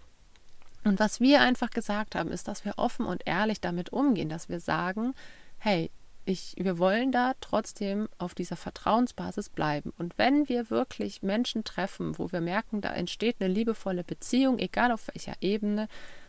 Und 0.83 0.99
was 0.99 1.19
wir 1.19 1.41
einfach 1.41 1.71
gesagt 1.71 2.15
haben, 2.15 2.31
ist, 2.31 2.47
dass 2.47 2.63
wir 2.63 2.77
offen 2.77 3.05
und 3.05 3.23
ehrlich 3.25 3.59
damit 3.59 3.91
umgehen, 3.91 4.29
dass 4.29 4.47
wir 4.47 4.59
sagen, 4.59 5.13
hey, 5.57 5.91
ich, 6.25 6.53
wir 6.57 6.77
wollen 6.77 7.11
da 7.11 7.33
trotzdem 7.41 8.07
auf 8.17 8.35
dieser 8.35 8.55
Vertrauensbasis 8.55 9.49
bleiben. 9.49 9.91
Und 9.97 10.17
wenn 10.17 10.47
wir 10.47 10.69
wirklich 10.69 11.23
Menschen 11.23 11.63
treffen, 11.63 12.17
wo 12.17 12.31
wir 12.31 12.39
merken, 12.39 12.81
da 12.81 12.93
entsteht 12.93 13.37
eine 13.39 13.51
liebevolle 13.51 14.03
Beziehung, 14.03 14.59
egal 14.59 14.91
auf 14.91 15.07
welcher 15.07 15.33
Ebene, 15.41 15.87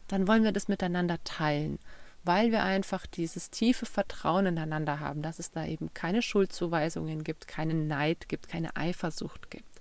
dann 0.08 0.26
wollen 0.26 0.42
wir 0.42 0.52
das 0.52 0.68
miteinander 0.68 1.22
teilen, 1.24 1.78
weil 2.24 2.52
wir 2.52 2.62
einfach 2.62 3.06
dieses 3.06 3.50
tiefe 3.50 3.86
Vertrauen 3.86 4.46
ineinander 4.46 5.00
haben, 5.00 5.22
dass 5.22 5.38
es 5.38 5.50
da 5.50 5.64
eben 5.64 5.92
keine 5.94 6.22
Schuldzuweisungen 6.22 7.24
gibt, 7.24 7.48
keinen 7.48 7.88
Neid 7.88 8.28
gibt, 8.28 8.48
keine 8.48 8.76
Eifersucht 8.76 9.50
gibt, 9.50 9.80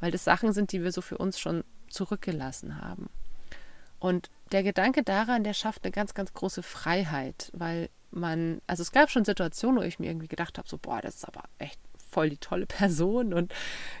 weil 0.00 0.10
das 0.10 0.24
Sachen 0.24 0.52
sind, 0.52 0.72
die 0.72 0.82
wir 0.82 0.92
so 0.92 1.00
für 1.00 1.18
uns 1.18 1.38
schon 1.38 1.64
zurückgelassen 1.88 2.80
haben. 2.80 3.08
Und 3.98 4.30
der 4.52 4.62
Gedanke 4.62 5.02
daran, 5.02 5.44
der 5.44 5.54
schafft 5.54 5.84
eine 5.84 5.92
ganz, 5.92 6.14
ganz 6.14 6.32
große 6.34 6.62
Freiheit, 6.62 7.50
weil 7.54 7.88
man, 8.10 8.60
also 8.66 8.82
es 8.82 8.92
gab 8.92 9.10
schon 9.10 9.24
Situationen, 9.24 9.80
wo 9.80 9.84
ich 9.84 9.98
mir 9.98 10.06
irgendwie 10.06 10.28
gedacht 10.28 10.58
habe, 10.58 10.68
so, 10.68 10.78
boah, 10.78 11.00
das 11.00 11.16
ist 11.16 11.24
aber 11.28 11.44
echt 11.58 11.80
voll 12.10 12.30
die 12.30 12.38
tolle 12.38 12.66
Person 12.66 13.32
und 13.34 13.52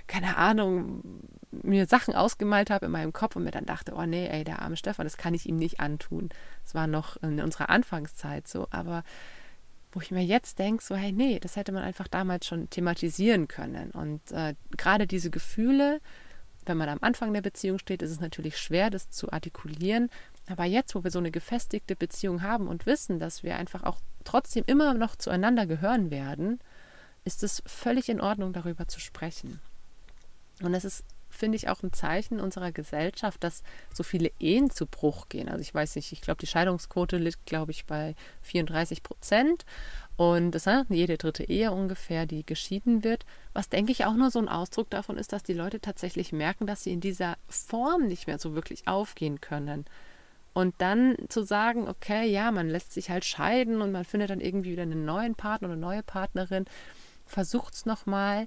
keine 0.06 0.36
Ahnung, 0.36 1.20
mir 1.62 1.86
Sachen 1.86 2.14
ausgemalt 2.14 2.70
habe 2.70 2.86
in 2.86 2.92
meinem 2.92 3.12
Kopf 3.12 3.36
und 3.36 3.44
mir 3.44 3.50
dann 3.50 3.66
dachte, 3.66 3.94
oh 3.94 4.06
nee, 4.06 4.26
ey, 4.26 4.44
der 4.44 4.62
arme 4.62 4.76
Stefan, 4.76 5.06
das 5.06 5.16
kann 5.16 5.34
ich 5.34 5.46
ihm 5.46 5.56
nicht 5.56 5.80
antun. 5.80 6.30
Das 6.64 6.74
war 6.74 6.86
noch 6.86 7.16
in 7.22 7.40
unserer 7.40 7.70
Anfangszeit 7.70 8.48
so, 8.48 8.66
aber 8.70 9.04
wo 9.92 10.00
ich 10.00 10.10
mir 10.10 10.24
jetzt 10.24 10.58
denke, 10.58 10.84
so, 10.84 10.94
hey, 10.94 11.12
nee, 11.12 11.38
das 11.40 11.56
hätte 11.56 11.72
man 11.72 11.82
einfach 11.82 12.06
damals 12.06 12.46
schon 12.46 12.68
thematisieren 12.68 13.48
können. 13.48 13.90
Und 13.92 14.20
äh, 14.32 14.54
gerade 14.76 15.06
diese 15.06 15.30
Gefühle, 15.30 16.00
wenn 16.66 16.76
man 16.76 16.88
am 16.88 16.98
Anfang 17.00 17.32
der 17.32 17.40
Beziehung 17.40 17.78
steht, 17.78 18.02
ist 18.02 18.10
es 18.10 18.20
natürlich 18.20 18.58
schwer, 18.58 18.90
das 18.90 19.10
zu 19.10 19.32
artikulieren. 19.32 20.10
Aber 20.48 20.64
jetzt, 20.64 20.94
wo 20.94 21.02
wir 21.02 21.10
so 21.10 21.18
eine 21.18 21.30
gefestigte 21.30 21.96
Beziehung 21.96 22.42
haben 22.42 22.68
und 22.68 22.86
wissen, 22.86 23.18
dass 23.18 23.42
wir 23.42 23.56
einfach 23.56 23.84
auch 23.84 24.00
trotzdem 24.24 24.64
immer 24.66 24.92
noch 24.94 25.16
zueinander 25.16 25.66
gehören 25.66 26.10
werden, 26.10 26.60
ist 27.24 27.42
es 27.42 27.62
völlig 27.66 28.08
in 28.08 28.20
Ordnung, 28.20 28.52
darüber 28.52 28.86
zu 28.88 29.00
sprechen. 29.00 29.60
Und 30.62 30.74
es 30.74 30.84
ist, 30.84 31.04
finde 31.36 31.56
ich, 31.56 31.68
auch 31.68 31.82
ein 31.82 31.92
Zeichen 31.92 32.40
unserer 32.40 32.72
Gesellschaft, 32.72 33.42
dass 33.44 33.62
so 33.92 34.02
viele 34.02 34.30
Ehen 34.38 34.70
zu 34.70 34.86
Bruch 34.86 35.28
gehen. 35.28 35.48
Also 35.48 35.60
ich 35.60 35.74
weiß 35.74 35.96
nicht, 35.96 36.12
ich 36.12 36.20
glaube, 36.20 36.38
die 36.38 36.46
Scheidungsquote 36.46 37.16
liegt, 37.18 37.46
glaube 37.46 37.72
ich, 37.72 37.86
bei 37.86 38.14
34 38.42 39.02
Prozent. 39.02 39.64
Und 40.16 40.52
das 40.52 40.66
ist 40.66 40.86
jede 40.88 41.18
dritte 41.18 41.44
Ehe 41.44 41.72
ungefähr, 41.72 42.24
die 42.26 42.44
geschieden 42.44 43.04
wird. 43.04 43.26
Was, 43.52 43.68
denke 43.68 43.92
ich, 43.92 44.06
auch 44.06 44.14
nur 44.14 44.30
so 44.30 44.38
ein 44.38 44.48
Ausdruck 44.48 44.88
davon 44.88 45.18
ist, 45.18 45.32
dass 45.32 45.42
die 45.42 45.52
Leute 45.52 45.80
tatsächlich 45.80 46.32
merken, 46.32 46.66
dass 46.66 46.84
sie 46.84 46.92
in 46.92 47.00
dieser 47.00 47.36
Form 47.48 48.06
nicht 48.06 48.26
mehr 48.26 48.38
so 48.38 48.54
wirklich 48.54 48.88
aufgehen 48.88 49.40
können. 49.40 49.84
Und 50.54 50.74
dann 50.78 51.16
zu 51.28 51.42
sagen, 51.42 51.86
okay, 51.86 52.26
ja, 52.30 52.50
man 52.50 52.70
lässt 52.70 52.94
sich 52.94 53.10
halt 53.10 53.26
scheiden 53.26 53.82
und 53.82 53.92
man 53.92 54.06
findet 54.06 54.30
dann 54.30 54.40
irgendwie 54.40 54.72
wieder 54.72 54.84
einen 54.84 55.04
neuen 55.04 55.34
Partner 55.34 55.68
oder 55.68 55.74
eine 55.74 55.82
neue 55.82 56.02
Partnerin 56.02 56.64
versucht 57.26 57.74
es 57.74 57.84
nochmal. 57.84 58.46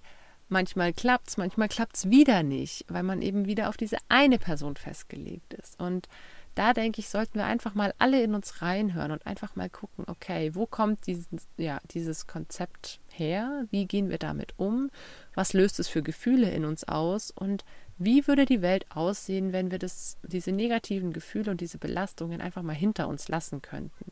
Manchmal 0.49 0.93
klappt 0.93 1.29
es, 1.29 1.37
manchmal 1.37 1.69
klappt 1.69 1.95
es 1.95 2.09
wieder 2.09 2.41
nicht, 2.41 2.85
weil 2.89 3.03
man 3.03 3.21
eben 3.21 3.45
wieder 3.45 3.69
auf 3.69 3.77
diese 3.77 3.97
eine 4.09 4.39
Person 4.39 4.75
festgelegt 4.75 5.53
ist. 5.53 5.79
Und 5.79 6.09
da 6.55 6.73
denke 6.73 6.99
ich, 6.99 7.09
sollten 7.09 7.35
wir 7.35 7.45
einfach 7.45 7.75
mal 7.75 7.93
alle 7.99 8.21
in 8.23 8.33
uns 8.33 8.61
reinhören 8.61 9.11
und 9.11 9.25
einfach 9.27 9.55
mal 9.55 9.69
gucken, 9.69 10.05
okay, 10.07 10.55
wo 10.55 10.65
kommt 10.65 11.05
dieses, 11.05 11.27
ja, 11.57 11.79
dieses 11.91 12.25
Konzept 12.25 12.99
her? 13.07 13.65
Wie 13.69 13.85
gehen 13.85 14.09
wir 14.09 14.17
damit 14.17 14.55
um? 14.57 14.89
Was 15.35 15.53
löst 15.53 15.79
es 15.79 15.87
für 15.87 16.01
Gefühle 16.01 16.49
in 16.49 16.65
uns 16.65 16.83
aus? 16.83 17.31
Und 17.31 17.63
wie 17.97 18.27
würde 18.27 18.45
die 18.45 18.63
Welt 18.63 18.87
aussehen, 18.89 19.53
wenn 19.53 19.71
wir 19.71 19.77
das, 19.77 20.17
diese 20.23 20.51
negativen 20.51 21.13
Gefühle 21.13 21.51
und 21.51 21.61
diese 21.61 21.77
Belastungen 21.77 22.41
einfach 22.41 22.63
mal 22.63 22.75
hinter 22.75 23.07
uns 23.07 23.27
lassen 23.27 23.61
könnten? 23.61 24.11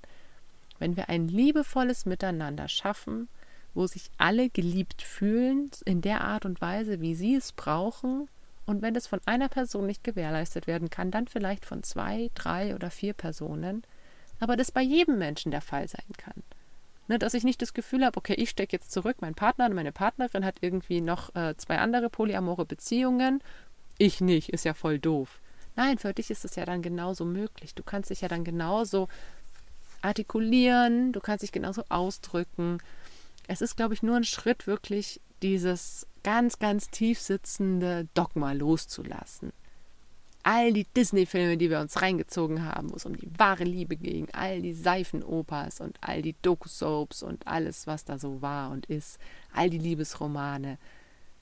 Wenn 0.77 0.95
wir 0.95 1.09
ein 1.09 1.27
liebevolles 1.27 2.05
Miteinander 2.05 2.67
schaffen, 2.67 3.27
wo 3.77 3.85
sich 3.85 4.09
alle 4.17 4.49
geliebt 4.49 5.03
fühlen, 5.03 5.69
in 5.85 6.01
der 6.01 6.21
Art 6.21 6.45
und 6.45 6.59
Weise, 6.61 6.99
wie 6.99 7.13
sie 7.13 7.35
es 7.35 7.51
brauchen. 7.51 8.27
Und 8.65 8.81
wenn 8.81 8.95
es 8.95 9.07
von 9.07 9.21
einer 9.25 9.47
Person 9.49 9.85
nicht 9.85 10.03
gewährleistet 10.03 10.65
werden 10.65 10.89
kann, 10.89 11.11
dann 11.11 11.27
vielleicht 11.27 11.63
von 11.63 11.83
zwei, 11.83 12.31
drei 12.33 12.75
oder 12.75 12.89
vier 12.89 13.13
Personen. 13.13 13.83
Aber 14.39 14.57
das 14.57 14.71
bei 14.71 14.81
jedem 14.81 15.19
Menschen 15.19 15.51
der 15.51 15.61
Fall 15.61 15.87
sein 15.87 16.11
kann. 16.17 16.43
Ne, 17.07 17.19
dass 17.19 17.35
ich 17.35 17.45
nicht 17.45 17.61
das 17.61 17.73
Gefühl 17.73 18.03
habe, 18.03 18.17
okay, 18.17 18.33
ich 18.33 18.49
stecke 18.49 18.75
jetzt 18.75 18.91
zurück, 18.91 19.17
mein 19.21 19.35
Partner 19.35 19.67
und 19.67 19.75
meine 19.75 19.93
Partnerin 19.93 20.43
hat 20.43 20.55
irgendwie 20.59 20.99
noch 20.99 21.33
äh, 21.35 21.55
zwei 21.55 21.77
andere 21.77 22.09
polyamore 22.09 22.65
Beziehungen. 22.65 23.41
Ich 23.97 24.19
nicht, 24.19 24.49
ist 24.49 24.65
ja 24.65 24.73
voll 24.73 24.99
doof. 24.99 25.39
Nein, 25.77 25.99
für 25.99 26.13
dich 26.13 26.31
ist 26.31 26.43
es 26.43 26.55
ja 26.55 26.65
dann 26.65 26.81
genauso 26.81 27.23
möglich. 27.23 27.75
Du 27.75 27.83
kannst 27.83 28.09
dich 28.09 28.21
ja 28.21 28.27
dann 28.27 28.43
genauso 28.43 29.07
artikulieren, 30.01 31.13
du 31.13 31.21
kannst 31.21 31.43
dich 31.43 31.51
genauso 31.51 31.83
ausdrücken 31.87 32.79
es 33.47 33.61
ist, 33.61 33.77
glaube 33.77 33.93
ich, 33.93 34.03
nur 34.03 34.17
ein 34.17 34.23
Schritt, 34.23 34.67
wirklich 34.67 35.21
dieses 35.41 36.05
ganz, 36.23 36.59
ganz 36.59 36.89
tief 36.89 37.19
sitzende 37.19 38.07
Dogma 38.13 38.51
loszulassen. 38.51 39.53
All 40.43 40.71
die 40.71 40.85
Disney-Filme, 40.85 41.57
die 41.57 41.69
wir 41.69 41.79
uns 41.79 42.01
reingezogen 42.01 42.63
haben, 42.63 42.91
wo 42.91 42.95
es 42.95 43.05
um 43.05 43.17
die 43.17 43.29
wahre 43.37 43.65
Liebe 43.65 43.97
ging, 43.97 44.29
all 44.31 44.61
die 44.61 44.73
Seifenopas 44.73 45.81
und 45.81 45.97
all 46.01 46.21
die 46.21 46.35
Doku-Soaps 46.41 47.23
und 47.23 47.45
alles, 47.47 47.87
was 47.87 48.05
da 48.05 48.17
so 48.17 48.41
war 48.41 48.71
und 48.71 48.85
ist, 48.85 49.19
all 49.53 49.69
die 49.69 49.77
Liebesromane, 49.77 50.77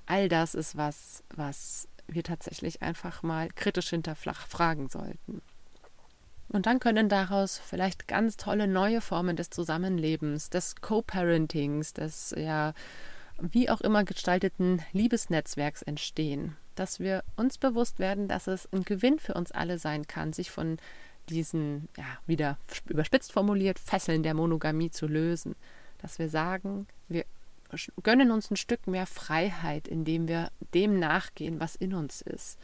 all 0.05 0.27
das 0.27 0.55
ist 0.55 0.75
was, 0.75 1.23
was 1.35 1.87
wir 2.07 2.23
tatsächlich 2.23 2.81
einfach 2.81 3.23
mal 3.23 3.49
kritisch 3.49 3.89
hinterfragen 3.89 4.89
sollten. 4.89 5.41
Und 6.49 6.67
dann 6.67 6.79
können 6.79 7.09
daraus 7.09 7.57
vielleicht 7.57 8.07
ganz 8.07 8.37
tolle 8.37 8.67
neue 8.67 9.01
Formen 9.01 9.35
des 9.35 9.49
Zusammenlebens, 9.49 10.49
des 10.49 10.75
Co-Parentings, 10.75 11.93
des 11.93 12.33
ja 12.37 12.73
wie 13.39 13.69
auch 13.69 13.81
immer 13.81 14.03
gestalteten 14.03 14.81
Liebesnetzwerks 14.93 15.81
entstehen. 15.81 16.55
Dass 16.75 16.99
wir 16.99 17.23
uns 17.35 17.57
bewusst 17.57 17.99
werden, 17.99 18.27
dass 18.27 18.47
es 18.47 18.71
ein 18.71 18.83
Gewinn 18.83 19.19
für 19.19 19.33
uns 19.33 19.51
alle 19.51 19.77
sein 19.79 20.07
kann, 20.07 20.33
sich 20.33 20.51
von 20.51 20.77
diesen, 21.29 21.89
ja, 21.97 22.05
wieder 22.27 22.57
überspitzt 22.87 23.31
formuliert, 23.31 23.79
Fesseln 23.79 24.23
der 24.23 24.33
Monogamie 24.33 24.91
zu 24.91 25.07
lösen. 25.07 25.55
Dass 26.01 26.19
wir 26.19 26.29
sagen, 26.29 26.87
wir 27.09 27.25
gönnen 28.03 28.31
uns 28.31 28.51
ein 28.51 28.57
Stück 28.57 28.87
mehr 28.87 29.07
Freiheit, 29.07 29.87
indem 29.87 30.27
wir 30.27 30.51
dem 30.73 30.99
nachgehen, 30.99 31.59
was 31.59 31.75
in 31.75 31.93
uns 31.93 32.21
ist. 32.21 32.59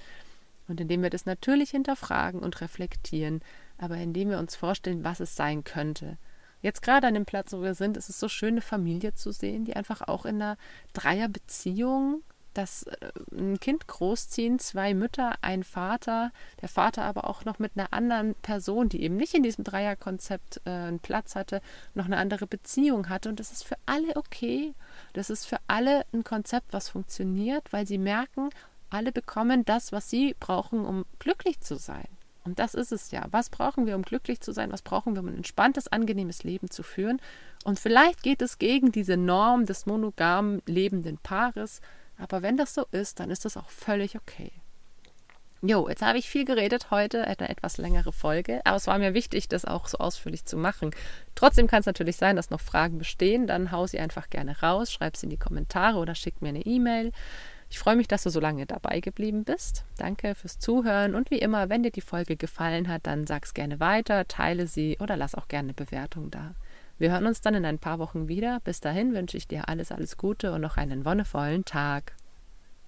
Und 0.67 0.79
indem 0.79 1.01
wir 1.01 1.09
das 1.09 1.25
natürlich 1.25 1.71
hinterfragen 1.71 2.39
und 2.39 2.61
reflektieren, 2.61 3.41
aber 3.81 3.97
indem 3.97 4.29
wir 4.29 4.39
uns 4.39 4.55
vorstellen, 4.55 5.03
was 5.03 5.19
es 5.19 5.35
sein 5.35 5.63
könnte. 5.63 6.17
Jetzt 6.61 6.81
gerade 6.81 7.07
an 7.07 7.15
dem 7.15 7.25
Platz, 7.25 7.51
wo 7.53 7.61
wir 7.61 7.73
sind, 7.73 7.97
ist 7.97 8.09
es 8.09 8.19
so 8.19 8.29
schön, 8.29 8.53
eine 8.53 8.61
Familie 8.61 9.13
zu 9.15 9.31
sehen, 9.31 9.65
die 9.65 9.75
einfach 9.75 10.01
auch 10.01 10.25
in 10.25 10.41
einer 10.41 10.57
Dreierbeziehung 10.93 12.23
dass 12.53 12.83
äh, 12.83 13.11
ein 13.31 13.59
Kind 13.59 13.87
großziehen, 13.87 14.59
zwei 14.59 14.93
Mütter, 14.93 15.35
ein 15.41 15.63
Vater, 15.63 16.31
der 16.61 16.69
Vater 16.69 17.03
aber 17.03 17.29
auch 17.29 17.45
noch 17.45 17.59
mit 17.59 17.71
einer 17.75 17.93
anderen 17.93 18.35
Person, 18.35 18.89
die 18.89 19.03
eben 19.03 19.15
nicht 19.15 19.33
in 19.33 19.43
diesem 19.43 19.63
Dreierkonzept 19.63 20.61
äh, 20.65 20.69
einen 20.69 20.99
Platz 20.99 21.35
hatte, 21.35 21.61
noch 21.93 22.05
eine 22.05 22.17
andere 22.17 22.47
Beziehung 22.47 23.09
hatte. 23.09 23.29
Und 23.29 23.39
das 23.39 23.51
ist 23.51 23.63
für 23.63 23.77
alle 23.85 24.15
okay. 24.15 24.73
Das 25.13 25.29
ist 25.29 25.45
für 25.45 25.57
alle 25.67 26.05
ein 26.13 26.23
Konzept, 26.23 26.73
was 26.73 26.89
funktioniert, 26.89 27.71
weil 27.71 27.87
sie 27.87 27.97
merken, 27.97 28.49
alle 28.89 29.11
bekommen 29.11 29.63
das, 29.63 29.91
was 29.91 30.09
sie 30.09 30.35
brauchen, 30.39 30.85
um 30.85 31.05
glücklich 31.19 31.61
zu 31.61 31.77
sein. 31.77 32.07
Und 32.43 32.59
das 32.59 32.73
ist 32.73 32.91
es 32.91 33.11
ja. 33.11 33.27
Was 33.31 33.49
brauchen 33.49 33.85
wir, 33.85 33.95
um 33.95 34.01
glücklich 34.01 34.41
zu 34.41 34.51
sein? 34.51 34.71
Was 34.71 34.81
brauchen 34.81 35.13
wir, 35.15 35.21
um 35.21 35.27
ein 35.27 35.37
entspanntes, 35.37 35.87
angenehmes 35.87 36.43
Leben 36.43 36.69
zu 36.71 36.83
führen? 36.83 37.21
Und 37.63 37.79
vielleicht 37.79 38.23
geht 38.23 38.41
es 38.41 38.57
gegen 38.57 38.91
diese 38.91 39.17
Norm 39.17 39.65
des 39.65 39.85
monogam 39.85 40.61
lebenden 40.65 41.17
Paares. 41.19 41.81
Aber 42.17 42.41
wenn 42.41 42.57
das 42.57 42.73
so 42.73 42.85
ist, 42.91 43.19
dann 43.19 43.29
ist 43.29 43.45
das 43.45 43.57
auch 43.57 43.69
völlig 43.69 44.15
okay. 44.15 44.51
Jo, 45.63 45.87
jetzt 45.87 46.01
habe 46.01 46.17
ich 46.17 46.27
viel 46.27 46.43
geredet 46.43 46.89
heute, 46.89 47.25
eine 47.25 47.49
etwas 47.49 47.77
längere 47.77 48.11
Folge, 48.11 48.61
aber 48.65 48.77
es 48.77 48.87
war 48.87 48.97
mir 48.97 49.13
wichtig, 49.13 49.47
das 49.47 49.63
auch 49.63 49.87
so 49.87 49.99
ausführlich 49.99 50.43
zu 50.45 50.57
machen. 50.57 50.89
Trotzdem 51.35 51.67
kann 51.67 51.81
es 51.81 51.85
natürlich 51.85 52.17
sein, 52.17 52.35
dass 52.35 52.49
noch 52.49 52.61
Fragen 52.61 52.97
bestehen, 52.97 53.45
dann 53.45 53.71
hau 53.71 53.85
sie 53.85 53.99
einfach 53.99 54.31
gerne 54.31 54.59
raus, 54.61 54.91
schreib 54.91 55.15
sie 55.15 55.27
in 55.27 55.29
die 55.29 55.37
Kommentare 55.37 55.99
oder 55.99 56.15
schick 56.15 56.41
mir 56.41 56.49
eine 56.49 56.65
E-Mail. 56.65 57.11
Ich 57.71 57.79
freue 57.79 57.95
mich, 57.95 58.09
dass 58.09 58.23
du 58.23 58.29
so 58.29 58.41
lange 58.41 58.65
dabei 58.65 58.99
geblieben 58.99 59.45
bist. 59.45 59.85
Danke 59.97 60.35
fürs 60.35 60.59
Zuhören 60.59 61.15
und 61.15 61.31
wie 61.31 61.39
immer, 61.39 61.69
wenn 61.69 61.83
dir 61.83 61.91
die 61.91 62.01
Folge 62.01 62.35
gefallen 62.35 62.89
hat, 62.89 63.07
dann 63.07 63.25
sag's 63.25 63.53
gerne 63.53 63.79
weiter, 63.79 64.27
teile 64.27 64.67
sie 64.67 64.97
oder 64.99 65.15
lass 65.15 65.35
auch 65.35 65.47
gerne 65.47 65.67
eine 65.67 65.73
Bewertung 65.73 66.29
da. 66.31 66.53
Wir 66.99 67.11
hören 67.13 67.25
uns 67.25 67.39
dann 67.39 67.55
in 67.55 67.63
ein 67.63 67.79
paar 67.79 67.97
Wochen 67.97 68.27
wieder. 68.27 68.59
Bis 68.65 68.81
dahin 68.81 69.13
wünsche 69.13 69.37
ich 69.37 69.47
dir 69.47 69.69
alles, 69.69 69.93
alles 69.93 70.17
Gute 70.17 70.51
und 70.51 70.59
noch 70.59 70.75
einen 70.75 71.05
wonnevollen 71.05 71.63
Tag. 71.63 72.13